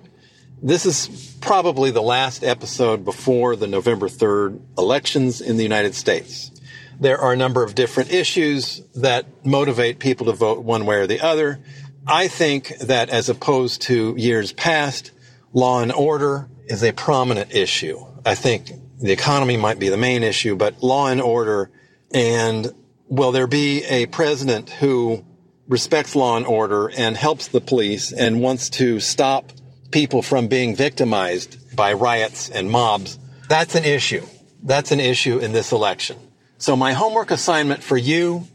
this 0.62 0.86
is 0.86 1.36
probably 1.40 1.90
the 1.90 2.02
last 2.02 2.42
episode 2.42 3.04
before 3.04 3.56
the 3.56 3.66
November 3.66 4.08
3rd 4.08 4.60
elections 4.78 5.40
in 5.40 5.56
the 5.56 5.62
United 5.62 5.94
States. 5.94 6.50
There 6.98 7.18
are 7.18 7.32
a 7.32 7.36
number 7.36 7.62
of 7.62 7.74
different 7.74 8.10
issues 8.10 8.80
that 8.94 9.26
motivate 9.44 9.98
people 9.98 10.26
to 10.26 10.32
vote 10.32 10.64
one 10.64 10.86
way 10.86 10.96
or 10.96 11.06
the 11.06 11.20
other. 11.20 11.60
I 12.06 12.28
think 12.28 12.68
that 12.78 13.10
as 13.10 13.28
opposed 13.28 13.82
to 13.82 14.14
years 14.16 14.52
past, 14.52 15.10
law 15.52 15.82
and 15.82 15.92
order 15.92 16.48
is 16.66 16.82
a 16.82 16.92
prominent 16.92 17.54
issue. 17.54 17.98
I 18.24 18.34
think 18.34 18.70
the 18.98 19.12
economy 19.12 19.58
might 19.58 19.78
be 19.78 19.90
the 19.90 19.98
main 19.98 20.22
issue, 20.22 20.56
but 20.56 20.82
law 20.82 21.08
and 21.08 21.20
order 21.20 21.70
and 22.12 22.72
will 23.08 23.32
there 23.32 23.46
be 23.46 23.84
a 23.84 24.06
president 24.06 24.70
who 24.70 25.24
respects 25.68 26.16
law 26.16 26.36
and 26.36 26.46
order 26.46 26.90
and 26.96 27.16
helps 27.16 27.48
the 27.48 27.60
police 27.60 28.10
and 28.10 28.40
wants 28.40 28.70
to 28.70 29.00
stop 29.00 29.52
people 29.90 30.22
from 30.22 30.48
being 30.48 30.74
victimized 30.74 31.76
by 31.76 31.92
riots 31.92 32.48
and 32.50 32.70
mobs? 32.70 33.18
That's 33.48 33.74
an 33.74 33.84
issue. 33.84 34.26
That's 34.62 34.92
an 34.92 35.00
issue 35.00 35.38
in 35.38 35.52
this 35.52 35.72
election. 35.72 36.16
So 36.58 36.76
my 36.76 36.92
homework 36.92 37.30
assignment 37.30 37.82
for 37.82 37.96
you, 37.96 38.48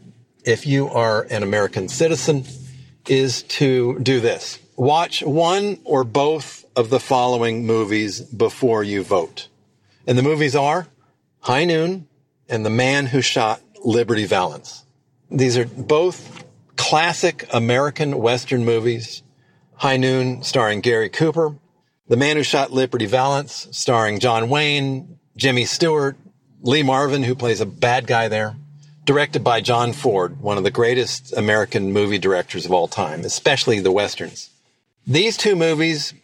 if 0.44 0.66
you 0.66 0.88
are 0.88 1.22
an 1.30 1.42
American 1.42 1.88
citizen, 1.88 2.44
is 3.06 3.42
to 3.44 3.98
do 4.00 4.20
this. 4.20 4.58
Watch 4.76 5.22
one 5.22 5.78
or 5.84 6.04
both 6.04 6.64
of 6.76 6.90
the 6.90 7.00
following 7.00 7.66
movies 7.66 8.20
before 8.20 8.82
you 8.82 9.02
vote. 9.02 9.48
And 10.06 10.18
the 10.18 10.22
movies 10.22 10.56
are 10.56 10.88
High 11.40 11.64
Noon 11.64 12.08
and 12.48 12.66
The 12.66 12.70
Man 12.70 13.06
Who 13.06 13.20
Shot 13.20 13.60
Liberty 13.84 14.26
Valance. 14.26 14.84
These 15.30 15.56
are 15.56 15.64
both 15.64 16.44
classic 16.76 17.46
American 17.52 18.18
Western 18.18 18.64
movies. 18.64 19.22
High 19.82 19.96
Noon, 19.96 20.44
starring 20.44 20.80
Gary 20.80 21.08
Cooper. 21.08 21.56
The 22.06 22.16
Man 22.16 22.36
Who 22.36 22.44
Shot 22.44 22.70
Liberty 22.70 23.06
Valance, 23.06 23.66
starring 23.72 24.20
John 24.20 24.48
Wayne, 24.48 25.18
Jimmy 25.36 25.64
Stewart, 25.64 26.16
Lee 26.60 26.84
Marvin, 26.84 27.24
who 27.24 27.34
plays 27.34 27.60
a 27.60 27.66
bad 27.66 28.06
guy 28.06 28.28
there. 28.28 28.54
Directed 29.04 29.42
by 29.42 29.60
John 29.60 29.92
Ford, 29.92 30.40
one 30.40 30.56
of 30.56 30.62
the 30.62 30.70
greatest 30.70 31.36
American 31.36 31.92
movie 31.92 32.18
directors 32.18 32.64
of 32.64 32.70
all 32.70 32.86
time, 32.86 33.24
especially 33.24 33.80
the 33.80 33.90
Westerns. 33.90 34.50
These 35.04 35.36
two 35.36 35.56
movies, 35.56 36.14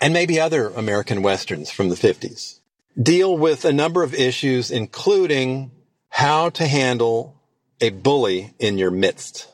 and 0.00 0.14
maybe 0.14 0.38
other 0.38 0.68
American 0.68 1.20
Westerns 1.20 1.72
from 1.72 1.88
the 1.88 1.96
50s, 1.96 2.60
deal 3.02 3.36
with 3.36 3.64
a 3.64 3.72
number 3.72 4.04
of 4.04 4.14
issues, 4.14 4.70
including 4.70 5.72
how 6.08 6.50
to 6.50 6.68
handle 6.68 7.34
a 7.80 7.90
bully 7.90 8.54
in 8.60 8.78
your 8.78 8.92
midst, 8.92 9.48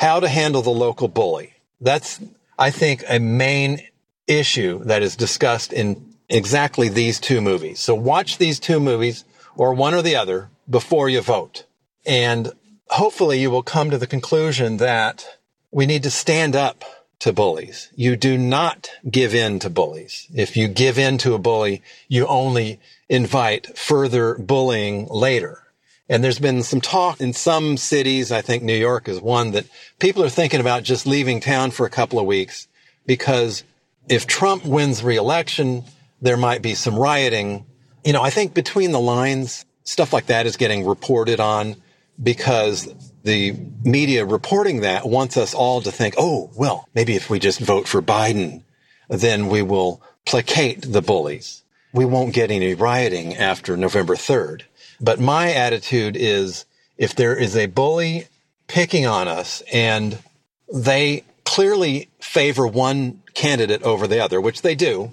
how 0.00 0.18
to 0.18 0.26
handle 0.28 0.62
the 0.62 0.70
local 0.70 1.06
bully. 1.06 1.52
That's, 1.80 2.18
I 2.58 2.70
think, 2.70 3.04
a 3.08 3.18
main 3.18 3.80
issue 4.26 4.82
that 4.84 5.02
is 5.02 5.16
discussed 5.16 5.72
in 5.72 6.14
exactly 6.28 6.88
these 6.88 7.20
two 7.20 7.40
movies. 7.40 7.80
So 7.80 7.94
watch 7.94 8.38
these 8.38 8.58
two 8.58 8.80
movies 8.80 9.24
or 9.56 9.74
one 9.74 9.94
or 9.94 10.02
the 10.02 10.16
other 10.16 10.50
before 10.68 11.08
you 11.08 11.20
vote. 11.20 11.64
And 12.06 12.52
hopefully 12.88 13.40
you 13.40 13.50
will 13.50 13.62
come 13.62 13.90
to 13.90 13.98
the 13.98 14.06
conclusion 14.06 14.78
that 14.78 15.26
we 15.70 15.86
need 15.86 16.02
to 16.04 16.10
stand 16.10 16.56
up 16.56 16.84
to 17.20 17.32
bullies. 17.32 17.90
You 17.94 18.16
do 18.16 18.36
not 18.36 18.90
give 19.10 19.34
in 19.34 19.58
to 19.60 19.70
bullies. 19.70 20.28
If 20.34 20.56
you 20.56 20.68
give 20.68 20.98
in 20.98 21.18
to 21.18 21.34
a 21.34 21.38
bully, 21.38 21.82
you 22.08 22.26
only 22.26 22.80
invite 23.08 23.76
further 23.78 24.36
bullying 24.36 25.06
later. 25.08 25.63
And 26.08 26.22
there's 26.22 26.38
been 26.38 26.62
some 26.62 26.80
talk 26.80 27.20
in 27.20 27.32
some 27.32 27.76
cities, 27.76 28.30
I 28.30 28.42
think 28.42 28.62
New 28.62 28.76
York 28.76 29.08
is 29.08 29.20
one, 29.20 29.52
that 29.52 29.66
people 29.98 30.22
are 30.22 30.28
thinking 30.28 30.60
about 30.60 30.82
just 30.82 31.06
leaving 31.06 31.40
town 31.40 31.70
for 31.70 31.86
a 31.86 31.90
couple 31.90 32.18
of 32.18 32.26
weeks 32.26 32.68
because 33.06 33.64
if 34.08 34.26
Trump 34.26 34.64
wins 34.64 35.02
reelection, 35.02 35.84
there 36.20 36.36
might 36.36 36.62
be 36.62 36.74
some 36.74 36.98
rioting. 36.98 37.64
You 38.04 38.12
know, 38.12 38.22
I 38.22 38.30
think 38.30 38.52
between 38.52 38.92
the 38.92 39.00
lines, 39.00 39.64
stuff 39.84 40.12
like 40.12 40.26
that 40.26 40.46
is 40.46 40.56
getting 40.56 40.86
reported 40.86 41.40
on 41.40 41.76
because 42.22 42.88
the 43.24 43.54
media 43.82 44.24
reporting 44.24 44.82
that 44.82 45.06
wants 45.06 45.36
us 45.36 45.54
all 45.54 45.80
to 45.80 45.90
think, 45.90 46.14
oh, 46.18 46.50
well, 46.54 46.88
maybe 46.94 47.16
if 47.16 47.30
we 47.30 47.38
just 47.38 47.60
vote 47.60 47.88
for 47.88 48.02
Biden, 48.02 48.62
then 49.08 49.48
we 49.48 49.62
will 49.62 50.02
placate 50.26 50.82
the 50.92 51.02
bullies. 51.02 51.62
We 51.92 52.04
won't 52.04 52.34
get 52.34 52.50
any 52.50 52.74
rioting 52.74 53.36
after 53.36 53.76
November 53.76 54.14
3rd. 54.14 54.62
But 55.00 55.20
my 55.20 55.52
attitude 55.52 56.16
is 56.16 56.64
if 56.96 57.14
there 57.14 57.36
is 57.36 57.56
a 57.56 57.66
bully 57.66 58.28
picking 58.66 59.06
on 59.06 59.28
us 59.28 59.62
and 59.72 60.18
they 60.72 61.24
clearly 61.44 62.08
favor 62.20 62.66
one 62.66 63.22
candidate 63.34 63.82
over 63.82 64.06
the 64.06 64.20
other, 64.20 64.40
which 64.40 64.62
they 64.62 64.74
do, 64.74 65.10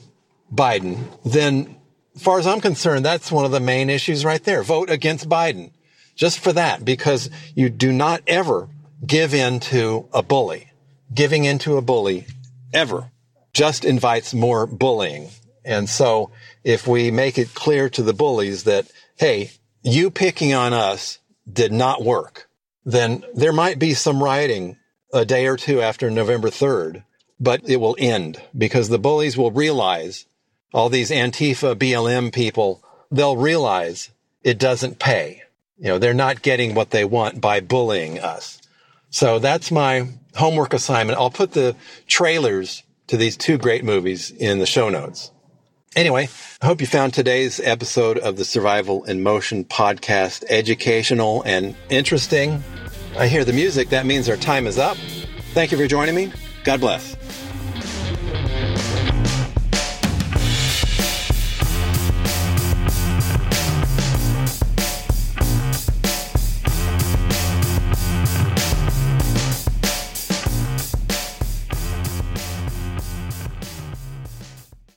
Biden, 0.54 1.04
then 1.26 1.76
as 2.16 2.24
far 2.24 2.40
as 2.40 2.48
I'm 2.48 2.62
concerned, 2.62 3.06
that's 3.06 3.32
one 3.32 3.46
of 3.46 3.52
the 3.52 3.60
main 3.60 3.90
issues 3.90 4.26
right 4.26 4.44
there. 4.44 4.64
Vote 4.64 4.90
against 4.90 5.30
Biden 5.30 5.72
just 6.16 6.40
for 6.40 6.54
that, 6.54 6.84
because 6.84 7.30
you 7.56 7.70
do 7.70 7.92
not 7.92 8.22
ever 8.28 8.70
give 9.06 9.34
in 9.34 9.60
to 9.60 10.08
a 10.14 10.22
bully. 10.22 10.72
Giving 11.14 11.46
in 11.46 11.58
to 11.60 11.78
a 11.78 11.82
bully 11.82 12.28
ever 12.74 13.12
just 13.54 13.84
invites 13.84 14.34
more 14.34 14.68
bullying. 14.68 15.30
And 15.66 15.90
so 15.90 16.32
if 16.64 16.88
we 16.88 17.12
make 17.12 17.38
it 17.38 17.54
clear 17.54 17.90
to 17.90 18.04
the 18.04 18.14
bullies 18.14 18.64
that, 18.66 18.92
hey, 19.18 19.52
you 19.84 20.12
picking 20.12 20.54
on 20.54 20.74
us 20.74 21.20
did 21.52 21.72
not 21.72 22.04
work, 22.04 22.50
then 22.86 23.24
there 23.34 23.54
might 23.54 23.80
be 23.80 23.94
some 23.94 24.22
rioting 24.22 24.78
a 25.14 25.26
day 25.26 25.48
or 25.48 25.58
two 25.58 25.82
after 25.82 26.10
November 26.10 26.50
3rd, 26.50 27.04
but 27.40 27.62
it 27.70 27.78
will 27.78 27.96
end 28.00 28.42
because 28.58 28.90
the 28.90 29.00
bullies 29.00 29.38
will 29.38 29.52
realize 29.52 30.26
all 30.74 30.90
these 30.90 31.12
Antifa 31.12 31.76
BLM 31.76 32.34
people, 32.34 32.84
they'll 33.12 33.38
realize 33.38 34.10
it 34.44 34.58
doesn't 34.58 35.00
pay. 35.00 35.44
You 35.78 35.88
know, 35.88 35.98
they're 35.98 36.14
not 36.14 36.42
getting 36.42 36.76
what 36.76 36.92
they 36.92 37.04
want 37.04 37.42
by 37.42 37.60
bullying 37.60 38.20
us. 38.20 38.62
So 39.10 39.40
that's 39.40 39.72
my 39.72 40.08
homework 40.36 40.74
assignment. 40.74 41.20
I'll 41.20 41.30
put 41.30 41.52
the 41.52 41.76
trailers 42.08 42.84
to 43.08 43.18
these 43.18 43.36
two 43.36 43.58
great 43.58 43.84
movies 43.84 44.32
in 44.32 44.60
the 44.60 44.66
show 44.66 44.90
notes. 44.90 45.32
Anyway, 45.96 46.30
I 46.62 46.66
hope 46.66 46.80
you 46.80 46.88
found 46.88 47.14
today's 47.14 47.60
episode 47.60 48.18
of 48.18 48.38
the 48.38 48.46
Survival 48.46 49.04
in 49.04 49.24
Motion 49.24 49.66
podcast 49.66 50.46
educational 50.48 51.44
and 51.44 51.76
interesting. 51.90 52.64
I 53.18 53.28
hear 53.28 53.44
the 53.44 53.52
music. 53.52 53.90
That 53.90 54.06
means 54.06 54.30
our 54.30 54.38
time 54.38 54.68
is 54.68 54.78
up. 54.78 54.96
Thank 55.54 55.74
you 55.74 55.78
for 55.78 55.88
joining 55.88 56.16
me. 56.16 56.32
God 56.64 56.80
bless. 56.80 57.18